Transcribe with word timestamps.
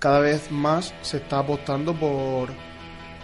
Cada 0.00 0.20
vez 0.20 0.52
más 0.52 0.94
se 1.02 1.16
está 1.16 1.40
apostando 1.40 1.92
por, 1.92 2.50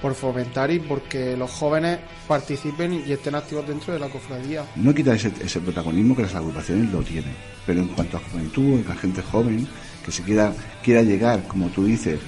por 0.02 0.12
fomentar 0.12 0.72
y 0.72 0.80
porque 0.80 1.36
los 1.36 1.48
jóvenes 1.52 2.00
participen 2.26 2.94
y 3.06 3.12
estén 3.12 3.36
activos 3.36 3.64
dentro 3.68 3.92
de 3.94 4.00
la 4.00 4.08
cofradía. 4.08 4.64
No 4.74 4.92
quita 4.92 5.14
ese, 5.14 5.30
ese 5.40 5.60
protagonismo 5.60 6.16
que 6.16 6.22
las 6.22 6.34
agrupaciones 6.34 6.90
lo 6.92 6.98
tienen, 7.02 7.32
pero 7.64 7.80
en 7.80 7.86
cuanto 7.86 8.16
a 8.16 8.20
juventud, 8.28 8.80
la 8.88 8.96
gente 8.96 9.22
joven 9.22 9.68
que 10.04 10.10
se 10.10 10.24
quiera, 10.24 10.52
quiera 10.82 11.02
llegar, 11.02 11.44
como 11.46 11.68
tú 11.68 11.84
dices, 11.84 12.18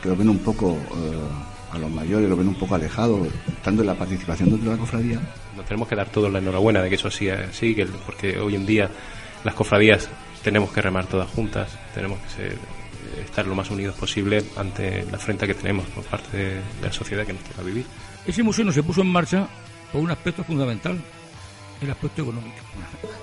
que 0.00 0.08
lo 0.10 0.14
ven 0.14 0.28
un 0.28 0.38
poco 0.38 0.74
eh, 0.76 1.72
a 1.72 1.78
los 1.78 1.90
mayores, 1.90 2.28
lo 2.28 2.36
ven 2.36 2.46
un 2.46 2.54
poco 2.54 2.76
alejado, 2.76 3.26
estando 3.48 3.82
en 3.82 3.88
la 3.88 3.94
participación 3.96 4.50
dentro 4.50 4.70
de 4.70 4.76
la 4.76 4.80
cofradía. 4.80 5.20
Nos 5.56 5.66
tenemos 5.66 5.88
que 5.88 5.96
dar 5.96 6.08
todos 6.08 6.32
la 6.32 6.38
enhorabuena 6.38 6.82
de 6.82 6.88
que 6.88 6.94
eso 6.94 7.10
siga 7.10 7.48
así, 7.50 7.74
que- 7.74 7.86
porque 8.06 8.38
hoy 8.38 8.54
en 8.54 8.64
día 8.64 8.88
las 9.42 9.54
cofradías 9.56 10.08
tenemos 10.44 10.70
que 10.70 10.82
remar 10.82 11.06
todas 11.06 11.28
juntas, 11.28 11.76
tenemos 11.96 12.20
que 12.20 12.28
ser- 12.28 12.77
estar 13.22 13.46
lo 13.46 13.54
más 13.54 13.70
unidos 13.70 13.96
posible 13.96 14.44
ante 14.56 15.04
la 15.10 15.16
afrenta 15.16 15.46
que 15.46 15.54
tenemos 15.54 15.86
por 15.88 16.04
parte 16.04 16.36
de 16.36 16.60
la 16.82 16.92
sociedad 16.92 17.26
que 17.26 17.32
nos 17.32 17.42
toca 17.44 17.62
vivir. 17.62 17.84
Ese 18.26 18.42
museo 18.42 18.64
no 18.64 18.72
se 18.72 18.82
puso 18.82 19.02
en 19.02 19.08
marcha 19.08 19.48
por 19.92 20.02
un 20.02 20.10
aspecto 20.10 20.44
fundamental, 20.44 20.98
el 21.80 21.90
aspecto 21.90 22.22
económico. 22.22 22.56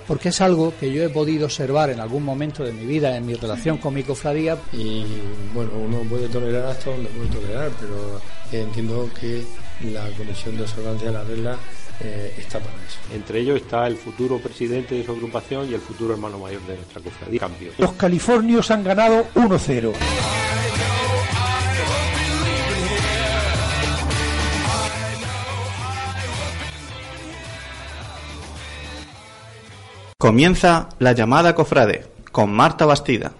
porque 0.07 0.29
es 0.29 0.41
algo 0.41 0.73
que 0.79 0.91
yo 0.91 1.03
he 1.03 1.09
podido 1.09 1.45
observar 1.45 1.89
en 1.89 1.99
algún 1.99 2.23
momento 2.23 2.63
de 2.63 2.71
mi 2.71 2.85
vida, 2.85 3.15
en 3.15 3.25
mi 3.25 3.33
relación 3.33 3.77
con 3.77 3.93
mi 3.93 4.03
cofradía. 4.03 4.57
y 4.71 5.05
bueno, 5.53 5.71
uno 5.73 5.99
puede 6.09 6.27
tolerar 6.29 6.67
hasta 6.67 6.91
donde 6.91 7.09
puede 7.09 7.29
tolerar, 7.29 7.71
pero 7.79 8.21
entiendo 8.51 9.09
que 9.19 9.43
la 9.91 10.09
Comisión 10.11 10.57
de 10.57 10.63
Observancia 10.63 11.07
de 11.07 11.13
la 11.13 11.23
Regla 11.23 11.57
eh, 12.01 12.33
está 12.37 12.59
para 12.59 12.73
eso. 12.85 12.99
Entre 13.13 13.39
ellos 13.39 13.61
está 13.61 13.87
el 13.87 13.97
futuro 13.97 14.39
presidente 14.39 14.95
de 14.95 15.05
su 15.05 15.11
agrupación 15.11 15.69
y 15.69 15.73
el 15.73 15.81
futuro 15.81 16.13
hermano 16.13 16.39
mayor 16.39 16.61
de 16.61 16.75
nuestra 16.75 17.01
cofradía. 17.01 17.39
Cambio. 17.39 17.71
Los 17.77 17.93
californios 17.93 18.69
han 18.71 18.83
ganado 18.83 19.25
1-0. 19.35 19.93
Comienza 30.17 30.89
la 30.97 31.11
llamada 31.11 31.53
cofrade 31.53 32.07
con 32.31 32.51
Marta 32.51 32.85
Bastida. 32.85 33.33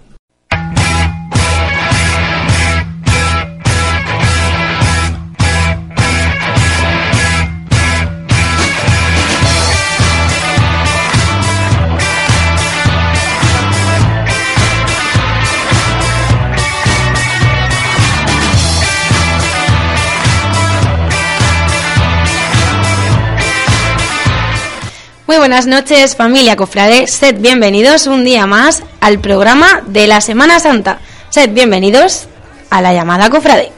Muy 25.28 25.38
buenas 25.38 25.66
noches 25.66 26.16
familia 26.16 26.56
Cofrade, 26.56 27.08
sed 27.08 27.38
bienvenidos 27.40 28.06
un 28.06 28.24
día 28.24 28.46
más 28.46 28.84
al 29.02 29.20
programa 29.20 29.82
de 29.88 30.06
la 30.06 30.22
Semana 30.22 30.60
Santa. 30.60 31.00
Sed 31.32 31.50
bienvenidos 31.50 32.28
a 32.70 32.80
la 32.84 32.94
llamada 32.94 33.32
Cofrade. 33.32 33.72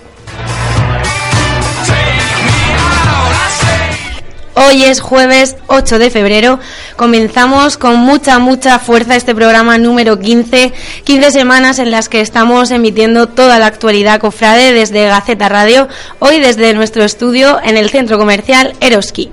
Hoy 4.56 4.84
es 4.84 5.00
jueves 5.00 5.56
8 5.68 6.00
de 6.00 6.10
febrero. 6.10 6.60
Comenzamos 6.98 7.78
con 7.78 7.96
mucha, 7.96 8.40
mucha 8.40 8.78
fuerza 8.78 9.16
este 9.16 9.34
programa 9.34 9.78
número 9.78 10.20
15. 10.20 10.74
15 11.06 11.32
semanas 11.32 11.80
en 11.80 11.92
las 11.92 12.10
que 12.10 12.20
estamos 12.20 12.72
emitiendo 12.72 13.30
toda 13.30 13.58
la 13.58 13.68
actualidad 13.68 14.20
cofrade 14.20 14.74
desde 14.74 15.06
Gaceta 15.06 15.48
Radio. 15.48 15.88
Hoy 16.20 16.42
desde 16.42 16.74
nuestro 16.74 17.06
estudio 17.06 17.62
en 17.64 17.78
el 17.78 17.90
centro 17.90 18.18
comercial 18.18 18.74
Eroski. 18.82 19.32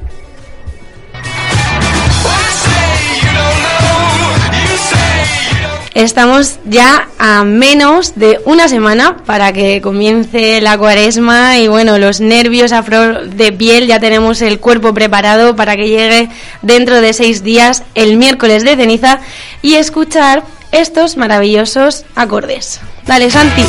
Estamos 5.95 6.59
ya 6.65 7.09
a 7.21 7.45
menos 7.45 8.17
de 8.17 8.41
una 8.47 8.67
semana 8.67 9.19
para 9.25 9.53
que 9.53 9.81
comience 9.81 10.61
la 10.61 10.77
cuaresma 10.77 11.59
y 11.59 11.69
bueno, 11.69 11.99
los 11.99 12.21
nervios 12.21 12.73
a 12.73 12.83
flor 12.83 13.31
de 13.31 13.53
piel, 13.53 13.87
ya 13.87 14.01
tenemos 14.01 14.43
el 14.43 14.59
cuerpo 14.59 14.93
preparado 14.93 15.55
para 15.55 15.77
que 15.77 15.89
llegue 15.89 16.31
dentro 16.63 17.01
de 17.01 17.13
seis 17.13 17.45
días 17.45 17.85
el 17.95 18.17
miércoles 18.17 18.65
de 18.65 18.75
ceniza 18.75 19.21
y 19.63 19.75
escuchar 19.75 20.43
estos 20.73 21.17
maravillosos 21.17 22.05
acordes. 22.17 22.81
Dale, 23.07 23.31
Santi. 23.31 23.63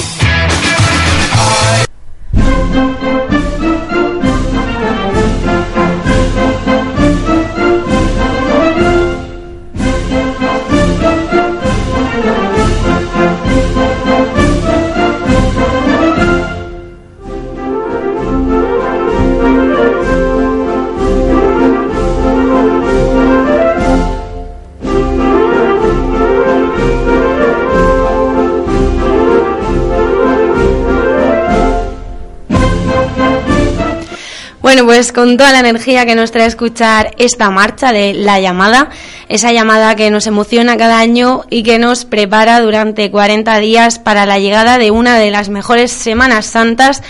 Pues 34.96 35.12
con 35.12 35.36
toda 35.36 35.52
la 35.52 35.60
energía 35.60 36.06
que 36.06 36.16
nos 36.16 36.32
trae 36.32 36.48
escuchar 36.48 37.16
esta 37.18 37.50
marcha 37.50 37.92
de 37.92 38.14
La 38.14 38.40
Llamada, 38.40 38.92
esa 39.28 39.52
llamada 39.52 39.94
que 39.98 40.10
nos 40.10 40.26
emociona 40.26 40.78
cada 40.78 41.00
año 41.00 41.44
y 41.50 41.64
que 41.64 41.80
nos 41.80 42.06
prepara 42.06 42.62
durante 42.62 43.12
40 43.12 43.58
días 43.58 44.00
para 44.00 44.26
la 44.26 44.40
llegada 44.40 44.78
de 44.78 44.92
una 44.92 45.20
de 45.20 45.32
las 45.32 45.50
mejores 45.50 45.92
Semanas 45.92 46.46
Santas 46.46 47.04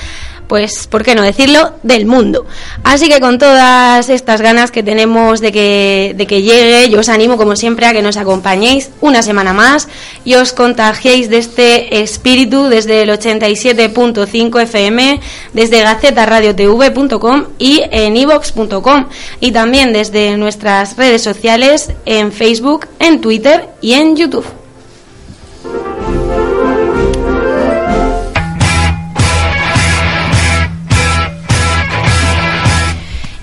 pues, 0.47 0.87
¿por 0.87 1.03
qué 1.03 1.15
no 1.15 1.21
decirlo?, 1.21 1.73
del 1.83 2.05
mundo. 2.05 2.45
Así 2.83 3.09
que 3.09 3.19
con 3.19 3.37
todas 3.37 4.09
estas 4.09 4.41
ganas 4.41 4.71
que 4.71 4.83
tenemos 4.83 5.39
de 5.39 5.51
que, 5.51 6.13
de 6.15 6.27
que 6.27 6.41
llegue, 6.41 6.89
yo 6.89 6.99
os 6.99 7.09
animo 7.09 7.37
como 7.37 7.55
siempre 7.55 7.85
a 7.85 7.93
que 7.93 8.01
nos 8.01 8.17
acompañéis 8.17 8.89
una 9.01 9.21
semana 9.21 9.53
más 9.53 9.87
y 10.23 10.35
os 10.35 10.53
contagiéis 10.53 11.29
de 11.29 11.37
este 11.37 12.01
espíritu 12.01 12.65
desde 12.65 13.03
el 13.03 13.09
87.5 13.09 14.61
FM, 14.61 15.19
desde 15.53 15.81
gacetaradiotv.com 15.81 17.45
y 17.57 17.81
en 17.91 18.17
ivox.com 18.17 19.05
y 19.39 19.51
también 19.51 19.93
desde 19.93 20.37
nuestras 20.37 20.97
redes 20.97 21.21
sociales 21.21 21.91
en 22.05 22.31
Facebook, 22.31 22.87
en 22.99 23.21
Twitter 23.21 23.69
y 23.81 23.93
en 23.93 24.15
YouTube. 24.15 24.45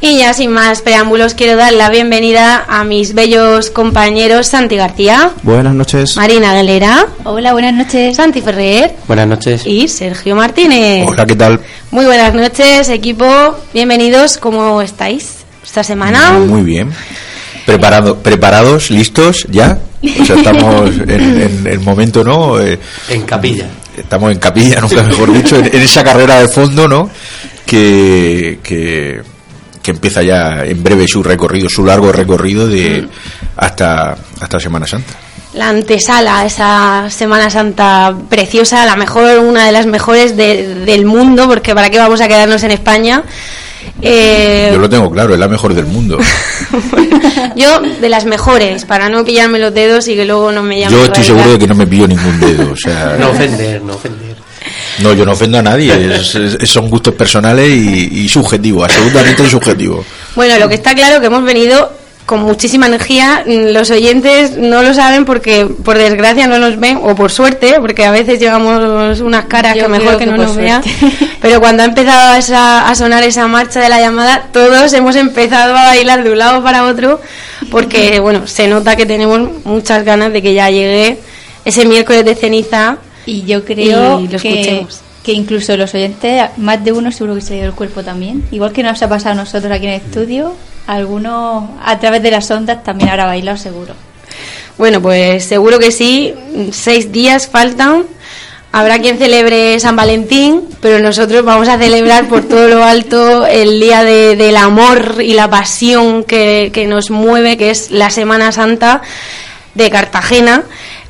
Y 0.05 0.19
ya 0.19 0.35
sin 0.35 0.51
más 0.51 0.83
preámbulos 0.83 1.35
quiero 1.35 1.57
dar 1.57 1.73
la 1.73 1.89
bienvenida 1.89 2.65
a 2.69 2.83
mis 2.83 3.15
bellos 3.15 3.71
compañeros 3.71 4.49
Santi 4.49 4.75
García, 4.75 5.31
Buenas 5.45 5.75
noches. 5.75 6.17
Marina 6.17 6.51
Aguilera, 6.51 7.07
Hola, 7.23 7.53
buenas 7.53 7.73
noches. 7.73 8.17
Santi 8.17 8.41
Ferrer 8.43 8.97
Buenas 9.07 9.29
noches. 9.29 9.63
y 9.65 9.87
Sergio 9.87 10.35
Martínez. 10.35 11.07
Hola, 11.09 11.25
¿qué 11.25 11.37
tal? 11.37 11.61
Muy 11.93 12.05
buenas 12.05 12.35
noches, 12.35 12.89
equipo. 12.89 13.27
Bienvenidos. 13.73 14.39
¿Cómo 14.39 14.83
estáis 14.83 15.45
esta 15.63 15.85
semana? 15.85 16.33
Muy 16.33 16.63
bien. 16.63 16.91
Preparado, 17.65 18.19
preparados, 18.19 18.91
listos, 18.91 19.47
ya. 19.51 19.79
O 20.21 20.25
sea, 20.25 20.35
estamos 20.35 20.91
en, 21.07 21.11
en 21.43 21.67
el 21.69 21.79
momento, 21.79 22.25
¿no? 22.25 22.59
Eh, 22.61 22.77
En 23.09 23.23
capilla. 23.23 23.67
estamos 23.97 24.33
en 24.33 24.39
capilla, 24.41 24.81
nunca 24.81 25.01
mejor 25.05 25.33
dicho, 25.33 25.55
en, 25.59 25.67
en 25.67 25.81
esa 25.83 26.03
carrera 26.03 26.41
de 26.41 26.49
fondo, 26.49 26.89
¿no? 26.89 27.09
Que, 27.65 28.59
que, 28.65 29.23
que 29.83 29.91
empieza 29.91 30.23
ya 30.23 30.65
en 30.65 30.83
breve 30.83 31.07
su 31.09 31.23
recorrido, 31.23 31.69
su 31.69 31.85
largo 31.85 32.13
recorrido 32.13 32.69
de 32.69 33.07
hasta, 33.57 34.17
hasta 34.41 34.61
Semana 34.61 34.87
Santa. 34.87 35.13
la 35.55 35.69
antesala 35.69 36.47
esa 36.47 37.11
Semana 37.11 37.51
Santa 37.51 38.15
preciosa, 38.29 38.87
la 38.87 38.97
mejor, 38.97 39.39
una 39.41 39.67
de 39.67 39.73
las 39.73 39.87
mejores 39.87 40.37
de- 40.37 40.75
del 40.87 41.05
mundo, 41.05 41.47
porque 41.49 41.75
para 41.75 41.91
qué 41.91 41.99
vamos 41.99 42.21
a 42.21 42.29
quedarnos 42.29 42.63
en 42.63 42.71
España. 42.71 43.25
Eh, 44.01 44.71
Yo 44.73 44.79
lo 44.79 44.89
tengo 44.89 45.11
claro, 45.11 45.35
es 45.35 45.41
la 45.41 45.49
mejor 45.49 45.75
del 45.75 45.87
mundo. 45.87 46.19
yo 47.57 47.81
de 47.81 48.09
las 48.09 48.25
mejores, 48.25 48.85
para 48.85 49.09
no 49.09 49.25
pillarme 49.25 49.59
los 49.59 49.75
dedos 49.75 50.07
y 50.09 50.15
que 50.15 50.25
luego 50.25 50.53
no 50.53 50.63
me 50.63 50.79
llamen. 50.81 50.97
Yo 50.99 51.05
estoy 51.05 51.25
seguro 51.25 51.53
de 51.53 51.59
que 51.59 51.67
no 51.67 51.75
me 51.75 51.87
pillo 51.87 52.07
ningún 52.07 52.39
dedo. 52.41 52.73
O 52.73 52.77
sea, 52.77 53.17
No 53.19 53.31
ofender, 53.31 53.83
no 53.83 53.95
ofender. 53.95 54.32
No, 55.01 55.13
yo 55.15 55.25
no 55.25 55.33
ofendo 55.33 55.59
a 55.59 55.63
nadie. 55.63 55.93
es- 56.17 56.35
es- 56.35 56.71
son 56.71 56.89
gustos 56.91 57.15
personales 57.15 57.69
y, 57.71 58.21
y 58.25 58.29
subjetivos, 58.29 58.85
absolutamente 58.85 59.49
subjetivos. 59.49 60.05
Bueno, 60.35 60.59
lo 60.59 60.69
que 60.69 60.75
está 60.77 60.95
claro 60.95 61.21
que 61.21 61.27
hemos 61.27 61.45
venido 61.45 61.93
con 62.27 62.41
muchísima 62.41 62.87
energía. 62.87 63.43
Mm, 63.47 63.73
Los 63.73 63.91
oyentes 63.91 64.57
no 64.57 64.83
lo 64.83 64.95
saben 64.95 65.25
porque, 65.25 65.67
por 65.67 65.99
desgracia, 65.99 66.47
no 66.47 66.59
nos 66.59 66.79
ven, 66.79 66.99
o 67.03 67.17
por 67.17 67.33
suerte, 67.33 67.77
porque 67.81 68.05
a 68.05 68.13
veces 68.13 68.39
llevamos 68.39 69.19
unas 69.21 69.47
caras 69.47 69.75
Yo 69.77 69.83
que 69.85 69.89
mejor 69.89 70.13
que 70.19 70.25
que 70.25 70.31
no 70.31 70.37
nos 70.37 70.55
vean. 70.57 70.83
Pero 71.43 71.61
cuando 71.61 71.83
ha 71.83 71.87
empezado 71.87 72.37
esa- 72.37 72.89
a 72.89 72.95
sonar 72.95 73.25
esa 73.25 73.49
marcha 73.49 73.81
de 73.81 73.89
la 73.89 73.99
llamada, 74.01 74.45
todos 74.53 74.93
hemos 74.93 75.17
empezado 75.17 75.77
a 75.77 75.87
bailar 75.87 76.23
de 76.23 76.31
un 76.31 76.39
lado 76.39 76.63
para 76.63 76.85
otro, 76.85 77.21
porque, 77.73 78.21
bueno, 78.21 78.47
se 78.47 78.69
nota 78.69 78.95
que 78.95 79.05
tenemos 79.05 79.41
muchas 79.65 80.05
ganas 80.05 80.33
de 80.33 80.41
que 80.43 80.55
ya 80.55 80.71
llegue 80.71 81.19
ese 81.65 81.85
miércoles 81.87 82.25
de 82.25 82.35
ceniza. 82.37 82.99
Y 83.27 83.45
yo 83.45 83.65
creo 83.65 84.21
y 84.21 84.29
lo 84.29 84.39
que, 84.39 84.61
escuchemos. 84.61 85.01
que 85.23 85.33
incluso 85.33 85.77
los 85.77 85.95
oyentes, 85.95 86.43
más 86.57 86.83
de 86.85 86.93
uno 86.93 87.13
seguro 87.13 87.35
que 87.37 87.41
se 87.41 87.51
le 87.55 87.57
dio 87.61 87.67
el 87.69 87.75
cuerpo 87.75 88.03
también. 88.03 88.45
Igual 88.51 88.73
que 88.73 88.83
nos 88.83 89.01
ha 89.03 89.09
pasado 89.09 89.33
a 89.33 89.35
nosotros 89.43 89.71
aquí 89.73 89.87
en 89.87 89.93
el 89.93 90.01
estudio, 90.01 90.55
algunos 90.87 91.65
a 91.85 91.99
través 92.01 92.23
de 92.23 92.31
las 92.31 92.51
ondas 92.51 92.83
también 92.83 93.11
habrá 93.11 93.27
bailado 93.27 93.57
seguro. 93.57 93.95
Bueno, 94.79 95.01
pues 95.03 95.45
seguro 95.45 95.79
que 95.79 95.93
sí. 95.93 96.35
Seis 96.73 97.13
días 97.13 97.47
faltan. 97.49 98.05
Habrá 98.75 98.99
quien 99.01 99.19
celebre 99.19 99.79
San 99.81 99.97
Valentín, 99.97 100.63
pero 100.81 100.99
nosotros 100.99 101.45
vamos 101.45 101.69
a 101.69 101.77
celebrar 101.77 102.27
por 102.27 102.49
todo 102.49 102.69
lo 102.69 102.83
alto 102.83 103.47
el 103.47 103.79
día 103.79 104.03
de- 104.03 104.35
del 104.35 104.57
amor 104.57 105.17
y 105.23 105.35
la 105.35 105.51
pasión 105.51 106.25
que, 106.25 106.71
que 106.73 106.87
nos 106.87 107.11
mueve, 107.11 107.59
que 107.59 107.69
es 107.69 107.91
la 107.91 108.09
Semana 108.09 108.51
Santa 108.51 109.03
de 109.75 109.91
Cartagena. 109.91 110.63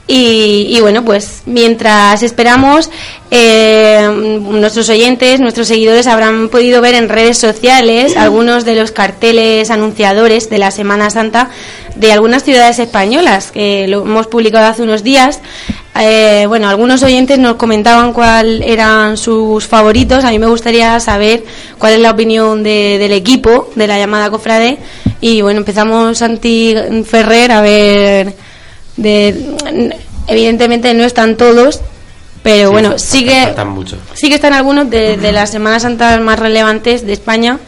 Y, 0.09 0.67
y 0.69 0.81
bueno, 0.81 1.05
pues 1.05 1.43
mientras 1.47 2.23
esperamos, 2.25 2.91
eh, 3.31 4.09
nuestros 4.41 4.89
oyentes, 4.89 5.39
nuestros 5.41 5.69
seguidores 5.69 6.07
habrán 6.09 6.49
podido 6.49 6.81
ver 6.81 6.95
en 6.95 7.09
redes 7.09 7.39
sociales 7.39 8.17
algunos 8.17 8.65
de 8.65 8.75
los 8.75 8.91
carteles 8.91 9.71
anunciadores 9.71 10.51
de 10.51 10.59
la 10.59 10.71
Semana 10.71 11.09
Santa 11.11 11.51
de 11.95 12.11
algunas 12.13 12.43
ciudades 12.43 12.79
españolas, 12.79 13.53
que 13.53 13.87
lo 13.87 14.03
hemos 14.03 14.27
publicado 14.27 14.67
hace 14.67 14.83
unos 14.83 15.03
días. 15.03 15.41
Eh, 16.01 16.47
bueno, 16.49 16.69
algunos 16.69 17.03
oyentes 17.03 17.39
nos 17.39 17.57
comentaban 17.57 18.13
cuáles 18.13 18.67
eran 18.67 19.17
sus 19.17 19.67
favoritos. 19.67 20.25
A 20.25 20.31
mí 20.31 20.39
me 20.39 20.47
gustaría 20.47 20.99
saber 21.01 21.45
cuál 21.79 21.93
es 21.95 22.01
la 22.01 22.11
opinión 22.11 22.63
de- 22.63 22.97
del 22.99 23.13
equipo 23.13 23.71
de 23.77 23.87
la 23.87 23.99
llamada 23.99 24.31
Cofrade. 24.31 24.79
Y 25.21 25.43
bueno, 25.43 25.59
empezamos 25.59 26.19
Santi 26.19 26.75
Ferrer 27.07 27.53
a 27.53 27.61
ver 27.61 28.35
de 29.03 29.95
evidentemente 30.27 30.93
no 30.95 31.05
están 31.05 31.37
todos 31.37 31.81
pero 32.43 32.69
Sí, 32.69 32.73
bueno 32.73 32.99
sí 32.99 33.25
que 33.25 33.55
sí 34.15 34.29
que 34.29 34.35
están 34.37 34.53
algunos 34.53 34.89
de, 34.91 35.17
de 35.17 35.33
las 35.33 35.51
Semanas 35.51 35.83
Santas 35.83 36.21
más 36.21 36.39
relevantes 36.39 37.05
de 37.07 37.13
España 37.13 37.59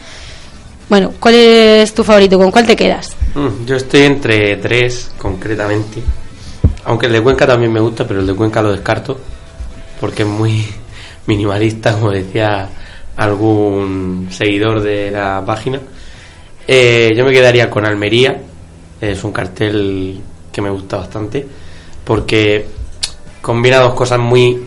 bueno 0.89 1.13
¿cuál 1.19 1.35
es 1.35 1.93
tu 1.93 2.03
favorito 2.03 2.37
con 2.37 2.51
cuál 2.51 2.65
te 2.65 2.75
quedas? 2.75 3.15
Mm, 3.35 3.65
Yo 3.65 3.75
estoy 3.75 4.03
entre 4.03 4.55
tres, 4.57 5.11
concretamente. 5.17 6.01
Aunque 6.85 7.07
el 7.07 7.11
de 7.11 7.21
Cuenca 7.21 7.45
también 7.45 7.73
me 7.73 7.81
gusta, 7.81 8.07
pero 8.07 8.21
el 8.21 8.27
de 8.27 8.33
Cuenca 8.33 8.61
lo 8.61 8.71
descarto. 8.71 9.19
Porque 9.99 10.21
es 10.23 10.29
muy 10.29 10.65
minimalista, 11.25 11.93
como 11.93 12.11
decía 12.11 12.69
algún 13.17 14.29
seguidor 14.31 14.81
de 14.81 15.11
la 15.11 15.43
página. 15.45 15.79
Eh, 16.67 17.13
yo 17.17 17.25
me 17.25 17.31
quedaría 17.33 17.69
con 17.69 17.85
Almería. 17.85 18.41
Es 19.01 19.23
un 19.25 19.33
cartel 19.33 20.21
que 20.55 20.61
me 20.61 20.69
gusta 20.69 20.95
bastante. 20.95 21.45
Porque 22.05 22.65
combina 23.41 23.79
dos 23.79 23.93
cosas 23.93 24.19
muy 24.19 24.63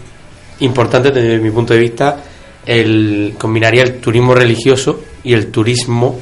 importantes 0.60 1.14
desde 1.14 1.38
mi 1.38 1.50
punto 1.50 1.72
de 1.72 1.80
vista. 1.80 2.22
El, 2.66 3.36
combinaría 3.38 3.82
el 3.82 3.98
turismo 3.98 4.34
religioso 4.34 5.00
y 5.24 5.32
el 5.32 5.50
turismo 5.50 6.18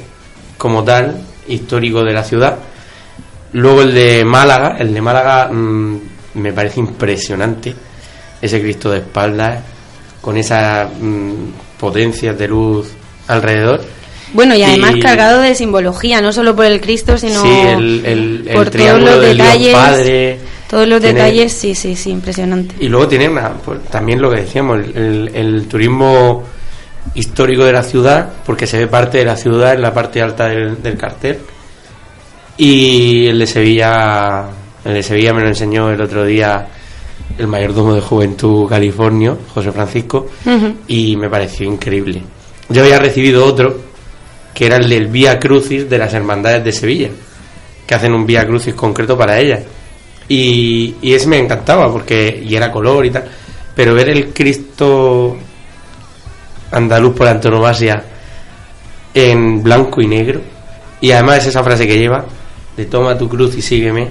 como 0.57 0.85
tal, 0.85 1.21
histórico 1.49 2.01
de 2.01 2.13
la 2.13 2.23
ciudad. 2.23 2.57
Luego 3.51 3.81
el 3.81 3.93
de 3.93 4.23
Málaga, 4.23 4.77
el 4.79 4.93
de 4.93 5.01
Málaga 5.01 5.49
mm, 5.51 5.99
me 6.35 6.53
parece 6.53 6.79
impresionante. 6.79 7.75
Ese 8.41 8.61
Cristo 8.61 8.91
de 8.91 8.99
espaldas, 8.99 9.61
con 10.21 10.37
esas 10.37 10.89
mm, 10.97 11.77
potencias 11.77 12.37
de 12.37 12.47
luz 12.47 12.87
alrededor. 13.27 13.81
Bueno 14.33 14.55
y 14.55 14.63
además 14.63 14.95
Y- 14.95 14.99
cargado 14.99 15.41
de 15.41 15.55
simbología 15.55 16.21
no 16.21 16.31
solo 16.33 16.55
por 16.55 16.65
el 16.65 16.81
Cristo 16.81 17.17
sino 17.17 17.41
sí, 17.41 17.47
el, 17.49 18.05
el, 18.05 18.43
el 18.47 18.53
por 18.53 18.65
todos 18.65 18.71
triángulo 18.71 19.11
los 19.11 19.21
detalles 19.21 19.73
Padre. 19.73 20.39
todos 20.69 20.87
los 20.87 20.99
Tiene- 21.01 21.19
detalles 21.19 21.53
sí 21.53 21.73
sí 21.75 21.95
sí 21.95 22.09
impresionante 22.11 22.75
Y 22.79 22.87
luego 22.89 23.07
tiene 23.07 23.29
una- 23.29 23.53
pues, 23.53 23.83
también 23.85 24.21
lo 24.21 24.29
que 24.29 24.41
decíamos, 24.41 24.79
el, 24.79 24.95
el- 24.97 25.31
el 25.35 25.67
turismo 25.67 26.43
histórico 27.15 27.63
de 27.63 27.71
la 27.71 27.83
ciudad, 27.83 28.29
porque 28.45 28.67
se 28.67 28.77
ve 28.77 28.87
parte 28.87 29.17
de 29.19 29.25
la 29.25 29.37
ciudad 29.37 29.73
en 29.73 29.81
la 29.81 29.93
parte 29.93 30.21
alta 30.21 30.47
del, 30.49 30.83
del 30.83 30.97
cartel. 30.97 31.39
Y 32.57 33.27
el 33.27 33.39
de 33.39 33.47
Sevilla, 33.47 34.45
el 34.83 34.93
de 34.93 35.03
Sevilla 35.03 35.33
me 35.33 35.41
lo 35.41 35.47
enseñó 35.47 35.89
el 35.89 36.01
otro 36.01 36.25
día 36.25 36.67
el 37.37 37.47
mayordomo 37.47 37.93
de 37.93 38.01
Juventud 38.01 38.67
Californio, 38.67 39.37
José 39.53 39.71
Francisco, 39.71 40.27
y 40.87 41.15
me 41.17 41.29
pareció 41.29 41.65
increíble. 41.67 42.21
Yo 42.69 42.81
había 42.83 42.99
recibido 42.99 43.45
otro, 43.45 43.79
que 44.57 44.65
era 44.65 44.77
el 44.77 44.89
del 44.89 45.05
Vía 45.05 45.37
Crucis 45.37 45.87
de 45.87 45.99
las 45.99 46.15
Hermandades 46.15 46.63
de 46.63 46.71
Sevilla, 46.71 47.09
que 47.85 47.93
hacen 47.93 48.11
un 48.11 48.25
Vía 48.25 48.43
Crucis 48.43 48.73
concreto 48.73 49.15
para 49.15 49.37
ellas. 49.37 49.61
Y, 50.27 50.95
y 50.99 51.13
ese 51.13 51.27
me 51.27 51.37
encantaba, 51.37 51.91
porque 51.91 52.41
y 52.43 52.55
era 52.55 52.71
color 52.71 53.05
y 53.05 53.11
tal. 53.11 53.25
Pero 53.75 53.93
ver 53.93 54.09
el 54.09 54.33
Cristo 54.33 55.37
andaluz 56.71 57.15
por 57.15 57.27
antonomasia 57.27 58.03
en 59.13 59.61
blanco 59.61 60.01
y 60.01 60.07
negro, 60.07 60.41
y 61.01 61.11
además 61.11 61.45
esa 61.45 61.63
frase 61.63 61.85
que 61.85 61.99
lleva, 61.99 62.25
de 62.75 62.85
toma 62.87 63.15
tu 63.15 63.29
cruz 63.29 63.55
y 63.57 63.61
sígueme, 63.61 64.09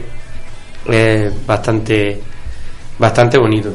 es 0.87 1.45
bastante, 1.45 2.21
bastante 2.97 3.37
bonito. 3.37 3.73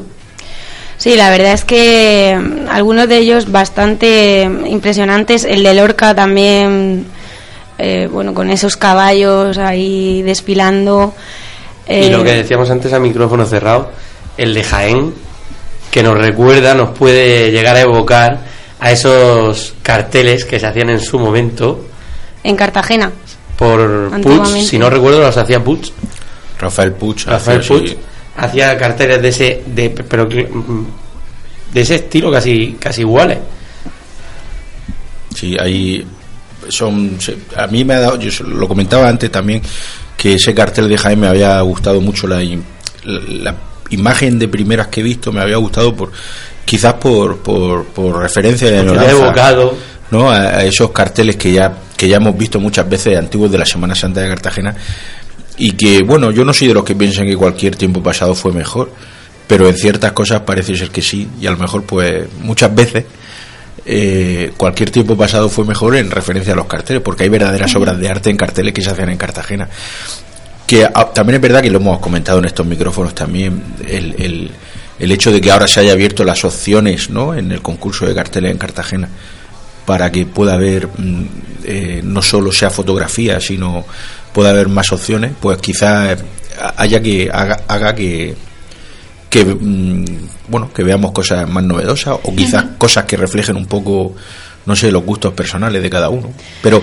Sí, 1.02 1.16
la 1.16 1.30
verdad 1.30 1.52
es 1.54 1.64
que 1.64 2.38
mm, 2.40 2.68
algunos 2.68 3.08
de 3.08 3.16
ellos 3.18 3.50
bastante 3.50 4.42
impresionantes. 4.66 5.44
El 5.44 5.64
de 5.64 5.74
Lorca 5.74 6.14
también, 6.14 7.06
eh, 7.76 8.08
bueno, 8.08 8.32
con 8.34 8.50
esos 8.50 8.76
caballos 8.76 9.58
ahí 9.58 10.22
desfilando. 10.22 11.12
Y 11.88 12.08
lo 12.08 12.20
Eh, 12.20 12.24
que 12.24 12.32
decíamos 12.34 12.70
antes 12.70 12.92
a 12.92 13.00
micrófono 13.00 13.44
cerrado, 13.46 13.90
el 14.36 14.54
de 14.54 14.62
Jaén, 14.62 15.12
que 15.90 16.04
nos 16.04 16.16
recuerda, 16.16 16.72
nos 16.76 16.96
puede 16.96 17.50
llegar 17.50 17.74
a 17.74 17.80
evocar 17.80 18.38
a 18.78 18.92
esos 18.92 19.74
carteles 19.82 20.44
que 20.44 20.60
se 20.60 20.66
hacían 20.68 20.90
en 20.90 21.00
su 21.00 21.18
momento 21.18 21.84
En 22.44 22.54
Cartagena. 22.54 23.10
por 23.56 23.80
Puig, 24.10 24.14
Antiguamente. 24.14 24.66
si 24.68 24.78
no 24.78 24.88
recuerdo 24.88 25.20
los 25.20 25.36
hacía 25.36 25.58
Puig. 25.64 25.92
Rafael 26.60 26.92
Puig. 26.92 27.24
Rafael. 27.26 27.60
Puig 27.66 27.96
hacía 28.36 28.76
carteles 28.76 29.20
de 29.22 29.28
ese, 29.28 29.62
de, 29.66 29.90
pero 29.90 30.28
que, 30.28 30.44
mm, 30.44 30.86
de 31.72 31.80
ese 31.80 31.96
estilo 31.96 32.30
casi, 32.30 32.76
casi 32.78 33.02
iguales. 33.02 33.38
Sí, 35.34 35.56
ahí 35.58 36.04
son. 36.68 37.18
A 37.56 37.66
mí 37.66 37.84
me 37.84 37.94
ha 37.94 38.00
dado. 38.00 38.18
Yo 38.18 38.44
lo 38.44 38.68
comentaba 38.68 39.08
antes 39.08 39.30
también 39.30 39.62
que 40.16 40.34
ese 40.34 40.54
cartel 40.54 40.88
de 40.88 40.98
Jaime 40.98 41.22
me 41.22 41.28
había 41.28 41.60
gustado 41.62 42.00
mucho 42.00 42.26
la, 42.26 42.40
la, 43.04 43.56
imagen 43.90 44.38
de 44.38 44.48
primeras 44.48 44.86
que 44.86 45.00
he 45.00 45.02
visto 45.02 45.32
me 45.32 45.40
había 45.40 45.56
gustado 45.56 45.94
por 45.94 46.12
quizás 46.64 46.94
por, 46.94 47.38
por, 47.38 47.84
por 47.86 48.20
referencia 48.20 48.70
de 48.70 48.78
evocado. 48.80 49.74
¿no? 50.10 50.30
A, 50.30 50.40
a 50.40 50.64
esos 50.64 50.90
carteles 50.92 51.36
que 51.36 51.52
ya 51.52 51.76
que 51.96 52.08
ya 52.08 52.16
hemos 52.16 52.36
visto 52.36 52.58
muchas 52.60 52.88
veces 52.88 53.18
antiguos 53.18 53.50
de 53.50 53.58
la 53.58 53.66
Semana 53.66 53.94
Santa 53.94 54.20
de 54.20 54.28
Cartagena 54.28 54.74
y 55.58 55.72
que 55.72 56.02
bueno 56.02 56.30
yo 56.30 56.44
no 56.44 56.52
soy 56.52 56.68
de 56.68 56.74
los 56.74 56.84
que 56.84 56.94
piensan 56.94 57.26
que 57.26 57.36
cualquier 57.36 57.76
tiempo 57.76 58.02
pasado 58.02 58.34
fue 58.34 58.52
mejor 58.52 58.92
pero 59.46 59.68
en 59.68 59.76
ciertas 59.76 60.12
cosas 60.12 60.42
parece 60.42 60.76
ser 60.76 60.90
que 60.90 61.02
sí 61.02 61.28
y 61.40 61.46
a 61.46 61.50
lo 61.50 61.58
mejor 61.58 61.84
pues 61.84 62.26
muchas 62.40 62.74
veces 62.74 63.04
eh, 63.84 64.52
cualquier 64.56 64.90
tiempo 64.90 65.16
pasado 65.16 65.48
fue 65.48 65.64
mejor 65.64 65.96
en 65.96 66.10
referencia 66.10 66.52
a 66.52 66.56
los 66.56 66.66
carteles 66.66 67.02
porque 67.02 67.24
hay 67.24 67.28
verdaderas 67.28 67.74
obras 67.74 67.98
de 67.98 68.08
arte 68.08 68.30
en 68.30 68.36
carteles 68.36 68.72
que 68.72 68.82
se 68.82 68.90
hacían 68.90 69.10
en 69.10 69.18
Cartagena 69.18 69.68
que 70.66 70.84
ah, 70.84 71.10
también 71.12 71.36
es 71.36 71.42
verdad 71.42 71.60
que 71.60 71.70
lo 71.70 71.78
hemos 71.78 71.98
comentado 71.98 72.38
en 72.38 72.44
estos 72.44 72.64
micrófonos 72.64 73.14
también 73.14 73.62
el, 73.86 74.14
el, 74.18 74.50
el 74.98 75.12
hecho 75.12 75.32
de 75.32 75.40
que 75.40 75.50
ahora 75.50 75.66
se 75.66 75.80
haya 75.80 75.92
abierto 75.92 76.24
las 76.24 76.44
opciones 76.44 77.10
¿no? 77.10 77.34
en 77.34 77.50
el 77.50 77.60
concurso 77.60 78.06
de 78.06 78.14
carteles 78.14 78.52
en 78.52 78.58
Cartagena 78.58 79.08
para 79.84 80.12
que 80.12 80.26
pueda 80.26 80.54
haber 80.54 80.86
mm, 80.86 81.26
eh, 81.64 82.00
no 82.04 82.22
solo 82.22 82.52
sea 82.52 82.70
fotografía 82.70 83.40
sino 83.40 83.84
pueda 84.32 84.50
haber 84.50 84.68
más 84.68 84.92
opciones 84.92 85.32
pues 85.40 85.58
quizás 85.58 86.22
haya 86.76 87.00
que 87.00 87.30
haga, 87.32 87.60
haga 87.68 87.94
que 87.94 88.34
que 89.30 89.44
mm, 89.44 90.04
bueno 90.48 90.72
que 90.72 90.82
veamos 90.82 91.12
cosas 91.12 91.48
más 91.48 91.64
novedosas 91.64 92.18
o 92.22 92.34
quizás 92.34 92.64
cosas 92.78 93.04
que 93.04 93.16
reflejen 93.16 93.56
un 93.56 93.66
poco 93.66 94.14
no 94.66 94.76
sé 94.76 94.92
los 94.92 95.04
gustos 95.04 95.32
personales 95.34 95.82
de 95.82 95.90
cada 95.90 96.08
uno. 96.08 96.30
Pero 96.62 96.82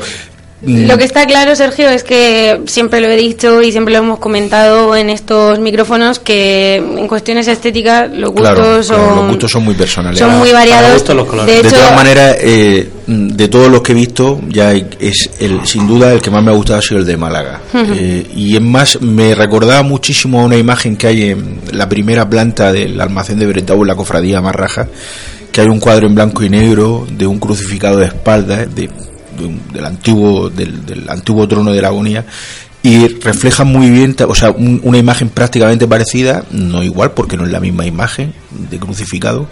Lo 0.62 0.98
que 0.98 1.06
está 1.06 1.26
claro, 1.26 1.56
Sergio, 1.56 1.88
es 1.90 2.04
que 2.04 2.62
siempre 2.66 3.00
lo 3.00 3.08
he 3.08 3.16
dicho 3.16 3.62
y 3.62 3.72
siempre 3.72 3.94
lo 3.94 4.00
hemos 4.00 4.20
comentado 4.20 4.94
en 4.96 5.10
estos 5.10 5.58
micrófonos 5.60 6.20
que 6.20 6.76
en 6.76 7.08
cuestiones 7.08 7.48
estéticas 7.48 8.12
los 8.12 8.32
gustos, 8.32 8.50
Claro, 8.56 8.84
son, 8.84 9.16
los 9.16 9.28
gustos 9.30 9.52
son 9.52 9.64
muy 9.64 9.74
personales. 9.76 10.20
son 10.20 10.38
muy 10.38 10.52
variados. 10.52 11.04
De 11.06 11.14
De, 11.46 11.60
hecho, 11.60 11.70
todas 11.70 11.96
maneras, 11.96 12.36
eh, 12.42 12.90
de 13.08 13.48
todos 13.48 13.70
los 13.72 13.82
que 13.82 13.94
he 13.94 13.96
visto, 13.96 14.42
ya 14.50 14.74
es 14.74 15.30
el, 15.40 15.66
sin 15.66 15.88
duda 15.88 16.12
el 16.12 16.22
que 16.22 16.30
más 16.30 16.44
me 16.44 16.52
ha 16.52 16.56
gustado 16.56 16.80
ha 16.80 16.82
sido 16.82 17.00
el 17.00 17.06
de 17.06 17.16
Málaga. 17.16 17.62
Eh, 17.74 18.28
y 18.36 18.56
es 18.56 18.62
más, 18.62 19.02
me 19.02 19.34
recordaba 19.36 19.82
muchísimo 19.84 20.42
a 20.42 20.44
una 20.44 20.58
imagen 20.58 20.98
que 20.98 21.08
hay 21.08 21.24
en 21.30 21.62
la 21.72 21.88
primera 21.88 22.30
planta 22.30 22.74
del 22.74 23.00
almacén 23.00 23.40
de 23.40 23.48
Bretaú, 23.48 23.84
en 23.84 23.88
la 23.88 23.96
cofradía 23.96 24.42
Marraja, 24.42 24.88
que 25.54 25.62
hay 25.62 25.68
un 25.68 25.80
cuadro 25.80 26.08
en 26.08 26.16
blanco 26.16 26.44
y 26.44 26.50
negro 26.50 27.08
de 27.10 27.26
un 27.26 27.40
crucificado 27.40 27.98
de 27.98 28.08
espaldas, 28.08 28.74
de 28.76 28.90
un- 29.46 29.62
del 29.74 29.86
antiguo 29.86 30.50
del, 30.50 30.86
antiguo 31.10 31.48
trono 31.48 31.72
de 31.72 31.82
la 31.82 31.88
agonía 31.90 32.26
y 32.82 33.08
refleja 33.08 33.66
muy 33.66 33.90
bien, 33.90 34.16
o 34.28 34.36
sea, 34.36 34.52
un- 34.52 34.80
una 34.84 34.98
imagen 34.98 35.28
prácticamente 35.30 35.86
parecida, 35.88 36.46
no 36.52 36.82
igual 36.82 37.12
porque 37.12 37.36
no 37.36 37.46
es 37.46 37.52
la 37.52 37.60
misma 37.60 37.86
imagen 37.86 38.34
de 38.70 38.80
crucificado, 38.80 39.48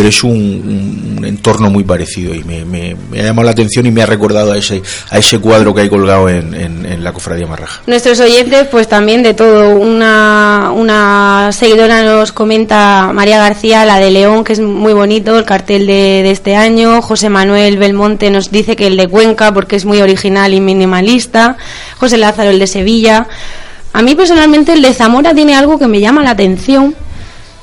pero 0.00 0.08
es 0.08 0.24
un, 0.24 1.20
entorno 1.26 1.68
muy 1.68 1.84
parecido 1.84 2.34
y 2.34 2.42
me 2.42 2.96
ha 3.20 3.22
llamado 3.22 3.44
la 3.44 3.50
atención 3.50 3.84
y 3.84 3.90
me 3.90 4.00
ha 4.00 4.06
recordado 4.06 4.52
a 4.52 4.56
ese 4.56 4.80
a 5.10 5.18
ese 5.18 5.38
cuadro 5.38 5.74
que 5.74 5.82
hay 5.82 5.90
colgado 5.90 6.26
en, 6.30 6.54
en- 6.54 6.86
en 6.86 7.04
la 7.04 7.12
cofradía 7.12 7.46
Marraja. 7.46 7.82
Nuestros 7.86 8.18
oyentes, 8.20 8.66
pues 8.70 8.88
también 8.88 9.22
de 9.22 9.34
todo. 9.34 9.74
Una, 9.78 10.72
una 10.74 11.50
seguidora 11.52 12.02
nos 12.02 12.32
comenta 12.32 13.10
María 13.12 13.36
García, 13.40 13.84
la 13.84 13.98
de 13.98 14.10
León, 14.10 14.42
que 14.42 14.54
es 14.54 14.60
muy 14.60 14.94
bonito, 14.94 15.36
el 15.38 15.44
cartel 15.44 15.86
de, 15.86 16.22
de 16.22 16.30
este 16.30 16.56
año. 16.56 17.02
José 17.02 17.28
Manuel 17.28 17.76
Belmonte 17.76 18.30
nos 18.30 18.50
dice 18.50 18.76
que 18.76 18.86
el 18.86 18.96
de 18.96 19.06
Cuenca, 19.06 19.52
porque 19.52 19.76
es 19.76 19.84
muy 19.84 20.00
original 20.00 20.54
y 20.54 20.62
minimalista. 20.62 21.58
José 21.98 22.16
Lázaro, 22.16 22.48
el 22.48 22.58
de 22.58 22.66
Sevilla. 22.66 23.28
A 23.92 24.00
mí 24.00 24.14
personalmente 24.14 24.72
el 24.72 24.80
de 24.80 24.94
Zamora 24.94 25.34
tiene 25.34 25.54
algo 25.54 25.78
que 25.78 25.86
me 25.88 26.00
llama 26.00 26.22
la 26.22 26.30
atención. 26.30 26.94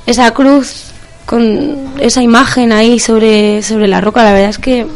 Esa 0.05 0.29
cruz 0.35 0.86
con 1.27 1.75
esa 1.99 2.23
imagen 2.23 2.71
ahí 2.71 2.99
sobre, 2.99 3.61
sobre 3.61 3.87
la 3.87 3.99
roca, 4.01 4.23
la 4.23 4.31
verdad 4.33 4.49
es 4.49 4.57
que 4.57 4.87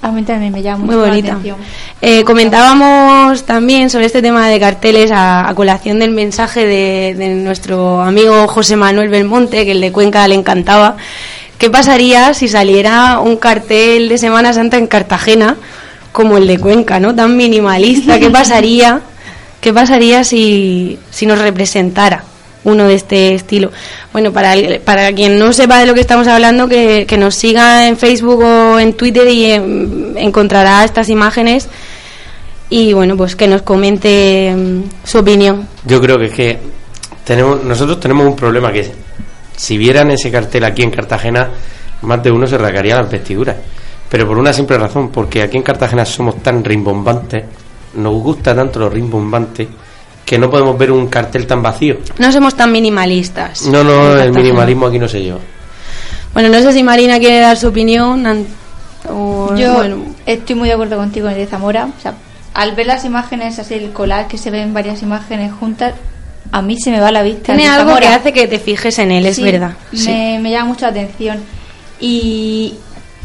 A 0.00 0.12
mí 0.12 0.22
también 0.22 0.52
me 0.52 0.62
llama 0.62 0.84
muy 0.84 0.94
bonita. 0.94 1.32
atención. 1.32 1.56
Eh, 2.00 2.22
comentábamos 2.24 3.42
también 3.44 3.90
sobre 3.90 4.06
este 4.06 4.22
tema 4.22 4.48
de 4.48 4.58
carteles 4.60 5.10
a, 5.10 5.48
a 5.48 5.54
colación 5.54 5.98
del 5.98 6.12
mensaje 6.12 6.64
de, 6.66 7.14
de 7.18 7.34
nuestro 7.34 8.00
amigo 8.00 8.46
José 8.48 8.76
Manuel 8.76 9.08
Belmonte, 9.08 9.64
que 9.64 9.72
el 9.72 9.80
de 9.80 9.90
Cuenca 9.92 10.26
le 10.28 10.36
encantaba. 10.36 10.96
¿Qué 11.58 11.68
pasaría 11.68 12.32
si 12.32 12.46
saliera 12.48 13.18
un 13.20 13.36
cartel 13.36 14.08
de 14.08 14.18
Semana 14.18 14.52
Santa 14.52 14.78
en 14.78 14.86
Cartagena 14.86 15.56
como 16.12 16.36
el 16.36 16.46
de 16.46 16.58
Cuenca, 16.58 17.00
¿no? 17.00 17.14
Tan 17.14 17.36
minimalista. 17.36 18.20
¿Qué 18.20 18.30
pasaría? 18.40 19.00
¿Qué 19.60 19.72
pasaría 19.72 20.22
si, 20.24 20.98
si 21.10 21.26
nos 21.26 21.38
representara 21.40 22.24
uno 22.64 22.86
de 22.88 22.94
este 22.94 23.34
estilo? 23.34 23.70
Bueno, 24.12 24.32
para, 24.32 24.54
para 24.84 25.12
quien 25.12 25.38
no 25.38 25.52
sepa 25.52 25.78
de 25.78 25.86
lo 25.86 25.94
que 25.94 26.00
estamos 26.00 26.26
hablando, 26.28 26.68
que, 26.68 27.06
que 27.06 27.16
nos 27.16 27.34
siga 27.34 27.88
en 27.88 27.96
Facebook 27.96 28.40
o 28.40 28.78
en 28.78 28.94
Twitter 28.94 29.28
y 29.28 29.52
em, 29.52 30.16
encontrará 30.16 30.84
estas 30.84 31.08
imágenes 31.08 31.68
y 32.70 32.92
bueno, 32.94 33.16
pues 33.16 33.36
que 33.36 33.46
nos 33.48 33.62
comente 33.62 34.48
em, 34.48 34.84
su 35.04 35.18
opinión. 35.18 35.68
Yo 35.84 36.00
creo 36.00 36.18
que 36.18 36.26
es 36.26 36.32
que 36.32 36.58
tenemos, 37.24 37.62
nosotros 37.64 38.00
tenemos 38.00 38.26
un 38.26 38.34
problema 38.34 38.72
que 38.72 38.90
si 39.56 39.76
vieran 39.76 40.10
ese 40.10 40.30
cartel 40.30 40.64
aquí 40.64 40.82
en 40.82 40.90
Cartagena, 40.90 41.50
más 42.02 42.22
de 42.22 42.30
uno 42.30 42.46
se 42.46 42.58
rasgaría 42.58 42.96
las 42.96 43.10
vestiduras. 43.10 43.56
Pero 44.08 44.26
por 44.26 44.38
una 44.38 44.52
simple 44.52 44.76
razón, 44.76 45.10
porque 45.10 45.42
aquí 45.42 45.56
en 45.56 45.62
Cartagena 45.62 46.04
somos 46.04 46.42
tan 46.42 46.64
rimbombantes, 46.64 47.44
nos 47.94 48.14
gusta 48.14 48.54
tanto 48.54 48.78
lo 48.78 48.88
rimbombante, 48.88 49.68
que 50.32 50.38
no 50.38 50.48
podemos 50.48 50.78
ver 50.78 50.90
un 50.90 51.08
cartel 51.08 51.46
tan 51.46 51.62
vacío. 51.62 51.98
No 52.16 52.32
somos 52.32 52.54
tan 52.54 52.72
minimalistas. 52.72 53.66
No, 53.66 53.84
no, 53.84 54.16
el 54.18 54.32
minimalismo 54.32 54.86
aquí 54.86 54.98
no 54.98 55.06
se 55.06 55.20
lleva. 55.20 55.40
Bueno, 56.32 56.48
no 56.48 56.58
sé 56.62 56.72
si 56.72 56.82
Marina 56.82 57.18
quiere 57.18 57.40
dar 57.40 57.54
su 57.58 57.68
opinión. 57.68 58.24
o- 59.10 59.54
Yo 59.54 59.74
bueno, 59.74 59.96
estoy 60.24 60.56
muy 60.56 60.68
de 60.68 60.72
acuerdo 60.74 60.96
contigo 60.96 61.26
en 61.26 61.34
el 61.34 61.40
de 61.40 61.46
Zamora. 61.48 61.84
O 61.84 62.00
sea, 62.00 62.14
al 62.54 62.74
ver 62.74 62.86
las 62.86 63.04
imágenes, 63.04 63.58
así 63.58 63.74
el 63.74 63.90
collage 63.92 64.28
que 64.28 64.38
se 64.38 64.50
ven 64.50 64.72
varias 64.72 65.02
imágenes 65.02 65.52
juntas, 65.52 65.92
a 66.50 66.62
mí 66.62 66.78
se 66.80 66.90
me 66.90 66.98
va 67.00 67.12
la 67.12 67.22
vista. 67.22 67.54
tiene 67.54 67.68
algo 67.68 67.94
que 67.98 68.06
hace 68.06 68.32
que 68.32 68.48
te 68.48 68.58
fijes 68.58 68.98
en 69.00 69.12
él, 69.12 69.26
es 69.26 69.38
verdad. 69.38 69.72
Me, 70.06 70.38
me 70.40 70.50
llama 70.50 70.64
mucho 70.68 70.86
la 70.86 70.92
atención. 70.92 71.40
Y, 72.00 72.72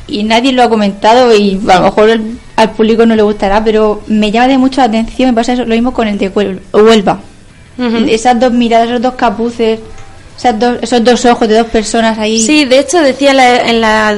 y 0.07 0.23
nadie 0.23 0.51
lo 0.53 0.63
ha 0.63 0.69
comentado 0.69 1.35
y 1.35 1.59
a 1.69 1.75
lo 1.79 1.85
mejor 1.85 2.09
el- 2.09 2.37
al 2.55 2.71
público 2.71 3.05
no 3.05 3.15
le 3.15 3.21
gustará, 3.23 3.63
pero 3.63 4.01
me 4.07 4.31
llama 4.31 4.47
de 4.47 4.57
mucho 4.57 4.81
la 4.81 4.85
atención. 4.87 5.29
Me 5.29 5.35
pasa 5.35 5.53
eso, 5.53 5.65
lo 5.65 5.75
mismo 5.75 5.93
con 5.93 6.07
el 6.07 6.17
de 6.17 6.31
Huel- 6.33 6.59
Huelva. 6.73 7.19
Esas 8.09 8.39
dos 8.39 8.51
miradas, 8.51 8.87
esos 8.89 9.01
dos 9.01 9.13
capuces, 9.15 9.79
esas 10.37 10.59
dos- 10.59 10.77
esos 10.81 11.03
dos 11.03 11.25
ojos 11.25 11.47
de 11.47 11.57
dos 11.57 11.67
personas 11.67 12.17
ahí. 12.17 12.41
Sí, 12.41 12.65
de 12.65 12.79
hecho 12.79 12.99
decía 13.01 13.33
la, 13.33 13.69
en 13.69 13.81
la- 13.81 14.15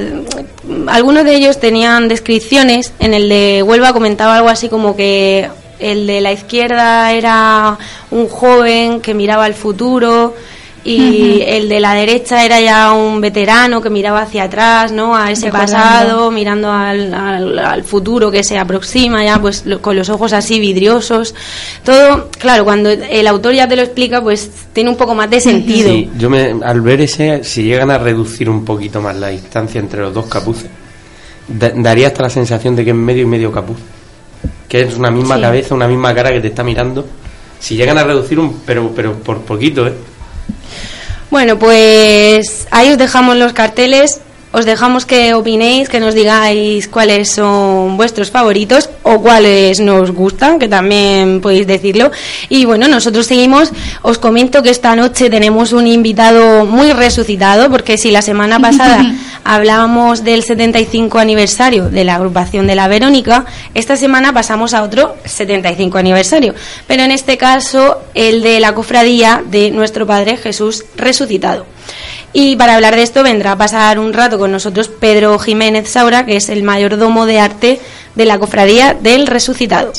algunos 0.88 1.26
de 1.26 1.36
ellos 1.36 1.60
tenían 1.60 2.08
descripciones. 2.08 2.94
En 3.00 3.14
el 3.14 3.28
de 3.28 3.64
Huelva 3.64 3.92
comentaba 3.94 4.36
algo 4.38 4.50
así 4.50 4.70
como 4.70 4.96
que 4.96 5.50
el 5.80 6.08
de 6.08 6.22
la 6.22 6.32
izquierda 6.32 7.12
era 7.14 7.78
un 8.12 8.28
joven 8.28 9.00
que 9.02 9.14
miraba 9.14 9.46
al 9.46 9.54
futuro 9.54 10.36
y 10.84 11.42
el 11.46 11.68
de 11.68 11.80
la 11.80 11.94
derecha 11.94 12.46
era 12.46 12.60
ya 12.62 12.94
un 12.94 13.20
veterano 13.22 13.82
que 13.82 13.90
miraba 13.90 14.22
hacia 14.22 14.44
atrás, 14.44 14.92
¿no? 14.92 15.16
A 15.16 15.32
ese 15.32 15.48
Recordando. 15.48 15.74
pasado, 15.74 16.32
mirando 16.32 16.72
al, 16.72 17.14
al- 17.14 17.60
al 17.60 17.84
futuro 17.84 18.32
que 18.32 18.44
se 18.44 18.58
aproxima 18.58 19.24
ya, 19.24 19.40
pues 19.42 19.66
lo- 19.66 19.82
con 19.82 19.96
los 19.96 20.10
ojos 20.10 20.32
así 20.34 20.60
vidriosos. 20.60 21.36
Todo, 21.84 22.30
claro, 22.38 22.64
cuando 22.64 22.90
el 22.90 23.28
autor 23.28 23.54
ya 23.54 23.68
te 23.68 23.76
lo 23.76 23.82
explica, 23.82 24.22
pues 24.22 24.50
tiene 24.74 24.90
un 24.90 24.96
poco 24.96 25.14
más 25.16 25.30
de 25.30 25.42
sentido. 25.42 25.90
Sí, 25.92 26.10
yo 26.18 26.30
me, 26.30 26.56
al 26.64 26.82
ver 26.82 27.02
ese, 27.02 27.44
si 27.44 27.64
llegan 27.64 27.92
a 27.92 27.98
reducir 27.98 28.50
un 28.50 28.64
poquito 28.64 29.02
más 29.02 29.16
la 29.18 29.28
distancia 29.30 29.80
entre 29.80 30.02
los 30.02 30.14
dos 30.14 30.28
capuces, 30.28 30.70
da- 31.48 31.72
daría 31.76 32.08
hasta 32.08 32.24
la 32.24 32.30
sensación 32.30 32.76
de 32.76 32.84
que 32.86 32.92
es 32.92 32.96
medio 32.96 33.24
y 33.24 33.28
medio 33.28 33.52
capuz. 33.52 33.78
Que 34.68 34.82
es 34.82 34.96
una 34.96 35.10
misma 35.12 35.36
Sí. 35.36 35.42
cabeza, 35.42 35.76
una 35.76 35.88
misma 35.88 36.14
cara 36.14 36.32
que 36.32 36.40
te 36.40 36.48
está 36.48 36.64
mirando. 36.64 37.06
Si 37.60 37.76
llegan 37.76 37.98
a 37.98 38.04
reducir 38.04 38.40
un, 38.40 38.62
pero, 38.66 38.92
pero 38.96 39.14
por 39.16 39.40
poquito, 39.42 39.86
¿eh? 39.88 39.94
Bueno, 41.32 41.60
pues 41.60 42.68
ahí 42.72 42.90
os 42.90 42.98
dejamos 42.98 43.38
los 43.38 43.54
carteles, 43.54 44.22
os 44.52 44.66
dejamos 44.66 45.06
que 45.06 45.36
opinéis, 45.36 45.90
que 45.90 46.00
nos 46.00 46.16
digáis 46.16 46.88
cuáles 46.88 47.32
son 47.32 47.98
vuestros 47.98 48.32
favoritos 48.32 48.90
o 49.04 49.22
cuáles 49.22 49.80
nos 49.80 50.10
gustan, 50.12 50.58
que 50.58 50.68
también 50.68 51.40
podéis 51.40 51.68
decirlo. 51.68 52.12
Y 52.50 52.66
bueno, 52.66 52.88
nosotros 52.88 53.28
seguimos. 53.28 53.72
Os 54.02 54.18
comento 54.18 54.64
que 54.64 54.72
esta 54.72 54.96
noche 54.96 55.30
tenemos 55.30 55.72
un 55.72 55.86
invitado 55.86 56.66
muy 56.66 56.94
resucitado, 56.94 57.70
porque 57.70 58.00
si 58.00 58.10
la 58.10 58.24
semana 58.24 58.60
pasada 58.60 59.14
hablábamos 59.44 60.24
del 60.24 60.44
75 60.44 61.20
aniversario 61.20 61.90
de 61.90 62.04
la 62.04 62.16
agrupación 62.16 62.68
de 62.68 62.76
la 62.76 62.88
Verónica, 62.88 63.46
esta 63.74 63.96
semana 63.96 64.34
pasamos 64.34 64.74
a 64.74 64.84
otro 64.84 65.16
75 65.26 65.98
aniversario, 65.98 66.54
pero 66.88 67.04
en 67.04 67.12
este 67.12 67.38
caso 67.38 68.02
el 68.14 68.42
de 68.42 68.60
la 68.60 68.74
cofradía 68.74 69.44
de 69.46 69.72
nuestro 69.72 70.06
Padre 70.06 70.38
Jesús 70.38 70.86
resucitado. 70.96 71.66
Y 72.32 72.56
para 72.58 72.76
hablar 72.76 72.96
de 72.96 73.02
esto 73.02 73.24
vendrá 73.24 73.54
a 73.54 73.58
pasar 73.58 73.98
un 73.98 74.14
rato 74.14 74.38
con 74.38 74.52
nosotros 74.52 74.88
Pedro 74.88 75.40
Jiménez 75.40 75.90
Saura, 75.90 76.26
que 76.26 76.36
es 76.36 76.50
el 76.50 76.62
mayordomo 76.62 77.26
de 77.26 77.40
arte 77.40 77.80
de 78.16 78.26
la 78.26 78.38
cofradía 78.38 78.94
del 78.94 79.26
resucitado. 79.26 79.92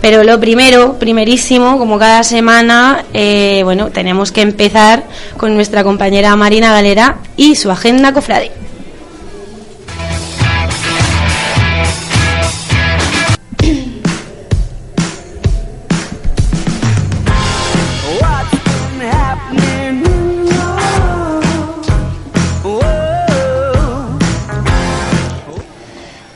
Pero 0.00 0.22
lo 0.22 0.38
primero, 0.38 0.98
primerísimo, 0.98 1.78
como 1.78 1.98
cada 1.98 2.22
semana, 2.22 3.04
eh, 3.12 3.62
bueno, 3.64 3.90
tenemos 3.90 4.30
que 4.30 4.42
empezar 4.42 5.04
con 5.36 5.54
nuestra 5.54 5.82
compañera 5.82 6.36
Marina 6.36 6.72
Galera 6.72 7.16
y 7.36 7.56
su 7.56 7.70
agenda 7.70 8.12
cofrade. 8.12 8.63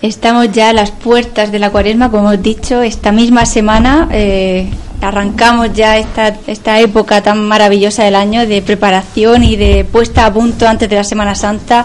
Estamos 0.00 0.52
ya 0.52 0.68
a 0.68 0.72
las 0.72 0.92
puertas 0.92 1.50
de 1.50 1.58
la 1.58 1.70
cuaresma, 1.70 2.08
como 2.08 2.30
hemos 2.30 2.42
dicho, 2.42 2.82
esta 2.82 3.10
misma 3.10 3.44
semana 3.46 4.08
eh, 4.12 4.70
arrancamos 5.00 5.72
ya 5.72 5.98
esta, 5.98 6.36
esta 6.46 6.78
época 6.78 7.20
tan 7.20 7.44
maravillosa 7.48 8.04
del 8.04 8.14
año 8.14 8.46
de 8.46 8.62
preparación 8.62 9.42
y 9.42 9.56
de 9.56 9.84
puesta 9.84 10.24
a 10.24 10.32
punto 10.32 10.68
antes 10.68 10.88
de 10.88 10.94
la 10.94 11.02
Semana 11.02 11.34
Santa. 11.34 11.84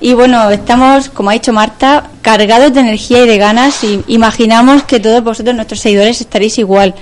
Y 0.00 0.14
bueno, 0.14 0.50
estamos, 0.50 1.08
como 1.08 1.30
ha 1.30 1.34
dicho 1.34 1.52
Marta, 1.52 2.10
cargados 2.20 2.74
de 2.74 2.80
energía 2.80 3.22
y 3.22 3.28
de 3.28 3.38
ganas 3.38 3.84
y 3.84 4.02
imaginamos 4.08 4.82
que 4.82 4.98
todos 4.98 5.22
vosotros, 5.22 5.54
nuestros 5.54 5.78
seguidores, 5.78 6.20
estaréis 6.20 6.58
igual. 6.58 6.96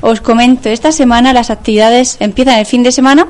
Os 0.00 0.20
comento, 0.20 0.70
esta 0.70 0.90
semana 0.90 1.32
las 1.32 1.50
actividades 1.50 2.16
empiezan 2.18 2.58
el 2.58 2.66
fin 2.66 2.82
de 2.82 2.90
semana 2.90 3.28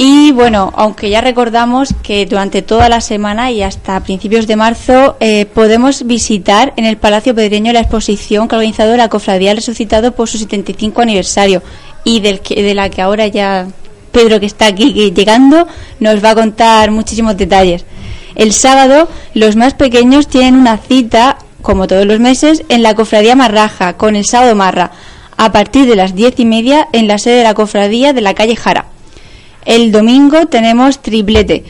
y 0.00 0.30
bueno, 0.30 0.72
aunque 0.76 1.10
ya 1.10 1.20
recordamos 1.20 1.92
que 2.04 2.24
durante 2.24 2.62
toda 2.62 2.88
la 2.88 3.00
semana 3.00 3.50
y 3.50 3.64
hasta 3.64 3.98
principios 3.98 4.46
de 4.46 4.54
marzo 4.54 5.16
eh, 5.18 5.44
podemos 5.46 6.06
visitar 6.06 6.72
en 6.76 6.84
el 6.84 6.98
Palacio 6.98 7.34
Pedreño 7.34 7.72
la 7.72 7.80
exposición 7.80 8.46
que 8.46 8.54
ha 8.54 8.58
organizado 8.58 8.96
la 8.96 9.08
Cofradía 9.08 9.54
Resucitado 9.54 10.12
por 10.12 10.28
su 10.28 10.38
75 10.38 11.02
aniversario 11.02 11.64
y 12.04 12.20
del 12.20 12.38
que, 12.38 12.62
de 12.62 12.76
la 12.76 12.90
que 12.90 13.02
ahora 13.02 13.26
ya 13.26 13.66
Pedro 14.12 14.38
que 14.38 14.46
está 14.46 14.66
aquí 14.66 14.92
llegando 15.10 15.66
nos 15.98 16.24
va 16.24 16.30
a 16.30 16.34
contar 16.36 16.92
muchísimos 16.92 17.36
detalles. 17.36 17.84
El 18.36 18.52
sábado 18.52 19.08
los 19.34 19.56
más 19.56 19.74
pequeños 19.74 20.28
tienen 20.28 20.54
una 20.54 20.78
cita, 20.78 21.38
como 21.60 21.88
todos 21.88 22.06
los 22.06 22.20
meses, 22.20 22.62
en 22.68 22.84
la 22.84 22.94
Cofradía 22.94 23.34
Marraja 23.34 23.96
con 23.96 24.14
el 24.14 24.24
sábado 24.24 24.54
Marra 24.54 24.92
a 25.36 25.50
partir 25.50 25.88
de 25.88 25.96
las 25.96 26.14
diez 26.14 26.38
y 26.38 26.44
media 26.44 26.86
en 26.92 27.08
la 27.08 27.18
sede 27.18 27.38
de 27.38 27.42
la 27.42 27.54
Cofradía 27.54 28.12
de 28.12 28.20
la 28.20 28.34
calle 28.34 28.54
Jara. 28.54 28.86
El 29.64 29.92
domingo 29.92 30.46
tenemos 30.46 31.00
triplete. 31.00 31.64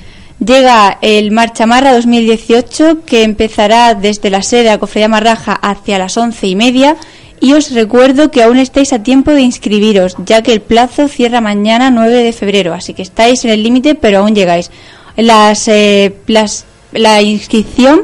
Llega 0.45 0.99
el 1.03 1.33
Marcha 1.33 1.67
Marra 1.67 1.93
2018 1.95 3.01
que 3.05 3.25
empezará 3.25 3.95
desde 3.95 4.31
la 4.31 4.43
sede 4.43 4.63
de 4.65 4.69
la 4.71 4.79
Cofradía 4.79 5.09
Marraja 5.09 5.53
hacia 5.55 5.99
las 5.99 6.17
once 6.17 6.47
y 6.47 6.55
media 6.55 6.97
y 7.41 7.55
os 7.55 7.73
recuerdo 7.73 8.31
que 8.31 8.43
aún 8.45 8.59
estáis 8.59 8.93
a 8.93 9.03
tiempo 9.03 9.33
de 9.33 9.41
inscribiros 9.43 10.15
ya 10.25 10.43
que 10.43 10.53
el 10.53 10.61
plazo 10.61 11.09
cierra 11.09 11.41
mañana 11.41 11.91
9 11.91 12.23
de 12.23 12.33
febrero, 12.33 12.73
así 12.73 12.95
que 12.95 13.03
estáis 13.03 13.45
en 13.45 13.51
el 13.51 13.63
límite 13.65 13.97
pero 13.97 14.19
aún 14.21 14.35
llegáis. 14.35 14.71
Las, 15.17 15.67
eh, 15.67 16.15
las- 16.29 16.67
la 16.93 17.21
inscripción 17.21 18.03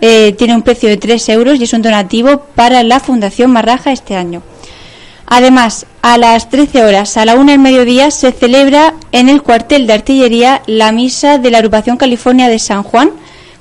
eh, 0.00 0.34
tiene 0.36 0.54
un 0.56 0.62
precio 0.62 0.88
de 0.88 0.96
3 0.96 1.28
euros 1.28 1.58
y 1.60 1.64
es 1.64 1.72
un 1.72 1.82
donativo 1.82 2.46
para 2.56 2.82
la 2.82 2.98
Fundación 2.98 3.52
Marraja 3.52 3.92
este 3.92 4.16
año. 4.16 4.42
Además, 5.26 5.86
a 6.02 6.18
las 6.18 6.48
13 6.50 6.84
horas, 6.84 7.16
a 7.16 7.24
la 7.24 7.34
una 7.34 7.52
del 7.52 7.60
mediodía, 7.60 8.10
se 8.10 8.32
celebra 8.32 8.94
en 9.10 9.28
el 9.28 9.42
cuartel 9.42 9.86
de 9.86 9.94
artillería 9.94 10.62
la 10.66 10.92
misa 10.92 11.38
de 11.38 11.50
la 11.50 11.58
agrupación 11.58 11.96
California 11.96 12.48
de 12.48 12.60
San 12.60 12.84
Juan 12.84 13.10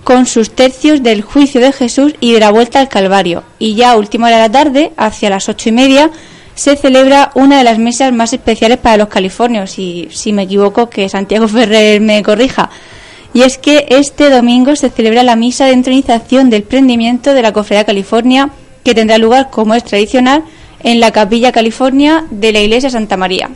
con 0.03 0.27
sus 0.27 0.51
tercios 0.51 1.01
del 1.01 1.23
juicio 1.23 1.59
de 1.59 1.71
Jesús 1.71 2.13
y 2.19 2.33
de 2.33 2.39
la 2.39 2.51
vuelta 2.51 2.79
al 2.79 2.87
Calvario. 2.87 3.43
Y 3.57 3.73
ya 3.73 3.91
a 3.91 3.97
última 3.97 4.27
hora 4.27 4.35
de 4.37 4.43
la 4.43 4.51
tarde, 4.51 4.91
hacia 4.95 5.31
las 5.31 5.49
ocho 5.49 5.69
y 5.69 5.71
media, 5.71 6.11
se 6.53 6.75
celebra 6.75 7.31
una 7.33 7.57
de 7.57 7.63
las 7.63 7.79
mesas 7.79 8.13
más 8.13 8.31
especiales 8.31 8.77
para 8.77 8.97
los 8.97 9.07
californios. 9.07 9.79
Y 9.79 10.07
si 10.11 10.31
me 10.31 10.43
equivoco, 10.43 10.91
que 10.91 11.09
Santiago 11.09 11.47
Ferrer 11.49 11.99
me 11.99 12.21
corrija. 12.21 12.69
Y 13.33 13.41
es 13.41 13.57
que 13.57 13.87
este 13.89 14.29
domingo 14.29 14.75
se 14.75 14.91
celebra 14.91 15.23
la 15.23 15.35
misa 15.35 15.65
de 15.65 15.73
entronización 15.73 16.51
del 16.51 16.61
prendimiento 16.61 17.33
de 17.33 17.41
la 17.41 17.51
Cofradía 17.51 17.83
California, 17.83 18.51
que 18.83 18.93
tendrá 18.93 19.17
lugar, 19.17 19.49
como 19.49 19.73
es 19.73 19.83
tradicional, 19.83 20.43
en 20.81 20.99
la 20.99 21.11
Capilla 21.11 21.51
California 21.51 22.25
de 22.29 22.51
la 22.51 22.59
Iglesia 22.59 22.89
Santa 22.89 23.17
María. 23.17 23.49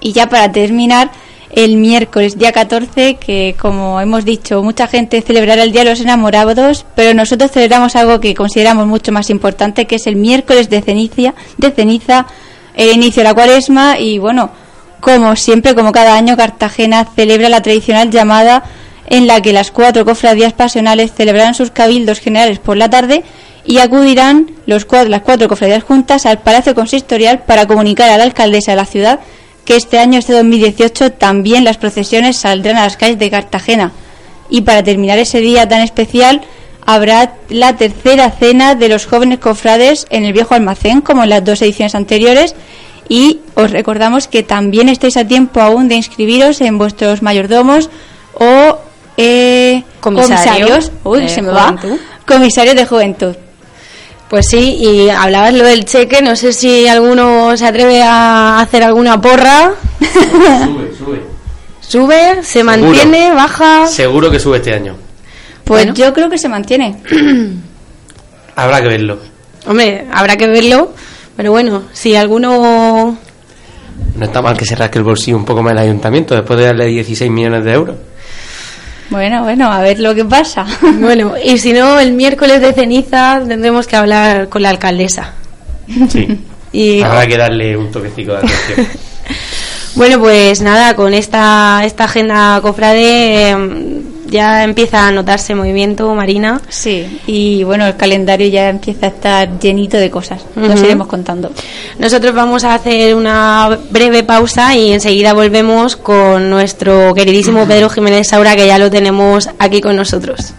Y 0.00 0.12
ya 0.12 0.28
para 0.28 0.52
terminar, 0.52 1.10
el 1.50 1.76
miércoles 1.76 2.38
día 2.38 2.52
14, 2.52 3.16
que 3.16 3.56
como 3.58 4.00
hemos 4.00 4.24
dicho, 4.24 4.62
mucha 4.62 4.86
gente 4.86 5.22
celebrará 5.22 5.62
el 5.62 5.72
Día 5.72 5.84
de 5.84 5.90
los 5.90 6.00
Enamorados, 6.00 6.84
pero 6.94 7.14
nosotros 7.14 7.50
celebramos 7.50 7.96
algo 7.96 8.20
que 8.20 8.34
consideramos 8.34 8.86
mucho 8.86 9.12
más 9.12 9.30
importante, 9.30 9.86
que 9.86 9.96
es 9.96 10.06
el 10.06 10.16
miércoles 10.16 10.68
de 10.68 10.82
ceniza, 10.82 11.34
de 11.56 11.70
ceniza 11.70 12.26
el 12.74 12.94
inicio 12.94 13.22
de 13.22 13.28
la 13.28 13.34
cuaresma 13.34 13.98
y 13.98 14.18
bueno, 14.18 14.50
como 15.00 15.36
siempre, 15.36 15.74
como 15.74 15.92
cada 15.92 16.14
año, 16.14 16.36
Cartagena 16.36 17.08
celebra 17.16 17.48
la 17.48 17.62
tradicional 17.62 18.10
llamada 18.10 18.64
en 19.06 19.26
la 19.26 19.40
que 19.40 19.52
las 19.52 19.70
cuatro 19.70 20.04
cofradías 20.04 20.52
pasionales 20.52 21.12
celebrarán 21.12 21.54
sus 21.54 21.70
cabildos 21.70 22.20
generales 22.20 22.58
por 22.58 22.76
la 22.76 22.90
tarde 22.90 23.24
y 23.68 23.80
acudirán 23.80 24.50
los 24.64 24.86
cuatro, 24.86 25.10
las 25.10 25.20
cuatro 25.20 25.46
cofradías 25.46 25.84
juntas 25.84 26.24
al 26.24 26.38
Palacio 26.38 26.74
Consistorial 26.74 27.40
para 27.40 27.66
comunicar 27.66 28.08
a 28.08 28.16
la 28.16 28.24
alcaldesa 28.24 28.72
de 28.72 28.76
la 28.76 28.86
ciudad 28.86 29.20
que 29.66 29.76
este 29.76 29.98
año, 29.98 30.18
este 30.18 30.32
2018, 30.32 31.12
también 31.12 31.64
las 31.64 31.76
procesiones 31.76 32.38
saldrán 32.38 32.78
a 32.78 32.84
las 32.84 32.96
calles 32.96 33.18
de 33.18 33.30
Cartagena. 33.30 33.92
Y 34.48 34.62
para 34.62 34.82
terminar 34.82 35.18
ese 35.18 35.40
día 35.40 35.68
tan 35.68 35.82
especial, 35.82 36.40
habrá 36.86 37.34
la 37.50 37.76
tercera 37.76 38.30
cena 38.30 38.74
de 38.74 38.88
los 38.88 39.04
jóvenes 39.04 39.38
cofrades 39.38 40.06
en 40.08 40.24
el 40.24 40.32
viejo 40.32 40.54
almacén, 40.54 41.02
como 41.02 41.22
en 41.22 41.28
las 41.28 41.44
dos 41.44 41.60
ediciones 41.60 41.94
anteriores. 41.94 42.54
Y 43.10 43.40
os 43.54 43.70
recordamos 43.70 44.28
que 44.28 44.42
también 44.42 44.88
estáis 44.88 45.18
a 45.18 45.26
tiempo 45.26 45.60
aún 45.60 45.88
de 45.88 45.96
inscribiros 45.96 46.62
en 46.62 46.78
vuestros 46.78 47.20
mayordomos 47.20 47.90
o 48.32 48.78
eh, 49.18 49.82
Comisario 50.00 50.68
comisarios. 50.68 50.92
Uy, 51.04 51.20
de 51.20 51.28
se 51.28 51.42
me 51.42 51.50
va. 51.50 51.76
Comisarios 52.24 52.74
de 52.74 52.86
juventud. 52.86 53.36
Pues 54.28 54.46
sí, 54.46 54.76
y 54.78 55.08
hablabas 55.08 55.54
lo 55.54 55.64
del 55.64 55.86
cheque, 55.86 56.20
no 56.20 56.36
sé 56.36 56.52
si 56.52 56.86
alguno 56.86 57.56
se 57.56 57.66
atreve 57.66 58.02
a 58.02 58.60
hacer 58.60 58.82
alguna 58.82 59.20
porra. 59.20 59.72
Sube, 60.00 60.94
sube. 60.94 61.22
¿Sube? 61.80 62.42
¿Se 62.42 62.62
mantiene? 62.62 63.32
¿Baja? 63.32 63.86
Seguro 63.86 64.30
que 64.30 64.38
sube 64.38 64.58
este 64.58 64.74
año. 64.74 64.96
Pues 65.64 65.92
yo 65.94 66.12
creo 66.12 66.28
que 66.28 66.36
se 66.36 66.48
mantiene. 66.48 66.96
Habrá 68.56 68.82
que 68.82 68.88
verlo. 68.88 69.18
Hombre, 69.66 70.06
habrá 70.12 70.36
que 70.36 70.46
verlo, 70.46 70.92
pero 71.36 71.50
bueno, 71.52 71.84
si 71.92 72.16
alguno... 72.16 73.16
No 74.16 74.24
está 74.24 74.40
mal 74.40 74.56
que 74.56 74.64
se 74.64 74.74
rasque 74.74 74.98
el 74.98 75.04
bolsillo 75.04 75.36
un 75.36 75.44
poco 75.44 75.62
más 75.62 75.72
el 75.72 75.78
ayuntamiento 75.78 76.34
después 76.34 76.58
de 76.58 76.66
darle 76.66 76.86
16 76.86 77.30
millones 77.30 77.64
de 77.64 77.72
euros. 77.72 77.96
Bueno, 79.10 79.42
bueno, 79.42 79.72
a 79.72 79.80
ver 79.80 80.00
lo 80.00 80.14
que 80.14 80.24
pasa. 80.24 80.66
Bueno, 81.00 81.34
y 81.42 81.58
si 81.58 81.72
no, 81.72 81.98
el 81.98 82.12
miércoles 82.12 82.60
de 82.60 82.72
ceniza 82.72 83.40
tendremos 83.46 83.86
que 83.86 83.96
hablar 83.96 84.48
con 84.48 84.62
la 84.62 84.70
alcaldesa. 84.70 85.34
Sí. 86.08 86.38
Y 86.72 87.00
Habrá 87.00 87.26
que 87.26 87.36
darle 87.36 87.76
un 87.76 87.90
toquecito 87.90 88.32
de 88.32 88.38
atención. 88.38 88.86
bueno, 89.94 90.18
pues 90.18 90.60
nada, 90.60 90.94
con 90.94 91.14
esta, 91.14 91.82
esta 91.84 92.04
agenda 92.04 92.60
cofrade 92.60 93.50
eh, 93.50 94.02
ya 94.30 94.64
empieza 94.64 95.06
a 95.06 95.12
notarse 95.12 95.54
movimiento, 95.54 96.14
Marina. 96.14 96.60
Sí, 96.68 97.20
y 97.26 97.64
bueno, 97.64 97.86
el 97.86 97.96
calendario 97.96 98.48
ya 98.48 98.68
empieza 98.68 99.06
a 99.06 99.08
estar 99.10 99.58
llenito 99.58 99.96
de 99.96 100.10
cosas. 100.10 100.44
Nos 100.54 100.80
iremos 100.82 101.06
contando. 101.06 101.50
Nosotros 101.98 102.34
vamos 102.34 102.64
a 102.64 102.74
hacer 102.74 103.14
una 103.14 103.78
breve 103.90 104.22
pausa 104.22 104.74
y 104.74 104.92
enseguida 104.92 105.32
volvemos 105.32 105.96
con 105.96 106.50
nuestro 106.50 107.14
queridísimo 107.14 107.66
Pedro 107.66 107.88
Jiménez 107.88 108.28
Saura, 108.28 108.56
que 108.56 108.66
ya 108.66 108.78
lo 108.78 108.90
tenemos 108.90 109.48
aquí 109.58 109.80
con 109.80 109.96
nosotros. 109.96 110.54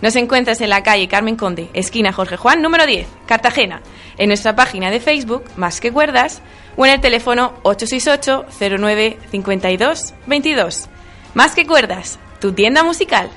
Nos 0.00 0.16
encuentras 0.16 0.62
en 0.62 0.70
la 0.70 0.82
calle 0.82 1.06
Carmen 1.06 1.36
Conde, 1.36 1.68
esquina 1.74 2.14
Jorge 2.14 2.38
Juan, 2.38 2.62
número 2.62 2.86
10, 2.86 3.06
Cartagena. 3.26 3.82
En 4.16 4.28
nuestra 4.28 4.56
página 4.56 4.90
de 4.90 5.00
Facebook, 5.00 5.44
Más 5.56 5.82
que 5.82 5.92
Cuerdas, 5.92 6.40
o 6.78 6.86
en 6.86 6.92
el 6.92 7.02
teléfono 7.02 7.52
868 7.62 8.46
09 8.78 9.18
52 9.32 10.14
22. 10.26 10.88
Más 11.34 11.54
que 11.54 11.66
Cuerdas, 11.66 12.18
tu 12.40 12.54
tienda 12.54 12.84
musical. 12.84 13.28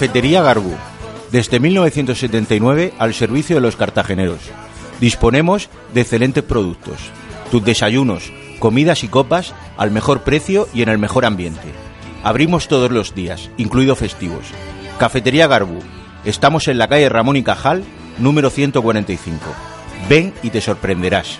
Cafetería 0.00 0.40
Garbú, 0.40 0.74
desde 1.30 1.60
1979 1.60 2.94
al 2.98 3.12
servicio 3.12 3.56
de 3.56 3.60
los 3.60 3.76
cartageneros. 3.76 4.38
Disponemos 5.00 5.68
de 5.92 6.02
excelentes 6.02 6.42
productos, 6.42 6.96
tus 7.50 7.64
desayunos, 7.64 8.32
comidas 8.60 9.04
y 9.04 9.08
copas 9.08 9.52
al 9.76 9.90
mejor 9.90 10.22
precio 10.22 10.68
y 10.72 10.82
en 10.82 10.88
el 10.88 10.98
mejor 10.98 11.24
ambiente. 11.24 11.68
Abrimos 12.22 12.68
todos 12.68 12.90
los 12.90 13.14
días, 13.14 13.50
incluidos 13.56 13.98
festivos. 13.98 14.46
Cafetería 14.98 15.46
Garbú. 15.46 15.80
Estamos 16.24 16.68
en 16.68 16.78
la 16.78 16.88
calle 16.88 17.08
Ramón 17.08 17.36
y 17.36 17.42
Cajal, 17.42 17.84
número 18.18 18.50
145. 18.50 19.44
Ven 20.08 20.32
y 20.42 20.50
te 20.50 20.60
sorprenderás. 20.60 21.38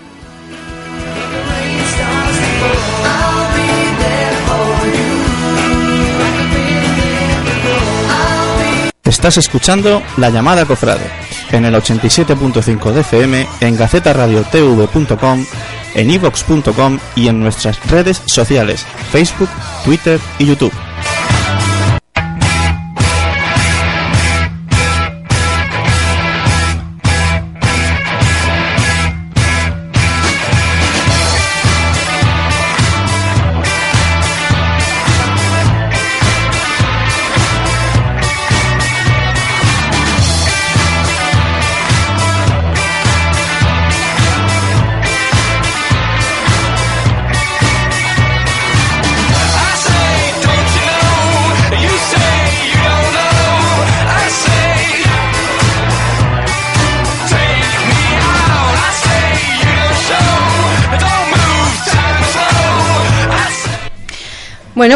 Estás 9.04 9.38
escuchando 9.38 10.02
La 10.16 10.30
Llamada 10.30 10.64
Cofrade 10.64 11.30
en 11.52 11.64
el 11.64 11.74
87.5 11.74 12.92
de 12.92 13.00
FM, 13.00 13.46
en 13.60 13.76
gacetaradiotv.com, 13.76 15.46
en 15.94 16.10
ivox.com 16.10 16.98
y 17.16 17.28
en 17.28 17.40
nuestras 17.40 17.84
redes 17.90 18.22
sociales, 18.26 18.86
Facebook, 19.10 19.48
Twitter 19.84 20.20
y 20.38 20.46
YouTube. 20.46 20.72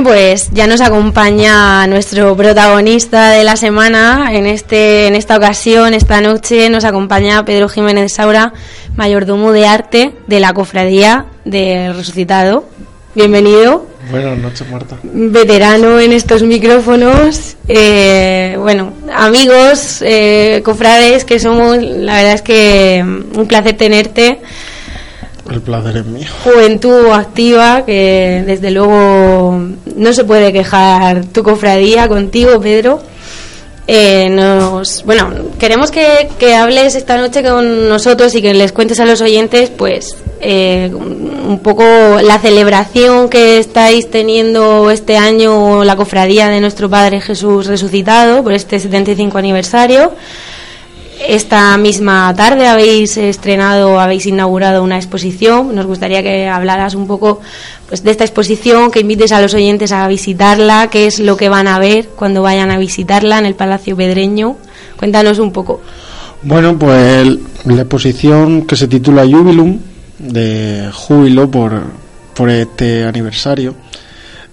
Pues 0.04 0.50
ya 0.52 0.66
nos 0.66 0.82
acompaña 0.82 1.86
nuestro 1.86 2.36
protagonista 2.36 3.30
de 3.30 3.42
la 3.42 3.56
semana. 3.56 4.28
En, 4.32 4.46
este, 4.46 5.06
en 5.06 5.16
esta 5.16 5.36
ocasión, 5.36 5.94
esta 5.94 6.20
noche, 6.20 6.68
nos 6.68 6.84
acompaña 6.84 7.44
Pedro 7.44 7.68
Jiménez 7.68 8.12
Saura, 8.12 8.52
mayordomo 8.96 9.50
de 9.50 9.66
arte 9.66 10.12
de 10.26 10.40
la 10.40 10.52
Cofradía 10.52 11.24
del 11.46 11.96
Resucitado. 11.96 12.66
Bienvenido. 13.14 13.86
Buenas 14.10 14.38
noches, 14.38 14.68
Marta. 14.68 14.98
Veterano 15.02 15.98
en 15.98 16.12
estos 16.12 16.42
micrófonos. 16.42 17.56
Eh, 17.66 18.56
bueno, 18.58 18.92
amigos, 19.14 20.02
eh, 20.02 20.60
cofrades 20.64 21.24
que 21.24 21.38
somos, 21.38 21.78
la 21.78 22.16
verdad 22.16 22.34
es 22.34 22.42
que 22.42 23.02
mm, 23.02 23.38
un 23.38 23.46
placer 23.46 23.76
tenerte. 23.76 24.40
El 25.50 25.60
placer 25.60 25.98
es 25.98 26.06
mío. 26.06 26.26
Juventud 26.42 27.10
activa, 27.12 27.84
que 27.84 28.42
desde 28.46 28.70
luego 28.70 29.60
no 29.96 30.12
se 30.12 30.24
puede 30.24 30.52
quejar 30.52 31.26
tu 31.26 31.42
cofradía 31.42 32.08
contigo, 32.08 32.60
Pedro. 32.60 33.00
Eh, 33.86 34.30
nos, 34.30 35.04
bueno, 35.04 35.30
queremos 35.58 35.90
que, 35.90 36.30
que, 36.38 36.54
hables 36.54 36.94
esta 36.94 37.18
noche 37.18 37.42
con 37.42 37.86
nosotros 37.86 38.34
y 38.34 38.40
que 38.40 38.54
les 38.54 38.72
cuentes 38.72 38.98
a 38.98 39.04
los 39.04 39.20
oyentes, 39.20 39.68
pues, 39.68 40.16
eh, 40.40 40.90
un 40.94 41.58
poco 41.58 41.84
la 42.22 42.38
celebración 42.38 43.28
que 43.28 43.58
estáis 43.58 44.10
teniendo 44.10 44.90
este 44.90 45.18
año 45.18 45.84
la 45.84 45.96
cofradía 45.96 46.48
de 46.48 46.62
nuestro 46.62 46.88
Padre 46.88 47.20
Jesús 47.20 47.66
resucitado 47.66 48.42
por 48.42 48.54
este 48.54 48.80
75 48.80 49.36
aniversario. 49.36 50.12
Esta 51.20 51.76
misma 51.78 52.34
tarde 52.36 52.66
habéis 52.66 53.16
estrenado, 53.16 54.00
habéis 54.00 54.26
inaugurado 54.26 54.82
una 54.82 54.96
exposición. 54.96 55.74
Nos 55.74 55.86
gustaría 55.86 56.22
que 56.22 56.48
hablaras 56.48 56.94
un 56.94 57.06
poco 57.06 57.40
pues, 57.88 58.02
de 58.02 58.10
esta 58.10 58.24
exposición, 58.24 58.90
que 58.90 59.00
invites 59.00 59.32
a 59.32 59.40
los 59.40 59.54
oyentes 59.54 59.92
a 59.92 60.06
visitarla, 60.08 60.88
qué 60.90 61.06
es 61.06 61.20
lo 61.20 61.36
que 61.36 61.48
van 61.48 61.68
a 61.68 61.78
ver 61.78 62.08
cuando 62.08 62.42
vayan 62.42 62.70
a 62.70 62.78
visitarla 62.78 63.38
en 63.38 63.46
el 63.46 63.54
Palacio 63.54 63.96
Pedreño. 63.96 64.56
Cuéntanos 64.98 65.38
un 65.38 65.52
poco. 65.52 65.80
Bueno, 66.42 66.78
pues 66.78 67.26
la 67.64 67.82
exposición 67.82 68.66
que 68.66 68.76
se 68.76 68.88
titula 68.88 69.22
Jubilum, 69.24 69.78
de 70.18 70.90
júbilo 70.92 71.50
por, 71.50 71.82
por 72.34 72.50
este 72.50 73.04
aniversario, 73.04 73.74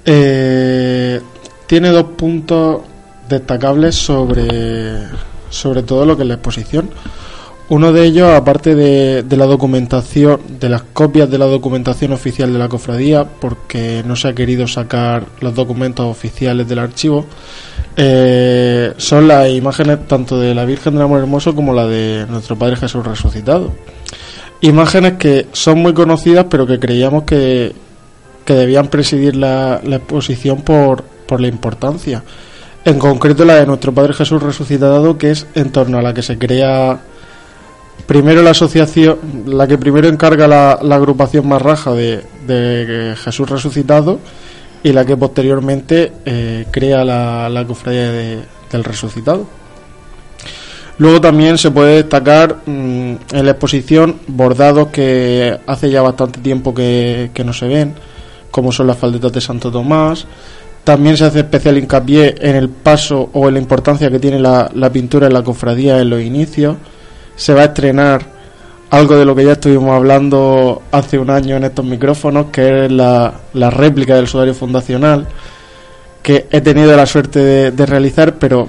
eh, 0.06 1.20
tiene 1.68 1.90
dos 1.90 2.06
puntos 2.16 2.82
destacables 3.28 3.96
sobre 3.96 5.08
sobre 5.52 5.84
todo 5.84 6.08
lo 6.08 6.18
que 6.18 6.24
es 6.24 6.28
la 6.28 6.36
exposición. 6.36 6.90
Uno 7.72 7.94
de 7.94 8.04
ellos, 8.04 8.30
aparte 8.34 8.76
de, 8.76 9.38
la 9.38 9.46
documentación, 9.46 10.42
de 10.60 10.68
las 10.68 10.82
copias 10.82 11.32
de 11.32 11.38
la 11.38 11.46
documentación 11.46 12.12
oficial 12.12 12.52
de 12.52 12.60
la 12.60 12.68
cofradía, 12.68 13.24
porque 13.24 14.04
no 14.06 14.18
se 14.18 14.28
ha 14.28 14.36
querido 14.36 14.68
sacar 14.68 15.24
los 15.40 15.56
documentos 15.56 16.06
oficiales 16.06 16.68
del 16.68 16.80
archivo, 16.80 17.26
eh, 17.96 18.92
son 18.98 19.30
las 19.30 19.50
imágenes 19.50 20.06
tanto 20.06 20.38
de 20.38 20.54
la 20.54 20.66
Virgen 20.66 20.96
del 20.96 21.04
Amor 21.04 21.20
Hermoso 21.20 21.56
como 21.56 21.74
la 21.74 21.88
de 21.88 22.26
nuestro 22.30 22.58
Padre 22.58 22.76
Jesús 22.76 23.06
resucitado. 23.06 23.72
Imágenes 24.60 25.14
que 25.14 25.48
son 25.54 25.80
muy 25.80 25.94
conocidas, 25.94 26.48
pero 26.50 26.68
que 26.68 26.78
creíamos 26.78 27.24
que, 27.24 27.72
que 28.44 28.54
debían 28.54 28.90
presidir 28.90 29.38
la, 29.38 29.80
la 29.86 29.96
exposición 29.96 30.62
por, 30.62 31.04
por 31.04 31.40
la 31.40 31.48
importancia 31.48 32.22
en 32.86 33.00
concreto 33.00 33.46
la 33.46 33.56
de 33.56 33.66
nuestro 33.66 33.94
Padre 33.94 34.14
Jesús 34.14 34.42
resucitado, 34.42 35.18
que 35.18 35.32
es 35.32 35.48
en 35.56 35.72
torno 35.72 35.98
a 35.98 36.02
la 36.02 36.14
que 36.14 36.24
se 36.24 36.38
crea 36.38 37.00
primero 38.08 38.42
la 38.42 38.52
asociación, 38.52 39.18
la 39.46 39.68
que 39.68 39.78
primero 39.78 40.08
encarga 40.08 40.48
la, 40.48 40.74
agrupación 40.74 41.48
más 41.48 41.62
raja 41.62 41.94
de, 41.94 43.16
Jesús 43.24 43.50
resucitado 43.50 44.20
y 44.84 44.92
la 44.92 45.06
que 45.06 45.16
posteriormente 45.16 46.12
eh, 46.26 46.66
crea 46.72 47.06
la, 47.06 47.50
la 47.50 47.66
cofradía 47.66 48.12
del 48.12 48.84
resucitado. 48.84 49.46
Luego 50.98 51.22
también 51.22 51.58
se 51.58 51.72
puede 51.72 51.96
destacar 51.96 52.58
mm, 52.66 53.16
en 53.32 53.46
la 53.46 53.52
exposición 53.52 54.18
bordados 54.28 54.90
que 54.90 55.58
hace 55.66 55.90
ya 55.90 56.02
bastante 56.02 56.40
tiempo 56.42 56.74
que, 56.74 57.32
que 57.34 57.44
no 57.44 57.54
se 57.54 57.68
ven, 57.68 57.96
como 58.52 58.72
son 58.72 58.88
las 58.88 58.98
faldetas 58.98 59.32
de 59.32 59.42
Santo 59.42 59.72
Tomás, 59.72 60.28
también 60.84 61.16
se 61.16 61.26
hace 61.26 61.40
especial 61.40 61.78
hincapié 61.78 62.36
en 62.40 62.56
el 62.56 62.70
paso 62.70 63.30
o 63.34 63.48
en 63.48 63.56
la 63.56 63.60
importancia 63.60 64.10
que 64.10 64.20
tiene 64.20 64.40
la, 64.40 64.70
pintura 64.92 65.28
en 65.28 65.34
la 65.34 65.44
cofradía 65.44 66.00
en 66.00 66.10
los 66.10 66.22
inicios. 66.22 66.78
Se 67.36 67.54
va 67.54 67.62
a 67.62 67.66
estrenar 67.66 68.22
algo 68.90 69.16
de 69.16 69.26
lo 69.26 69.36
que 69.36 69.46
ya 69.46 69.54
estuvimos 69.54 69.92
hablando 69.92 70.82
hace 70.92 71.18
un 71.18 71.30
año 71.30 71.56
en 71.56 71.66
estos 71.66 71.86
micrófonos, 71.86 72.48
que 72.52 72.86
es 72.86 72.92
la, 72.92 73.34
réplica 73.54 74.16
del 74.16 74.28
sudario 74.28 74.54
fundacional, 74.54 75.28
que 76.24 76.48
he 76.52 76.62
tenido 76.62 76.96
la 76.96 77.06
suerte 77.06 77.72
de, 77.72 77.86
realizar, 77.86 78.36
pero 78.36 78.68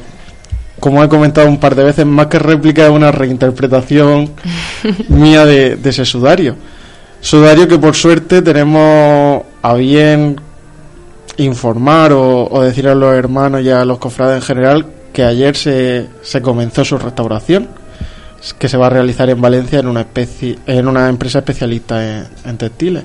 como 0.80 1.02
he 1.02 1.08
comentado 1.08 1.48
un 1.48 1.58
par 1.58 1.74
de 1.74 1.84
veces, 1.84 2.04
más 2.04 2.26
que 2.26 2.38
réplica 2.38 2.84
es 2.84 2.90
una 2.90 3.10
reinterpretación 3.10 4.30
mía 5.08 5.46
de, 5.46 5.76
de 5.76 5.90
ese 5.90 6.04
sudario. 6.04 6.56
Sudario 7.20 7.68
que 7.68 7.78
por 7.78 7.94
suerte 7.94 8.42
tenemos 8.42 9.42
a 9.62 9.74
bien 9.74 10.36
informar 11.42 12.12
o, 12.12 12.62
decir 12.62 12.88
a 12.88 12.94
los 12.94 13.14
hermanos 13.14 13.62
y 13.62 13.70
a 13.70 13.84
los 13.84 13.98
cofrades 13.98 14.36
en 14.36 14.42
general 14.42 14.86
que 15.12 15.24
ayer 15.24 15.56
se, 15.56 16.08
se 16.22 16.40
comenzó 16.40 16.84
su 16.84 16.98
restauración 16.98 17.68
que 18.58 18.68
se 18.68 18.76
va 18.76 18.86
a 18.86 18.90
realizar 18.90 19.30
en 19.30 19.40
Valencia 19.40 19.78
en 19.78 19.86
una 19.86 20.00
especie 20.00 20.58
en 20.66 20.88
una 20.88 21.08
empresa 21.08 21.38
especialista 21.38 22.26
en, 22.44 22.56
textiles. 22.56 23.04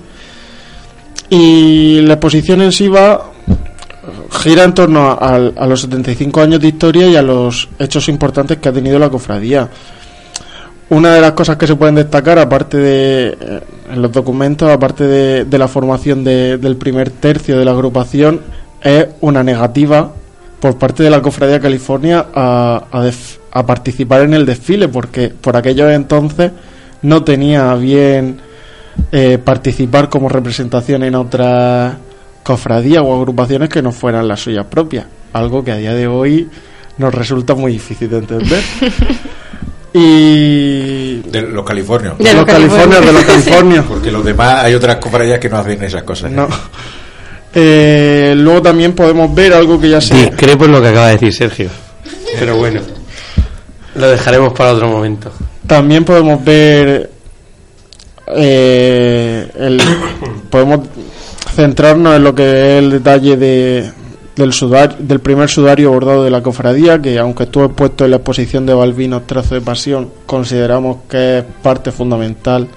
Y 1.29 2.01
la 2.01 2.13
exposición 2.13 2.61
en 2.61 2.71
sí 2.71 2.87
va 2.87 3.31
gira 4.41 4.63
en 4.63 4.73
torno 4.73 5.11
a, 5.11 5.35
a, 5.35 5.67
los 5.67 5.81
75 5.81 6.41
años 6.41 6.61
de 6.61 6.69
historia 6.69 7.07
y 7.07 7.15
a 7.15 7.21
los 7.21 7.69
hechos 7.77 8.07
importantes 8.09 8.57
que 8.57 8.69
ha 8.69 8.73
tenido 8.73 8.97
la 8.97 9.09
cofradía 9.09 9.69
una 10.89 11.13
de 11.13 11.21
las 11.21 11.33
cosas 11.33 11.57
que 11.57 11.67
se 11.67 11.75
pueden 11.75 11.95
destacar, 11.95 12.39
aparte 12.39 12.77
de 12.77 13.37
eh, 13.39 13.61
en 13.91 14.01
los 14.01 14.11
documentos, 14.11 14.69
aparte 14.69 15.05
de, 15.05 15.57
la 15.57 15.67
formación 15.67 16.23
del 16.23 16.75
primer 16.77 17.09
tercio 17.09 17.57
de 17.57 17.65
la 17.65 17.71
agrupación, 17.71 18.41
es 18.81 19.07
una 19.21 19.43
negativa 19.43 20.11
por 20.59 20.77
parte 20.77 21.03
de 21.03 21.09
la 21.09 21.21
Cofradía 21.21 21.59
California 21.59 22.27
a, 22.33 22.83
a, 23.51 23.65
participar 23.65 24.21
en 24.21 24.33
el 24.33 24.45
desfile, 24.45 24.87
porque 24.87 25.29
por 25.29 25.55
aquellos 25.55 25.91
entonces 25.91 26.51
no 27.01 27.23
tenía 27.23 27.73
bien 27.75 28.39
eh, 29.11 29.37
participar 29.37 30.09
como 30.09 30.29
representación 30.29 31.03
en 31.03 31.15
otras 31.15 31.95
cofradías 32.43 33.03
o 33.05 33.15
agrupaciones 33.15 33.69
que 33.69 33.81
no 33.81 33.91
fueran 33.91 34.27
las 34.27 34.39
suyas 34.39 34.65
propias, 34.65 35.05
algo 35.33 35.63
que 35.63 35.71
a 35.71 35.77
día 35.77 35.93
de 35.93 36.07
hoy 36.07 36.49
nos 36.97 37.13
resulta 37.13 37.55
muy 37.55 37.73
difícil 37.73 38.09
de 38.09 38.17
entender. 38.17 38.63
y 39.97 41.21
De 41.29 41.41
los 41.41 41.65
californios. 41.65 42.17
De 42.17 42.33
los 42.33 42.45
californios, 42.45 43.05
de 43.05 43.13
los 43.13 43.23
californios. 43.25 43.85
Porque 43.85 44.11
los 44.11 44.23
demás 44.23 44.63
hay 44.63 44.73
otras 44.73 44.97
cofradías 44.97 45.39
que 45.39 45.49
no 45.49 45.57
hacen 45.57 45.83
esas 45.83 46.03
cosas. 46.03 46.31
¿eh? 46.31 46.35
No. 46.35 46.47
Eh, 47.53 48.33
luego 48.37 48.61
también 48.61 48.93
podemos 48.93 49.33
ver 49.33 49.53
algo 49.53 49.79
que 49.79 49.89
ya 49.89 49.99
se 49.99 50.13
Discrepo 50.13 50.65
en 50.65 50.71
lo 50.73 50.81
que 50.81 50.89
acaba 50.89 51.07
de 51.07 51.13
decir 51.13 51.33
Sergio. 51.33 51.69
Pero 52.39 52.57
bueno, 52.57 52.81
lo 53.95 54.09
dejaremos 54.09 54.53
para 54.53 54.73
otro 54.73 54.89
momento. 54.89 55.31
También 55.65 56.05
podemos 56.05 56.43
ver 56.43 57.09
eh, 58.35 59.51
el, 59.57 59.81
podemos 60.49 60.87
centrarnos 61.55 62.15
en 62.15 62.23
lo 62.23 62.35
que 62.35 62.43
es 62.43 62.83
el 62.83 62.91
detalle 62.91 63.37
de, 63.37 63.91
del 64.37 65.19
primer 65.19 65.49
sudario 65.49 65.91
bordado 65.91 66.23
de 66.23 66.29
la 66.29 66.43
cofradía, 66.43 67.01
que 67.01 67.17
aunque 67.17 67.43
estuvo 67.43 67.65
expuesto 67.65 68.05
en 68.05 68.11
la 68.11 68.17
exposición 68.17 68.67
de 68.67 68.73
Balvinos 68.75 69.25
Trazo 69.25 69.55
de 69.55 69.61
Pasión, 69.61 70.11
consideramos 70.27 70.97
que 71.09 71.39
es 71.39 71.43
parte 71.63 71.91
fundamental 71.91 72.67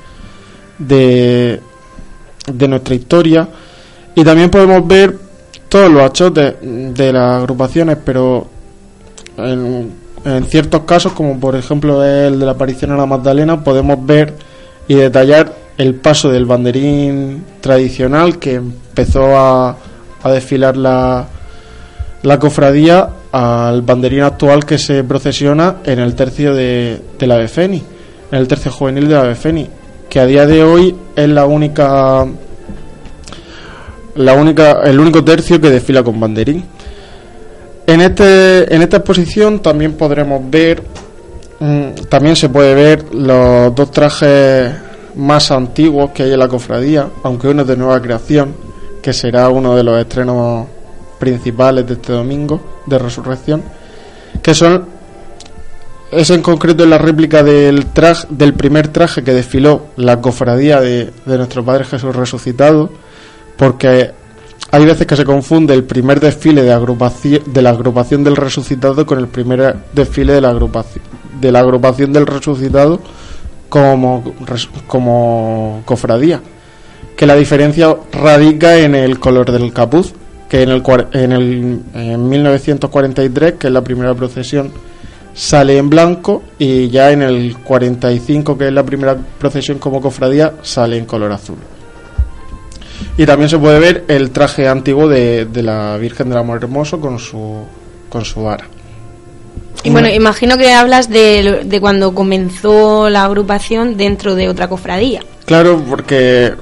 de, 0.78 1.60
de 2.50 2.68
nuestra 2.68 2.94
historia. 2.94 3.46
Y 4.14 4.24
también 4.24 4.48
podemos 4.48 4.86
ver 4.88 5.18
todos 5.68 5.90
los 5.90 6.02
achotes 6.02 6.54
de 6.62 7.12
las 7.12 7.42
agrupaciones, 7.42 7.98
pero 8.02 8.46
en, 9.36 9.92
en 10.24 10.44
ciertos 10.46 10.82
casos, 10.84 11.12
como 11.12 11.38
por 11.38 11.56
ejemplo 11.56 12.02
el 12.02 12.38
de 12.40 12.46
la 12.46 12.52
aparición 12.52 12.92
a 12.92 12.96
la 12.96 13.04
Magdalena, 13.04 13.62
podemos 13.62 14.04
ver 14.06 14.32
y 14.88 14.94
detallar 14.94 15.54
el 15.76 15.94
paso 15.94 16.30
del 16.30 16.46
banderín 16.46 17.44
tradicional 17.60 18.38
que 18.38 18.54
empezó 18.54 19.36
a, 19.36 19.76
a 20.22 20.30
desfilar 20.30 20.76
la, 20.78 21.28
la 22.22 22.38
cofradía 22.38 23.08
al 23.32 23.82
banderín 23.82 24.22
actual 24.22 24.64
que 24.64 24.78
se 24.78 25.04
procesiona 25.04 25.76
en 25.84 25.98
el 25.98 26.14
tercio 26.14 26.54
de, 26.54 27.00
la 27.20 27.36
Befeni, 27.36 27.82
en 28.30 28.38
el 28.38 28.48
tercio 28.48 28.70
juvenil 28.70 29.08
de 29.08 29.14
la 29.14 29.22
Befeni, 29.22 29.68
que 30.08 30.20
a 30.20 30.26
día 30.26 30.46
de 30.46 30.62
hoy 30.62 30.94
es 31.16 31.28
la 31.28 31.46
única 31.46 32.26
la 34.16 34.34
única 34.34 34.80
el 34.84 34.98
único 34.98 35.24
tercio 35.24 35.60
que 35.60 35.70
desfila 35.70 36.02
con 36.02 36.18
banderín. 36.18 36.64
En 37.86 38.00
este 38.00 38.74
en 38.74 38.82
esta 38.82 38.98
exposición 38.98 39.60
también 39.60 39.94
podremos 39.94 40.42
ver 40.50 40.82
mm, 41.60 42.06
también 42.08 42.36
se 42.36 42.48
puede 42.48 42.74
ver 42.74 43.14
los 43.14 43.74
dos 43.74 43.90
trajes 43.90 44.72
más 45.14 45.50
antiguos 45.50 46.10
que 46.10 46.24
hay 46.24 46.32
en 46.32 46.38
la 46.38 46.48
cofradía, 46.48 47.08
aunque 47.22 47.48
uno 47.48 47.62
es 47.62 47.68
de 47.68 47.76
nueva 47.76 48.00
creación, 48.02 48.54
que 49.00 49.12
será 49.12 49.48
uno 49.48 49.76
de 49.76 49.84
los 49.84 49.98
estrenos 49.98 50.66
principales 51.20 51.86
de 51.86 51.94
este 51.94 52.12
domingo 52.12 52.60
de 52.86 52.98
resurrección, 52.98 53.62
que 54.42 54.54
son 54.54 54.98
es 56.10 56.30
en 56.30 56.42
concreto 56.42 56.84
la 56.86 56.98
réplica 56.98 57.44
del 57.44 57.86
traje 57.86 58.26
del 58.30 58.54
primer 58.54 58.88
traje 58.88 59.22
que 59.22 59.32
desfiló 59.32 59.86
la 59.96 60.20
cofradía 60.20 60.80
de, 60.80 61.12
de 61.24 61.38
nuestro 61.38 61.64
Padre 61.64 61.84
Jesús 61.84 62.16
resucitado, 62.16 62.90
porque 63.56 64.10
hay 64.72 64.84
veces 64.84 65.06
que 65.06 65.16
se 65.16 65.24
confunde 65.24 65.74
el 65.74 65.84
primer 65.84 66.20
desfile 66.20 66.62
de 66.62 66.72
agrupación 66.72 67.42
de 67.46 67.62
la 67.62 67.70
agrupación 67.70 68.24
del 68.24 68.36
resucitado 68.36 69.06
con 69.06 69.18
el 69.18 69.28
primer 69.28 69.76
desfile 69.92 70.32
de 70.32 70.40
la 70.40 70.50
agrupación 70.50 71.04
de 71.40 71.52
la 71.52 71.60
agrupación 71.60 72.12
del 72.12 72.26
resucitado 72.26 73.00
como 73.68 74.34
como 74.86 75.82
cofradía 75.84 76.40
que 77.16 77.26
la 77.26 77.34
diferencia 77.34 77.96
radica 78.12 78.78
en 78.78 78.94
el 78.94 79.18
color 79.18 79.50
del 79.50 79.72
capuz 79.72 80.12
que 80.50 80.62
en 80.62 80.70
el 80.70 80.82
en 81.12 81.32
el 81.32 81.80
en 81.94 82.28
1943 82.28 83.54
que 83.54 83.68
es 83.68 83.72
la 83.72 83.82
primera 83.82 84.14
procesión 84.14 84.72
sale 85.32 85.78
en 85.78 85.88
blanco 85.88 86.42
y 86.58 86.88
ya 86.88 87.12
en 87.12 87.22
el 87.22 87.56
45 87.58 88.58
que 88.58 88.66
es 88.66 88.72
la 88.72 88.82
primera 88.82 89.16
procesión 89.38 89.78
como 89.78 90.00
cofradía 90.00 90.54
sale 90.62 90.98
en 90.98 91.06
color 91.06 91.30
azul 91.30 91.56
y 93.16 93.24
también 93.24 93.48
se 93.48 93.58
puede 93.58 93.78
ver 93.78 94.04
el 94.08 94.32
traje 94.32 94.66
antiguo 94.66 95.08
de, 95.08 95.46
de 95.46 95.62
la 95.62 95.96
Virgen 95.98 96.28
del 96.28 96.38
Amor 96.38 96.58
Hermoso 96.58 97.00
con 97.00 97.20
su 97.20 97.64
con 98.08 98.24
su 98.24 98.42
vara 98.42 98.66
Y 99.84 99.90
bueno, 99.90 100.08
imagino 100.08 100.58
que 100.58 100.72
hablas 100.72 101.08
de, 101.08 101.62
de 101.64 101.80
cuando 101.80 102.12
comenzó 102.12 103.08
la 103.08 103.24
agrupación 103.24 103.96
dentro 103.96 104.34
de 104.34 104.48
otra 104.48 104.68
cofradía. 104.68 105.22
Claro, 105.46 105.80
porque 105.88 106.54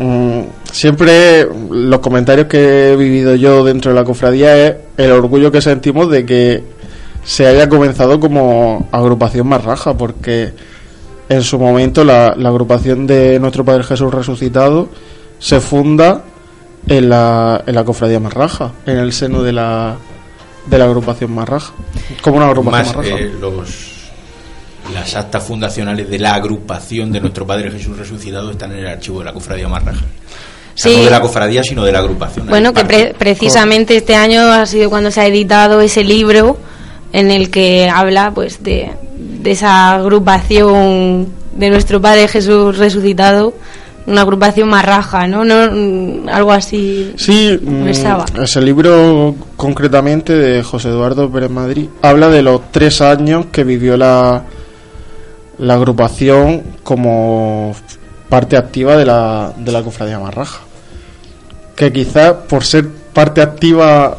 mm, 0.00 0.40
siempre 0.72 1.46
los 1.70 2.00
comentarios 2.00 2.46
que 2.48 2.92
he 2.92 2.96
vivido 2.96 3.34
yo 3.36 3.64
dentro 3.64 3.92
de 3.92 3.96
la 3.98 4.04
cofradía 4.04 4.66
es 4.66 4.74
el 4.96 5.12
orgullo 5.12 5.52
que 5.52 5.60
sentimos 5.60 6.10
de 6.10 6.26
que 6.26 6.64
se 7.24 7.46
haya 7.46 7.68
comenzado 7.68 8.18
como 8.18 8.88
agrupación 8.92 9.46
más 9.46 9.62
raja, 9.62 9.94
porque 9.94 10.52
en 11.28 11.42
su 11.42 11.58
momento 11.58 12.02
la, 12.04 12.34
la 12.36 12.48
agrupación 12.48 13.06
de 13.06 13.38
nuestro 13.38 13.64
Padre 13.64 13.84
Jesús 13.84 14.12
resucitado 14.12 14.88
se 15.38 15.60
funda 15.60 16.24
en 16.88 17.08
la, 17.10 17.62
en 17.66 17.74
la 17.74 17.84
cofradía 17.84 18.18
más 18.20 18.32
raja, 18.34 18.72
en 18.86 18.96
el 18.96 19.12
seno 19.12 19.42
de 19.42 19.52
la, 19.52 19.96
de 20.66 20.78
la 20.78 20.84
agrupación 20.86 21.32
más 21.32 21.48
raja, 21.48 21.72
como 22.22 22.38
una 22.38 22.46
agrupación 22.46 22.72
más, 22.86 22.96
Más 22.96 23.06
raja. 23.06 23.18
eh, 23.20 23.32
los 23.38 23.99
las 24.94 25.14
actas 25.16 25.42
fundacionales 25.42 26.08
de 26.10 26.18
la 26.18 26.34
agrupación 26.34 27.12
de 27.12 27.20
nuestro 27.20 27.46
Padre 27.46 27.70
Jesús 27.70 27.96
resucitado 27.96 28.50
están 28.50 28.72
en 28.72 28.78
el 28.78 28.86
archivo 28.88 29.18
de 29.20 29.24
la 29.26 29.32
cofradía 29.32 29.68
Marraja. 29.68 30.04
O 30.04 30.78
sea, 30.82 30.92
Sí. 30.92 30.98
no 30.98 31.04
de 31.04 31.10
la 31.10 31.20
cofradía, 31.20 31.62
sino 31.62 31.84
de 31.84 31.92
la 31.92 31.98
agrupación. 31.98 32.46
Bueno, 32.48 32.72
que 32.72 32.84
pre- 32.84 33.14
precisamente 33.18 33.96
este 33.96 34.14
año 34.14 34.40
ha 34.42 34.64
sido 34.66 34.88
cuando 34.88 35.10
se 35.10 35.20
ha 35.20 35.26
editado 35.26 35.80
ese 35.80 36.04
libro 36.04 36.58
en 37.12 37.30
el 37.30 37.50
que 37.50 37.88
habla 37.90 38.30
pues 38.32 38.62
de, 38.62 38.90
de 39.42 39.50
esa 39.50 39.94
agrupación 39.96 41.28
de 41.56 41.70
nuestro 41.70 42.00
Padre 42.00 42.28
Jesús 42.28 42.78
resucitado, 42.78 43.52
una 44.06 44.22
agrupación 44.22 44.68
más 44.68 44.84
raja, 44.84 45.26
¿no? 45.26 45.44
no 45.44 45.70
mm, 45.70 46.28
algo 46.28 46.52
así. 46.52 47.12
Sí, 47.16 47.58
mm, 47.60 47.84
Pensaba. 47.84 48.24
ese 48.40 48.60
libro 48.62 49.34
concretamente 49.56 50.32
de 50.34 50.62
José 50.62 50.88
Eduardo 50.88 51.30
Pérez 51.30 51.50
Madrid 51.50 51.88
habla 52.02 52.28
de 52.28 52.42
los 52.42 52.70
tres 52.72 53.00
años 53.00 53.46
que 53.52 53.64
vivió 53.64 53.96
la, 53.96 54.42
la 55.60 55.74
agrupación 55.74 56.62
como 56.82 57.74
parte 58.28 58.56
activa 58.56 58.96
de 58.96 59.04
la, 59.04 59.52
de 59.56 59.70
la 59.70 59.82
cofradía 59.82 60.18
Marraja. 60.18 60.60
Que 61.76 61.92
quizás 61.92 62.32
por 62.48 62.64
ser 62.64 62.88
parte 62.88 63.42
activa 63.42 64.16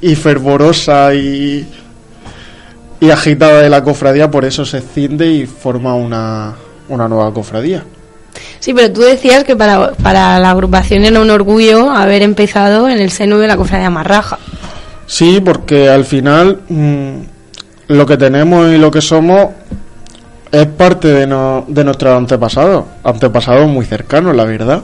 y 0.00 0.16
fervorosa 0.16 1.14
y, 1.14 1.68
y 3.00 3.10
agitada 3.10 3.60
de 3.60 3.70
la 3.70 3.84
cofradía, 3.84 4.30
por 4.30 4.44
eso 4.44 4.64
se 4.64 4.78
escinde 4.78 5.30
y 5.30 5.46
forma 5.46 5.94
una, 5.94 6.54
una 6.88 7.08
nueva 7.08 7.32
cofradía. 7.32 7.84
Sí, 8.58 8.74
pero 8.74 8.92
tú 8.92 9.02
decías 9.02 9.44
que 9.44 9.54
para, 9.54 9.92
para 9.92 10.38
la 10.40 10.50
agrupación 10.50 11.04
era 11.04 11.20
un 11.20 11.30
orgullo 11.30 11.90
haber 11.90 12.22
empezado 12.22 12.88
en 12.88 12.98
el 12.98 13.10
seno 13.10 13.38
de 13.38 13.46
la 13.46 13.56
cofradía 13.56 13.90
más 13.90 14.06
raja. 14.06 14.38
Sí, 15.06 15.40
porque 15.44 15.88
al 15.88 16.04
final 16.04 16.60
mm, 16.68 17.12
lo 17.88 18.06
que 18.06 18.16
tenemos 18.16 18.72
y 18.72 18.78
lo 18.78 18.90
que 18.90 19.00
somos 19.00 19.48
es 20.52 20.66
parte 20.66 21.08
de, 21.08 21.26
no- 21.26 21.64
de 21.66 21.82
nuestros 21.82 22.14
antepasados, 22.16 22.84
antepasados 23.02 23.66
muy 23.68 23.84
cercanos, 23.86 24.36
la 24.36 24.44
verdad. 24.44 24.82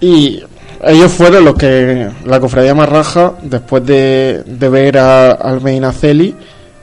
Y 0.00 0.42
ellos 0.84 1.12
fueron 1.12 1.44
los 1.44 1.54
que 1.54 2.08
la 2.24 2.40
cofradía 2.40 2.74
Marraja, 2.74 3.34
después 3.42 3.86
de, 3.86 4.42
de 4.44 4.68
ver 4.68 4.98
a, 4.98 5.30
al 5.32 5.60
Medinaceli, 5.60 6.34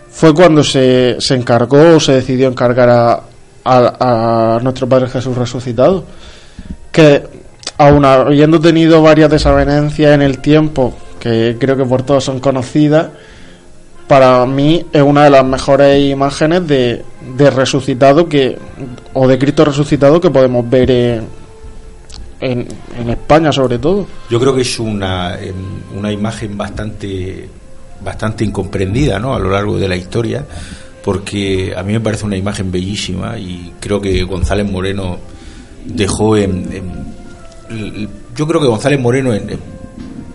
fue 0.09 0.33
cuando 0.33 0.63
se, 0.63 1.17
se 1.19 1.35
encargó 1.35 1.95
o 1.97 1.99
se 1.99 2.13
decidió 2.13 2.47
encargar 2.47 2.89
a, 2.89 3.19
a, 3.65 4.55
a 4.55 4.59
nuestro 4.61 4.87
Padre 4.87 5.09
Jesús 5.09 5.35
resucitado. 5.37 6.05
Que 6.91 7.23
aun 7.77 8.03
habiendo 8.05 8.59
tenido 8.59 9.01
varias 9.01 9.29
desavenencias 9.29 10.13
en 10.13 10.21
el 10.21 10.39
tiempo, 10.39 10.93
que 11.19 11.57
creo 11.59 11.75
que 11.77 11.85
por 11.85 12.03
todos 12.03 12.23
son 12.23 12.39
conocidas, 12.39 13.07
para 14.09 14.43
mí 14.45 14.83
es 14.91 15.01
una 15.01 15.23
de 15.23 15.29
las 15.29 15.45
mejores 15.45 16.03
imágenes 16.11 16.67
de, 16.67 17.05
de 17.37 17.49
resucitado 17.51 18.27
que 18.27 18.57
o 19.13 19.27
de 19.27 19.37
Cristo 19.39 19.63
resucitado 19.63 20.19
que 20.19 20.29
podemos 20.31 20.67
ver 20.69 20.89
en, 22.41 22.67
España 23.09 23.51
sobre 23.51 23.77
todo. 23.79 24.07
Yo 24.29 24.39
creo 24.39 24.55
que 24.55 24.61
es 24.63 24.79
una, 24.79 25.37
una 25.95 26.11
imagen 26.11 26.57
bastante, 26.57 27.47
bastante 28.03 28.43
incomprendida 28.43 29.19
¿no? 29.19 29.35
a 29.35 29.39
lo 29.39 29.49
largo 29.51 29.77
de 29.77 29.87
la 29.87 29.95
historia, 29.95 30.43
porque 31.03 31.73
a 31.77 31.83
mí 31.83 31.93
me 31.93 31.99
parece 31.99 32.25
una 32.25 32.35
imagen 32.37 32.71
bellísima 32.71 33.37
y 33.37 33.73
creo 33.79 34.01
que 34.01 34.23
González 34.23 34.69
Moreno 34.69 35.17
dejó 35.85 36.35
en. 36.35 36.65
yo 38.35 38.47
creo 38.47 38.59
que 38.61 38.67
González 38.67 38.99
Moreno 38.99 39.33
en- 39.33 39.49
en- 39.51 39.79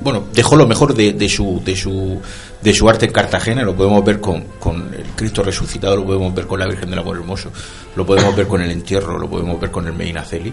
bueno, 0.01 0.25
dejó 0.35 0.55
lo 0.57 0.67
mejor 0.67 0.95
de, 0.95 1.15
de 1.15 1.29
su, 1.31 1.63
de, 1.65 1.75
su, 1.75 2.21
de 2.64 2.72
su 2.74 2.88
arte 2.88 3.05
en 3.07 3.12
Cartagena, 3.12 3.62
lo 3.62 3.77
podemos 3.77 4.03
ver 4.05 4.20
con, 4.20 4.42
con 4.59 4.92
el 4.94 5.05
Cristo 5.14 5.42
resucitado, 5.42 5.96
lo 5.96 6.05
podemos 6.07 6.35
ver 6.35 6.46
con 6.46 6.59
la 6.59 6.66
Virgen 6.66 6.88
del 6.90 6.98
Amor 6.98 7.18
Hermoso, 7.18 7.50
lo 7.94 8.07
podemos 8.07 8.35
ver 8.35 8.46
con 8.48 8.62
el 8.62 8.70
entierro, 8.70 9.18
lo 9.18 9.29
podemos 9.29 9.61
ver 9.61 9.70
con 9.70 9.87
el 9.87 9.92
Medinaceli. 9.92 10.53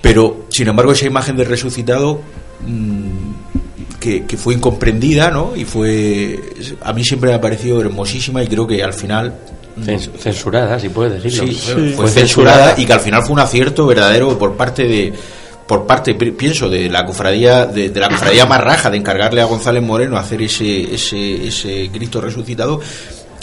Pero, 0.00 0.46
sin 0.48 0.66
embargo, 0.68 0.92
esa 0.92 1.04
imagen 1.06 1.36
del 1.36 1.46
resucitado 1.46 2.22
mm, 2.66 3.98
que, 4.00 4.24
que 4.24 4.36
fue 4.38 4.54
incomprendida, 4.54 5.30
¿no? 5.30 5.54
Y 5.54 5.66
fue. 5.66 6.40
A 6.82 6.92
mí 6.94 7.04
siempre 7.04 7.28
me 7.30 7.36
ha 7.36 7.40
parecido 7.40 7.80
hermosísima 7.82 8.42
y 8.42 8.46
creo 8.46 8.66
que 8.66 8.82
al 8.82 8.94
final. 8.94 9.34
Cens- 9.84 10.10
Censurada, 10.18 10.78
si 10.80 10.88
puedes 10.88 11.22
decirlo. 11.22 11.46
Sí, 11.46 11.54
fue, 11.54 11.90
fue 11.90 12.08
censurada 12.08 12.74
y 12.78 12.86
que 12.86 12.92
al 12.94 13.00
final 13.00 13.22
fue 13.22 13.32
un 13.34 13.40
acierto 13.40 13.86
verdadero 13.86 14.38
por 14.38 14.54
parte 14.56 14.84
de 14.84 15.12
por 15.70 15.86
parte 15.86 16.14
pi- 16.14 16.32
pienso 16.32 16.68
de 16.68 16.88
la 16.88 17.06
cofradía 17.06 17.64
de, 17.64 17.90
la 17.94 18.08
cofradía 18.08 18.44
Marraja 18.44 18.90
de 18.90 18.96
encargarle 18.96 19.40
a 19.40 19.44
González 19.44 19.80
Moreno 19.84 20.16
hacer 20.18 20.42
ese 20.42 20.92
ese, 20.92 21.46
ese 21.46 21.88
Cristo 21.92 22.20
resucitado 22.20 22.80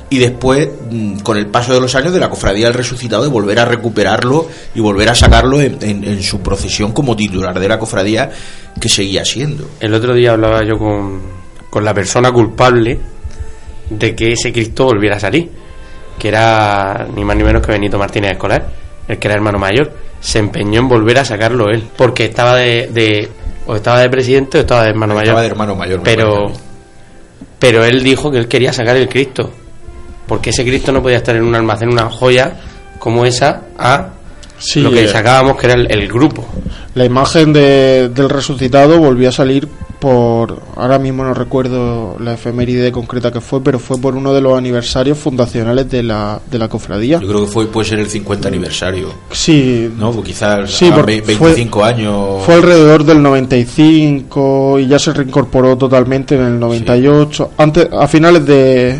y 0.09 0.17
después 0.19 0.67
mm, 0.91 1.19
con 1.19 1.37
el 1.37 1.47
paso 1.47 1.73
de 1.73 1.79
los 1.79 1.95
años 1.95 2.11
de 2.11 2.19
la 2.19 2.29
cofradía 2.29 2.65
del 2.65 2.73
resucitado 2.73 3.23
de 3.23 3.29
volver 3.29 3.59
a 3.59 3.65
recuperarlo 3.65 4.49
y 4.75 4.81
volver 4.81 5.07
a 5.07 5.15
sacarlo 5.15 5.61
en, 5.61 5.77
en- 5.81 6.03
en 6.03 6.21
su 6.21 6.41
procesión 6.41 6.91
como 6.91 7.15
titular 7.15 7.57
de 7.57 7.67
la 7.69 7.79
cofradía 7.79 8.29
que 8.81 8.89
seguía 8.89 9.23
siendo 9.23 9.69
El 9.79 9.93
otro 9.93 10.13
día 10.13 10.31
hablaba 10.33 10.65
yo 10.65 10.77
con, 10.77 11.21
con 11.69 11.85
la 11.85 11.93
persona 11.93 12.29
culpable 12.33 12.99
de 13.89 14.15
que 14.15 14.33
ese 14.33 14.51
Cristo 14.51 14.83
volviera 14.83 15.15
a 15.15 15.19
salir, 15.21 15.49
que 16.19 16.27
era 16.27 17.07
ni 17.15 17.23
más 17.23 17.37
ni 17.37 17.43
menos 17.45 17.61
que 17.65 17.71
Benito 17.71 17.97
Martínez 17.97 18.33
Escolar, 18.33 18.67
el 19.07 19.17
que 19.17 19.27
era 19.29 19.35
hermano 19.35 19.57
mayor. 19.59 20.07
Se 20.19 20.39
empeñó 20.39 20.80
en 20.82 20.88
volver 20.89 21.19
a 21.19 21.25
sacarlo 21.25 21.69
él, 21.69 21.84
porque 21.95 22.25
estaba 22.25 22.56
de, 22.56 22.89
de- 22.91 23.30
o 23.67 23.75
estaba 23.75 23.99
de 23.99 24.10
presidente 24.10 24.58
o 24.58 24.62
estaba 24.62 24.84
de 24.84 24.89
hermano 24.89 25.13
mayor. 25.13 25.25
Estaba 25.27 25.41
de 25.41 25.47
hermano 25.47 25.75
mayor, 25.75 26.01
Pero, 26.03 26.51
pero 27.60 27.84
él 27.86 28.03
dijo 28.03 28.32
que 28.32 28.38
él 28.39 28.47
quería 28.47 28.73
sacar 28.73 28.95
el 28.95 29.08
Cristo, 29.10 29.51
porque 30.27 30.49
ese 30.51 30.63
Cristo 30.63 30.91
no 30.91 31.01
podía 31.01 31.17
estar 31.17 31.36
en 31.36 31.43
un 31.43 31.56
almacén, 31.56 31.89
una 31.89 32.10
joya 32.10 32.53
como 32.99 33.25
esa, 33.25 33.62
a 33.77 34.10
Sí, 34.60 34.82
lo 34.82 34.91
que 34.91 35.04
eh. 35.06 35.08
sacábamos 35.08 35.58
que 35.58 35.67
era 35.67 35.76
el, 35.76 35.91
el 35.91 36.08
grupo. 36.08 36.46
La 36.96 37.06
imagen 37.06 37.54
de- 37.54 38.10
del 38.10 38.30
resucitado 38.30 38.98
volvió 38.98 39.30
a 39.30 39.32
salir 39.32 39.67
por, 40.00 40.62
ahora 40.76 41.00
mismo 41.00 41.24
no 41.24 41.34
recuerdo 41.34 42.17
la 42.20 42.34
efeméride 42.36 42.91
concreta 42.91 43.32
que 43.32 43.41
fue, 43.41 43.63
pero 43.63 43.80
fue 43.80 44.00
por 44.00 44.15
uno 44.15 44.32
de 44.34 44.41
los 44.41 44.56
aniversarios 44.58 45.17
fundacionales 45.17 45.89
de 45.89 46.04
la, 46.04 46.39
de 46.52 46.60
la 46.60 46.67
cofradía. 46.70 47.20
yo 47.20 47.28
creo 47.28 47.46
que 47.46 47.52
fue 47.52 47.65
puede 47.67 47.89
ser 47.89 48.00
el 48.00 48.08
50 48.08 48.48
aniversario 48.48 49.10
Sí, 49.32 49.91
no 49.98 50.12
pues 50.12 50.26
quizás 50.28 50.70
Sí, 50.72 50.89
a 50.89 50.96
porque 50.96 51.22
ve- 51.22 51.36
fue- 51.36 51.48
25 51.50 51.84
años 51.84 52.43
Fue 52.46 52.56
alrededor 52.56 53.04
del 53.06 53.22
95 53.24 54.80
y 54.80 54.88
ya 54.88 55.00
se 55.00 55.13
reincorporó 55.13 55.78
totalmente 55.78 56.36
en 56.36 56.41
el 56.41 56.60
98, 56.60 57.52
antes, 57.58 57.88
a 57.91 58.08
finales 58.08 58.46
de, 58.46 59.00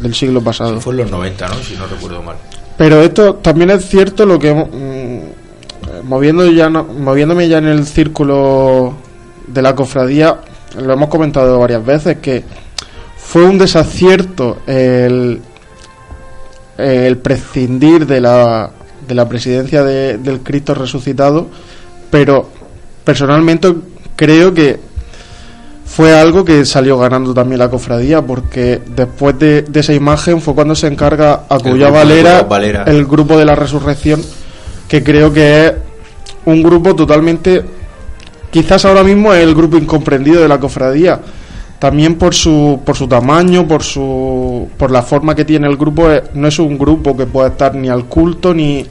del 0.00 0.14
siglo 0.14 0.40
pasado. 0.42 0.80
fue 0.80 0.92
en 0.94 0.98
los 1.00 1.10
90 1.10 1.48
no 1.48 1.54
si 1.56 1.74
no 1.76 1.86
recuerdo 1.86 2.22
mal 2.22 2.36
Pero 2.78 3.02
esto 3.02 3.34
también 3.34 3.70
es 3.70 3.86
cierto 3.88 4.24
lo 4.24 4.38
que 4.38 4.54
mm, 4.54 6.06
moviendo 6.08 6.50
ya 6.50 6.70
no- 6.70 6.84
moviéndome 6.84 7.48
ya 7.48 7.58
en 7.58 7.66
el 7.66 7.84
círculo 7.86 8.94
de 9.46 9.60
la 9.62 9.74
cofradía, 9.74 10.38
lo 10.80 10.92
hemos 10.92 11.08
comentado 11.08 11.58
varias 11.58 11.84
veces 11.84 12.18
que 12.18 12.44
fue 13.16 13.44
un 13.44 13.58
desacierto 13.58 14.58
el, 14.66 15.40
el 16.78 17.16
prescindir 17.18 18.06
de 18.06 18.20
la, 18.20 18.70
de 19.06 19.14
la 19.14 19.28
presidencia 19.28 19.82
de- 19.82 20.18
del 20.18 20.40
Cristo 20.40 20.74
resucitado, 20.74 21.48
pero 22.10 22.48
personalmente 23.04 23.74
creo 24.16 24.54
que 24.54 24.78
fue 25.88 26.14
algo 26.14 26.44
que 26.44 26.64
salió 26.66 26.98
ganando 26.98 27.32
también 27.32 27.58
la 27.58 27.70
cofradía, 27.70 28.20
porque 28.20 28.80
después 28.86 29.38
de, 29.38 29.62
de 29.62 29.80
esa 29.80 29.94
imagen 29.94 30.40
fue 30.40 30.54
cuando 30.54 30.74
se 30.74 30.86
encarga 30.86 31.44
a 31.48 31.58
Cuya 31.58 31.88
Valera, 31.88 32.84
el 32.86 33.06
grupo 33.06 33.38
de 33.38 33.46
la 33.46 33.54
resurrección, 33.54 34.22
que 34.86 35.02
creo 35.02 35.32
que 35.32 35.66
es 35.66 35.72
un 36.44 36.62
grupo 36.62 36.94
totalmente, 36.94 37.64
quizás 38.50 38.84
ahora 38.84 39.02
mismo 39.02 39.32
es 39.32 39.42
el 39.42 39.54
grupo 39.54 39.78
incomprendido 39.78 40.42
de 40.42 40.48
la 40.48 40.60
cofradía, 40.60 41.20
también 41.78 42.16
por 42.16 42.34
su, 42.34 42.80
por 42.84 42.94
su 42.94 43.08
tamaño, 43.08 43.66
por 43.66 43.82
su, 43.82 44.68
por 44.76 44.90
la 44.90 45.02
forma 45.02 45.34
que 45.34 45.46
tiene 45.46 45.68
el 45.68 45.76
grupo, 45.76 46.06
no 46.34 46.48
es 46.48 46.58
un 46.58 46.76
grupo 46.76 47.16
que 47.16 47.26
pueda 47.26 47.48
estar 47.48 47.74
ni 47.74 47.88
al 47.88 48.04
culto 48.04 48.52
ni, 48.52 48.86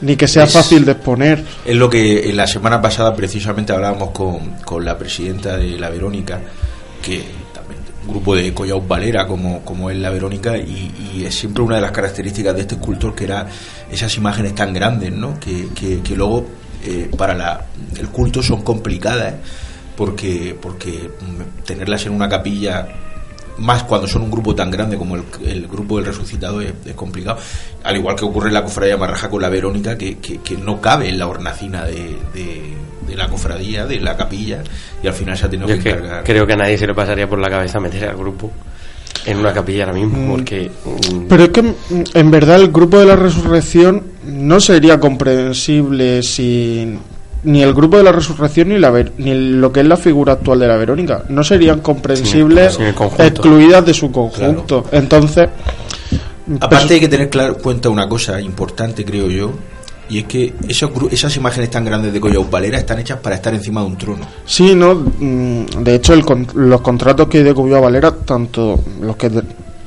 ni 0.00 0.16
que 0.16 0.28
sea 0.28 0.44
Es- 0.44 0.52
fácil 0.52 0.84
de 0.84 0.92
exponer. 0.92 1.44
Es 1.64 1.76
lo 1.76 1.88
que 1.90 2.28
en 2.30 2.36
la 2.36 2.46
semana 2.46 2.80
pasada 2.80 3.14
precisamente 3.14 3.72
hablábamos 3.72 4.10
con, 4.10 4.52
con 4.64 4.84
la 4.84 4.96
presidenta 4.98 5.56
de 5.56 5.78
la 5.78 5.88
Verónica, 5.90 6.40
que 7.02 7.24
también 7.54 7.80
un 8.04 8.08
grupo 8.12 8.34
de 8.36 8.52
Collao 8.54 8.80
Valera 8.80 9.26
como, 9.26 9.62
como 9.64 9.90
es 9.90 9.96
la 9.96 10.10
Verónica, 10.10 10.56
y, 10.56 10.92
y 11.14 11.24
es 11.24 11.34
siempre 11.34 11.62
una 11.62 11.76
de 11.76 11.82
las 11.82 11.90
características 11.92 12.54
de 12.54 12.60
este 12.62 12.74
escultor 12.76 13.14
que 13.14 13.24
era 13.24 13.46
esas 13.90 14.14
imágenes 14.16 14.54
tan 14.54 14.72
grandes, 14.72 15.12
¿no? 15.12 15.38
que, 15.40 15.68
que, 15.74 16.00
que 16.02 16.14
luego 16.16 16.46
eh, 16.84 17.10
para 17.16 17.34
la, 17.34 17.64
el 17.98 18.08
culto 18.08 18.42
son 18.42 18.62
complicadas, 18.62 19.32
¿eh? 19.32 19.36
porque, 19.96 20.56
porque 20.60 21.10
tenerlas 21.64 22.04
en 22.06 22.12
una 22.12 22.28
capilla 22.28 22.86
más 23.58 23.84
cuando 23.84 24.06
son 24.06 24.22
un 24.22 24.30
grupo 24.30 24.54
tan 24.54 24.70
grande 24.70 24.96
como 24.96 25.16
el, 25.16 25.22
el 25.44 25.66
grupo 25.66 25.96
del 25.96 26.06
resucitado 26.06 26.60
es, 26.60 26.72
es 26.84 26.94
complicado. 26.94 27.38
Al 27.84 27.96
igual 27.96 28.14
que 28.16 28.24
ocurre 28.24 28.48
en 28.48 28.54
la 28.54 28.62
cofradía 28.64 28.96
Marraja 28.96 29.30
con 29.30 29.40
la 29.42 29.48
Verónica, 29.48 29.96
que, 29.96 30.18
que, 30.18 30.38
que 30.38 30.56
no 30.56 30.80
cabe 30.80 31.08
en 31.08 31.18
la 31.18 31.26
hornacina 31.26 31.84
de, 31.84 32.16
de, 32.34 32.74
de 33.06 33.16
la 33.16 33.28
cofradía, 33.28 33.86
de 33.86 34.00
la 34.00 34.16
capilla, 34.16 34.62
y 35.02 35.06
al 35.06 35.14
final 35.14 35.36
se 35.38 35.46
ha 35.46 35.50
tenido 35.50 35.68
Yo 35.68 35.74
que 35.74 35.78
es 35.78 35.84
que 35.84 35.90
encargar. 36.00 36.24
creo 36.24 36.46
que 36.46 36.52
a 36.52 36.56
nadie 36.56 36.76
se 36.78 36.86
le 36.86 36.94
pasaría 36.94 37.28
por 37.28 37.38
la 37.38 37.48
cabeza 37.48 37.80
meter 37.80 38.08
al 38.08 38.16
grupo 38.16 38.50
en 39.24 39.38
una 39.38 39.52
capilla 39.52 39.84
ahora 39.84 39.94
mismo, 39.98 40.18
Mm. 40.18 40.30
porque 40.30 40.70
mm, 40.84 41.26
Pero 41.28 41.42
es 41.44 41.48
que 41.48 41.62
mm, 41.62 41.74
en 42.14 42.30
verdad 42.30 42.56
el 42.60 42.68
grupo 42.70 42.98
de 42.98 43.06
la 43.06 43.16
resurrección 43.16 44.02
no 44.24 44.60
sería 44.60 45.00
comprensible 45.00 46.22
sin 46.22 46.98
ni 47.46 47.62
el 47.62 47.72
grupo 47.74 47.96
de 47.96 48.02
la 48.04 48.12
resurrección 48.12 48.68
ni 48.68 48.78
la 48.78 48.90
Ver- 48.90 49.12
ni 49.18 49.34
lo 49.34 49.72
que 49.72 49.80
es 49.80 49.86
la 49.86 49.96
figura 49.96 50.34
actual 50.34 50.58
de 50.58 50.68
la 50.68 50.76
Verónica 50.76 51.22
no 51.30 51.42
serían 51.42 51.80
comprensibles 51.80 52.78
excluidas 53.18 53.86
de 53.86 53.94
su 53.94 54.12
conjunto. 54.12 54.84
Entonces, 54.92 55.48
Aparte 56.60 56.94
hay 56.94 57.00
que 57.00 57.08
tener 57.08 57.28
claro 57.28 57.56
cuenta 57.58 57.88
una 57.88 58.08
cosa 58.08 58.40
importante, 58.40 59.04
creo 59.04 59.28
yo, 59.28 59.50
y 60.08 60.20
es 60.20 60.24
que 60.26 60.54
esos, 60.68 60.90
gru- 60.92 61.08
esas 61.10 61.36
imágenes 61.36 61.70
tan 61.70 61.84
grandes 61.84 62.12
de 62.12 62.20
Collao 62.20 62.44
Valera 62.44 62.78
están 62.78 63.00
hechas 63.00 63.18
para 63.18 63.34
estar 63.34 63.52
encima 63.52 63.80
de 63.80 63.86
un 63.88 63.98
trono. 63.98 64.24
Sí, 64.44 64.74
no. 64.76 64.94
mm, 64.94 65.64
De 65.82 65.94
hecho, 65.96 66.14
el 66.14 66.24
con- 66.24 66.46
los 66.54 66.80
contratos 66.82 67.26
que 67.28 67.38
hay 67.38 67.44
de 67.44 67.52
Cubillo 67.54 67.80
Valera, 67.80 68.12
tanto 68.12 68.78
los 69.00 69.16
que 69.16 69.28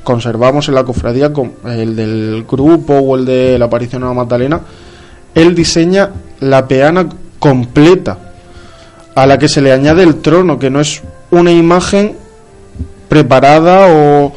conservamos 0.04 0.68
en 0.68 0.74
la 0.74 0.84
cofradía, 0.84 1.32
como 1.32 1.52
el 1.66 1.96
del 1.96 2.44
grupo 2.50 2.92
o 2.94 3.16
el 3.16 3.24
de 3.24 3.58
la 3.58 3.64
aparición 3.64 4.02
a 4.04 4.08
la 4.08 4.14
Magdalena, 4.14 4.60
él 5.34 5.54
diseña 5.54 6.10
la 6.40 6.68
peana 6.68 7.08
completa, 7.40 8.18
a 9.16 9.26
la 9.26 9.36
que 9.36 9.48
se 9.48 9.60
le 9.60 9.72
añade 9.72 10.04
el 10.04 10.20
trono, 10.20 10.58
que 10.58 10.70
no 10.70 10.80
es 10.80 11.02
una 11.32 11.50
imagen 11.50 12.16
preparada 13.08 13.88
o, 13.88 14.32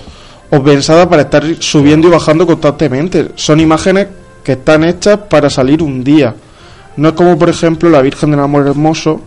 o 0.50 0.63
pensada 0.63 1.08
para 1.08 1.24
estar 1.24 1.44
subiendo 1.60 2.08
y 2.08 2.12
bajando 2.12 2.48
constantemente. 2.48 3.30
Son 3.36 3.60
imágenes 3.60 4.08
que 4.44 4.54
están 4.54 4.84
hechas 4.84 5.20
para 5.30 5.52
salir 5.52 5.84
un 5.84 6.04
día. 6.04 6.34
No 6.98 7.10
es 7.10 7.13
como, 7.16 7.38
por 7.38 7.50
ejemplo, 7.50 7.89
la 7.89 8.02
Virgen 8.02 8.32
del 8.32 8.39
Amor 8.39 8.68
Hermoso 8.68 9.22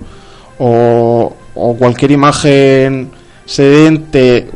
o, 0.59 1.37
o 1.55 1.77
cualquier 1.77 2.13
imagen 2.13 3.11
sedente 3.45 4.49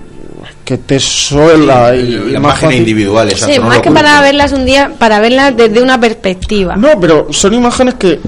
que 0.65 0.75
esté 0.75 1.01
sola 1.01 1.97
y, 1.97 2.35
imágenes 2.35 2.61
fácil. 2.61 2.79
individuales. 2.79 3.41
Sí, 3.41 3.59
más 3.59 3.81
que 3.81 3.91
para 3.91 4.21
verlas 4.21 4.53
un 4.53 4.65
día, 4.65 4.93
para 4.99 5.19
verlas 5.19 5.57
desde 5.57 5.83
una 5.83 5.99
perspectiva. 5.99 6.77
No, 6.77 7.01
pero 7.01 7.33
son 7.33 7.55
imágenes 7.55 7.95
que 7.95 8.21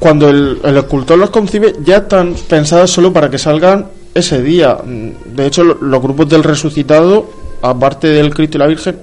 cuando 0.00 0.28
el, 0.30 0.58
el 0.64 0.76
escultor 0.78 1.18
las 1.18 1.30
concibe 1.30 1.74
ya 1.84 1.98
están 1.98 2.34
pensadas 2.48 2.90
solo 2.90 3.12
para 3.12 3.30
que 3.30 3.38
salgan 3.38 3.86
ese 4.14 4.42
día. 4.42 4.78
De 4.84 5.46
hecho, 5.46 5.62
lo- 5.62 5.74
los 5.80 6.02
grupos 6.02 6.28
del 6.28 6.42
resucitado, 6.42 7.30
aparte 7.62 8.08
del 8.08 8.34
Cristo 8.34 8.56
y 8.56 8.60
la 8.60 8.66
Virgen 8.66 8.96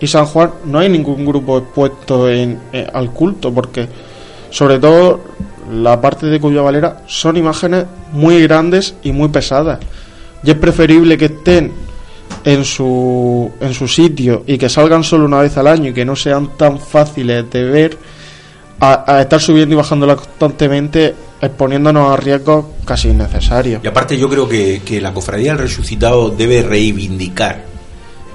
y 0.00 0.06
San 0.06 0.26
Juan, 0.26 0.50
no 0.66 0.78
hay 0.78 0.88
ningún 0.88 1.24
grupo 1.26 1.58
expuesto 1.58 2.28
en, 2.30 2.60
eh, 2.72 2.86
al 2.92 3.10
culto, 3.10 3.52
porque 3.52 3.88
sobre 4.50 4.78
todo 4.78 5.20
la 5.72 6.00
parte 6.00 6.26
de 6.26 6.38
Cuya 6.38 6.60
Valera 6.62 6.98
son 7.06 7.36
imágenes 7.36 7.86
muy 8.12 8.40
grandes 8.42 8.94
y 9.02 9.10
muy 9.12 9.28
pesadas. 9.30 9.80
Y 10.44 10.50
es 10.50 10.56
preferible 10.56 11.16
que 11.16 11.24
estén 11.26 11.72
en 12.44 12.64
su, 12.66 13.50
en 13.60 13.72
su 13.72 13.88
sitio 13.88 14.44
y 14.46 14.58
que 14.58 14.68
salgan 14.68 15.02
solo 15.02 15.24
una 15.24 15.40
vez 15.40 15.56
al 15.56 15.66
año 15.68 15.88
y 15.90 15.94
que 15.94 16.04
no 16.04 16.14
sean 16.14 16.50
tan 16.58 16.78
fáciles 16.78 17.48
de 17.50 17.64
ver 17.64 17.96
a, 18.80 19.16
a 19.16 19.20
estar 19.22 19.40
subiendo 19.40 19.74
y 19.74 19.78
bajándola 19.78 20.16
constantemente 20.16 21.14
exponiéndonos 21.40 22.12
a 22.12 22.16
riesgos 22.16 22.64
casi 22.84 23.08
innecesarios. 23.08 23.82
Y 23.84 23.86
aparte 23.86 24.16
yo 24.18 24.28
creo 24.28 24.48
que, 24.48 24.82
que 24.84 25.00
la 25.00 25.12
cofradía 25.12 25.50
del 25.52 25.62
resucitado 25.62 26.30
debe 26.30 26.62
reivindicar 26.62 27.64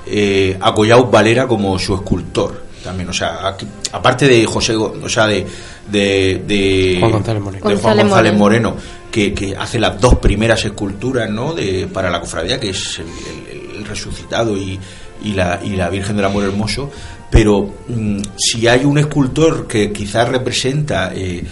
eh, 0.06 0.58
a 0.60 0.74
Collao 0.74 1.06
Valera 1.10 1.48
como 1.48 1.78
su 1.80 1.94
escultor 1.96 2.70
también, 2.84 3.10
o 3.10 3.14
sea, 3.14 3.46
aquí- 3.50 3.68
aparte 3.92 4.26
de 4.28 4.46
José, 4.46 4.74
o 4.76 5.10
sea, 5.10 5.28
de, 5.28 5.46
de, 5.92 6.42
de 6.48 6.98
Juan 7.02 7.12
González 7.12 7.42
Moreno. 7.44 7.58
de 7.58 7.62
Juan 7.62 7.74
González 7.76 8.04
González 8.06 8.34
Moreno. 8.34 8.70
Moreno, 8.72 8.84
que, 9.12 9.34
que 9.34 9.56
hace 9.58 9.80
las 9.80 10.00
dos 10.00 10.16
primeras 10.16 10.64
esculturas, 10.64 11.30
¿no? 11.30 11.54
De, 11.54 11.88
para 11.92 12.10
la 12.10 12.22
cofradía, 12.22 12.58
que 12.58 12.70
es 12.70 13.00
el, 13.00 13.06
el- 13.08 13.58
el 13.58 13.59
resucitado 13.90 14.56
y, 14.58 14.80
y, 15.24 15.34
la, 15.34 15.60
y 15.64 15.72
la 15.76 15.90
Virgen 15.90 16.16
del 16.16 16.26
Amor 16.26 16.44
Hermoso, 16.46 16.90
pero 17.30 17.74
mm, 17.88 18.20
si 18.38 18.68
hay 18.68 18.86
un 18.86 18.98
escultor 18.98 19.68
que 19.68 19.92
quizás 19.92 20.30
representa 20.30 21.12
eh, 21.14 21.44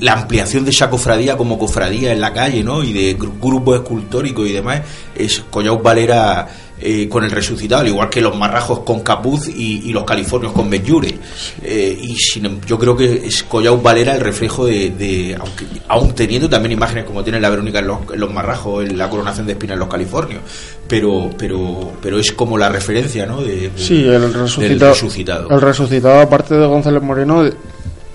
la 0.00 0.12
ampliación 0.14 0.64
de 0.64 0.70
esa 0.70 0.90
cofradía 0.90 1.36
como 1.36 1.58
cofradía 1.58 2.12
en 2.12 2.20
la 2.20 2.32
calle, 2.32 2.62
¿no? 2.64 2.82
Y 2.82 2.92
de 2.92 3.18
gru- 3.18 3.38
grupo 3.40 3.74
escultórico 3.74 4.46
y 4.46 4.52
demás, 4.52 4.82
es 5.14 5.40
Collao 5.50 5.78
Valera 5.80 6.48
eh, 6.80 7.08
con 7.08 7.24
el 7.24 7.30
resucitado, 7.30 7.82
al 7.82 7.88
igual 7.88 8.08
que 8.08 8.20
los 8.20 8.36
marrajos 8.36 8.80
con 8.80 9.00
Capuz 9.00 9.48
y, 9.48 9.88
y 9.88 9.92
los 9.92 10.04
californios 10.04 10.52
con 10.52 10.68
Benjure. 10.70 11.14
Eh, 11.62 11.98
y 12.00 12.16
sin 12.16 12.46
em- 12.46 12.60
yo 12.66 12.78
creo 12.78 12.96
que 12.96 13.26
es 13.26 13.42
Collao 13.42 13.78
Valera 13.80 14.14
el 14.14 14.20
reflejo 14.20 14.64
de, 14.66 14.90
de- 14.90 15.36
aunque, 15.38 15.66
aún 15.88 16.14
teniendo 16.14 16.48
también 16.48 16.72
imágenes 16.72 17.04
como 17.04 17.22
tiene 17.22 17.40
la 17.40 17.50
Verónica 17.50 17.80
en 17.80 17.86
los, 17.88 17.98
en 18.12 18.20
los 18.20 18.32
marrajos, 18.32 18.84
en 18.88 18.96
la 18.96 19.08
coronación 19.10 19.46
de 19.46 19.52
espinas 19.52 19.74
en 19.74 19.80
los 19.80 19.88
californios, 19.88 20.40
pero 20.88 21.30
pero 21.38 21.92
pero 22.00 22.18
es 22.18 22.32
como 22.32 22.56
la 22.58 22.68
referencia, 22.68 23.26
¿no? 23.26 23.42
De, 23.42 23.68
de- 23.68 23.72
Sí, 23.76 24.04
el 24.04 24.20
del 24.22 24.34
resucitado. 24.34 24.92
resucitado. 24.92 25.50
El 25.50 25.60
resucitado, 25.60 26.20
aparte 26.20 26.54
de 26.54 26.66
González 26.66 27.02
Moreno, 27.02 27.44
de- 27.44 27.54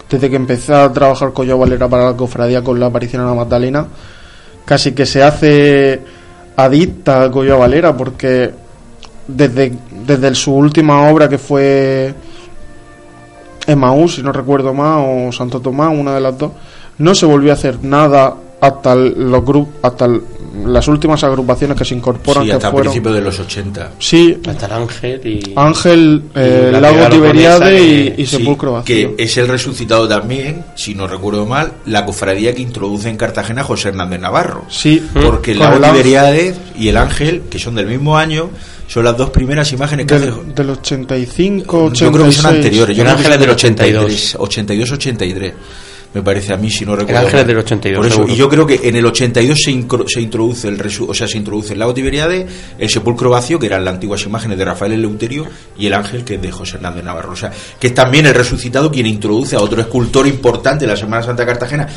desde 0.10 0.30
que 0.30 0.36
empezó 0.36 0.76
a 0.76 0.94
trabajar 0.94 1.34
Collao 1.34 1.58
Valera 1.58 1.88
para 1.90 2.06
la 2.12 2.18
cofradía 2.18 2.64
con 2.64 2.80
la 2.80 2.88
aparición 2.88 3.24
de 3.24 3.28
la 3.30 3.34
Magdalena, 3.36 3.88
casi 4.66 4.94
que 4.94 5.06
se 5.06 5.24
hace 5.24 6.02
adicta 6.56 7.24
a 7.24 7.32
Collao 7.32 7.60
Valera, 7.60 7.96
porque 7.96 8.52
desde, 9.28 9.74
desde 10.06 10.36
su 10.36 10.54
última 10.54 11.10
obra 11.10 11.28
que 11.28 11.38
fue 11.38 12.14
Emaús, 13.68 14.16
si 14.16 14.24
no 14.24 14.32
recuerdo 14.32 14.74
más, 14.74 15.04
o 15.06 15.32
Santo 15.32 15.60
Tomás, 15.60 15.92
una 15.98 16.14
de 16.16 16.22
las 16.22 16.38
dos, 16.38 16.52
no 16.98 17.16
se 17.16 17.26
volvió 17.26 17.52
a 17.52 17.56
hacer 17.56 17.84
nada 17.84 18.36
hasta 18.68 18.94
el- 18.94 19.14
los 19.32 19.44
grupos, 19.46 19.76
hasta 19.82 20.06
el- 20.06 20.22
las 20.68 20.88
últimas 20.88 21.22
agrupaciones 21.24 21.78
que 21.78 21.84
se 21.84 21.94
incorporan, 21.96 22.44
Sí, 22.44 22.50
que 22.50 22.56
hasta 22.56 22.72
fueron 22.72 22.92
principios 22.92 23.16
de 23.16 23.22
los 23.22 23.40
80. 23.40 23.92
Sí. 24.00 24.38
Hasta 24.48 24.66
el 24.68 24.72
Ángel 24.72 25.28
y. 25.28 25.54
Ángel, 25.56 26.24
eh, 26.34 26.66
y 26.70 26.72
la 26.72 26.80
Lago 26.82 27.10
Tiberiade 27.10 27.82
y, 27.84 28.10
que- 28.12 28.22
y 28.22 28.26
Sí, 28.26 28.38
Sepulcro 28.38 28.72
Vacío. 28.74 29.16
que 29.18 29.24
es 29.24 29.36
el 29.38 29.48
resucitado 29.50 30.08
también, 30.08 30.64
si 30.76 30.96
no 30.96 31.08
recuerdo 31.08 31.46
mal, 31.46 31.74
la 31.86 32.06
cofradía 32.06 32.56
que 32.56 32.62
introduce 32.62 33.10
en 33.10 33.18
Cartagena 33.18 33.64
José 33.66 33.90
Hernández 33.90 34.22
Navarro. 34.22 34.64
Sí, 34.70 35.06
porque 35.14 35.52
el 35.52 35.60
lago 35.60 35.76
el 35.78 35.84
ángel. 35.84 36.02
Tiberiades 36.02 36.56
y 36.80 36.88
el 36.88 36.98
ángel, 36.98 37.42
que 37.50 37.60
son 37.60 37.76
del 37.76 37.88
mismo 37.88 38.18
año, 38.18 38.50
son 38.88 39.04
las 39.04 39.18
dos 39.18 39.32
primeras 39.32 39.72
imágenes 39.74 40.06
que 40.06 40.16
hace. 40.16 40.26
Del, 40.32 40.56
del 40.56 40.70
85, 40.70 41.78
86. 41.86 42.00
Yo 42.00 42.12
creo 42.14 42.26
que 42.28 42.32
son 42.32 42.46
anteriores. 42.56 42.96
Yo 42.96 43.04
El 43.04 43.10
ángel 43.10 43.34
es 43.34 43.40
del 43.40 43.50
83, 43.50 44.36
82, 44.40 44.92
83. 44.92 45.54
Me 46.16 46.24
parece 46.24 46.54
a 46.54 46.58
mí, 46.58 46.72
si 46.72 46.84
no 46.86 46.96
recuerdo. 46.96 47.20
ángel 47.28 47.40
es 47.42 47.48
del 47.48 47.58
82, 47.58 47.98
Por 47.98 48.08
eso, 48.08 48.22
y 48.34 48.36
yo 48.38 48.50
creo 48.50 48.66
que 48.66 48.80
en 48.84 48.96
el 48.96 49.06
82 49.06 49.60
se, 49.62 49.72
incro- 49.72 50.06
se 50.08 50.22
introduce 50.22 50.68
el 50.68 50.80
resu- 50.80 51.06
o 51.08 51.14
sea, 51.14 51.28
se 51.28 51.38
introduce 51.38 51.74
el 51.74 51.80
lago 51.80 51.94
Tiberiade, 51.94 52.48
el 52.80 52.90
sepulcro 52.90 53.30
vacío, 53.30 53.60
que 53.60 53.68
eran 53.68 53.86
las 53.86 53.94
antiguas 53.96 54.24
imágenes 54.26 54.58
de 54.58 54.66
Rafael 54.66 54.94
Eleuterio, 54.94 55.46
y 55.78 55.86
el 55.88 55.94
ángel, 55.94 56.24
que 56.24 56.36
es 56.36 56.42
de 56.42 56.52
José 56.52 56.78
Hernández 56.78 57.04
Navarro. 57.04 57.34
O 57.34 57.36
sea, 57.36 57.52
que 57.80 57.88
es 57.88 57.94
también 57.94 58.26
el 58.26 58.34
resucitado 58.34 58.90
quien 58.90 59.06
introduce 59.06 59.56
a 59.56 59.60
otro 59.60 59.80
escultor 59.82 60.26
importante 60.26 60.86
de 60.86 60.92
la 60.92 60.98
Semana 60.98 61.22
Santa 61.22 61.46
Cartagena, 61.46 61.88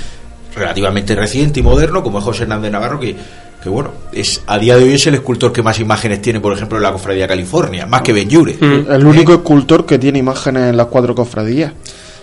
relativamente 0.55 1.14
reciente 1.14 1.61
y 1.61 1.62
moderno, 1.62 2.03
como 2.03 2.19
es 2.19 2.25
José 2.25 2.43
Hernández 2.43 2.73
Navarro, 2.73 2.99
que, 2.99 3.14
que 3.62 3.69
bueno, 3.69 3.93
es 4.12 4.43
a 4.47 4.59
día 4.59 4.77
de 4.77 4.85
hoy 4.85 4.95
es 4.95 5.07
el 5.07 5.14
escultor 5.14 5.53
que 5.53 5.62
más 5.62 5.79
imágenes 5.79 6.21
tiene, 6.21 6.41
por 6.41 6.53
ejemplo, 6.53 6.77
en 6.79 6.83
la 6.83 6.93
Cofradía 6.93 7.29
California, 7.29 7.87
más 7.87 8.03
que 8.03 8.12
Benjure. 8.12 8.57
El 8.61 9.07
único 9.07 9.33
escultor 9.35 9.87
que 9.87 9.99
tiene 9.99 10.19
imágenes 10.19 10.71
en 10.71 10.77
las 10.77 10.87
cuatro 10.89 11.14
cofradías. 11.14 11.73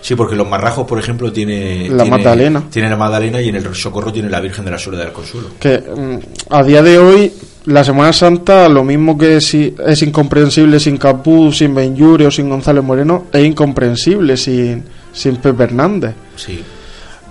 Sí, 0.06 0.16
porque 0.16 0.36
los 0.36 0.47
marrajos, 0.47 0.86
por 0.86 0.99
ejemplo, 0.99 1.32
tiene 1.34 1.89
La 1.89 2.03
tiene- 2.03 2.10
Magdalena. 2.12 2.64
Tiene 2.70 2.91
la 2.91 2.95
Magdalena 2.95 3.41
y 3.41 3.49
en 3.49 3.56
el 3.56 3.74
Socorro 3.74 4.14
tiene 4.14 4.30
la 4.30 4.39
Virgen 4.39 4.64
de 4.64 4.70
la 4.70 4.78
Soledad 4.78 5.06
del 5.06 5.14
Consuelo. 5.14 5.47
Que 5.60 5.80
mm, 5.80 6.53
a 6.53 6.62
día 6.62 6.84
de 6.84 6.99
hoy, 6.99 7.34
la 7.66 7.84
Semana 7.84 8.14
Santa, 8.14 8.70
lo 8.70 8.84
mismo 8.84 9.18
que 9.18 9.41
si 9.41 9.74
es 9.84 10.03
incomprensible 10.03 10.80
sin 10.80 10.97
Capú, 10.97 11.51
sin 11.51 11.74
Benjure 11.74 12.28
o 12.28 12.30
sin 12.30 12.47
González 12.49 12.84
Moreno, 12.84 13.26
es 13.34 13.43
incomprensible 13.43 14.38
sin, 14.38 14.84
sin 15.12 15.38
Pepe 15.38 15.64
Hernández. 15.64 16.14
Sí. 16.36 16.64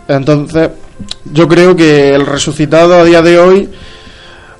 Entonces, 0.08 0.70
yo 1.32 1.46
creo 1.46 1.76
que 1.76 2.12
el 2.12 2.26
resucitado 2.26 2.94
a 2.94 3.04
día 3.04 3.22
de 3.22 3.38
hoy, 3.38 3.68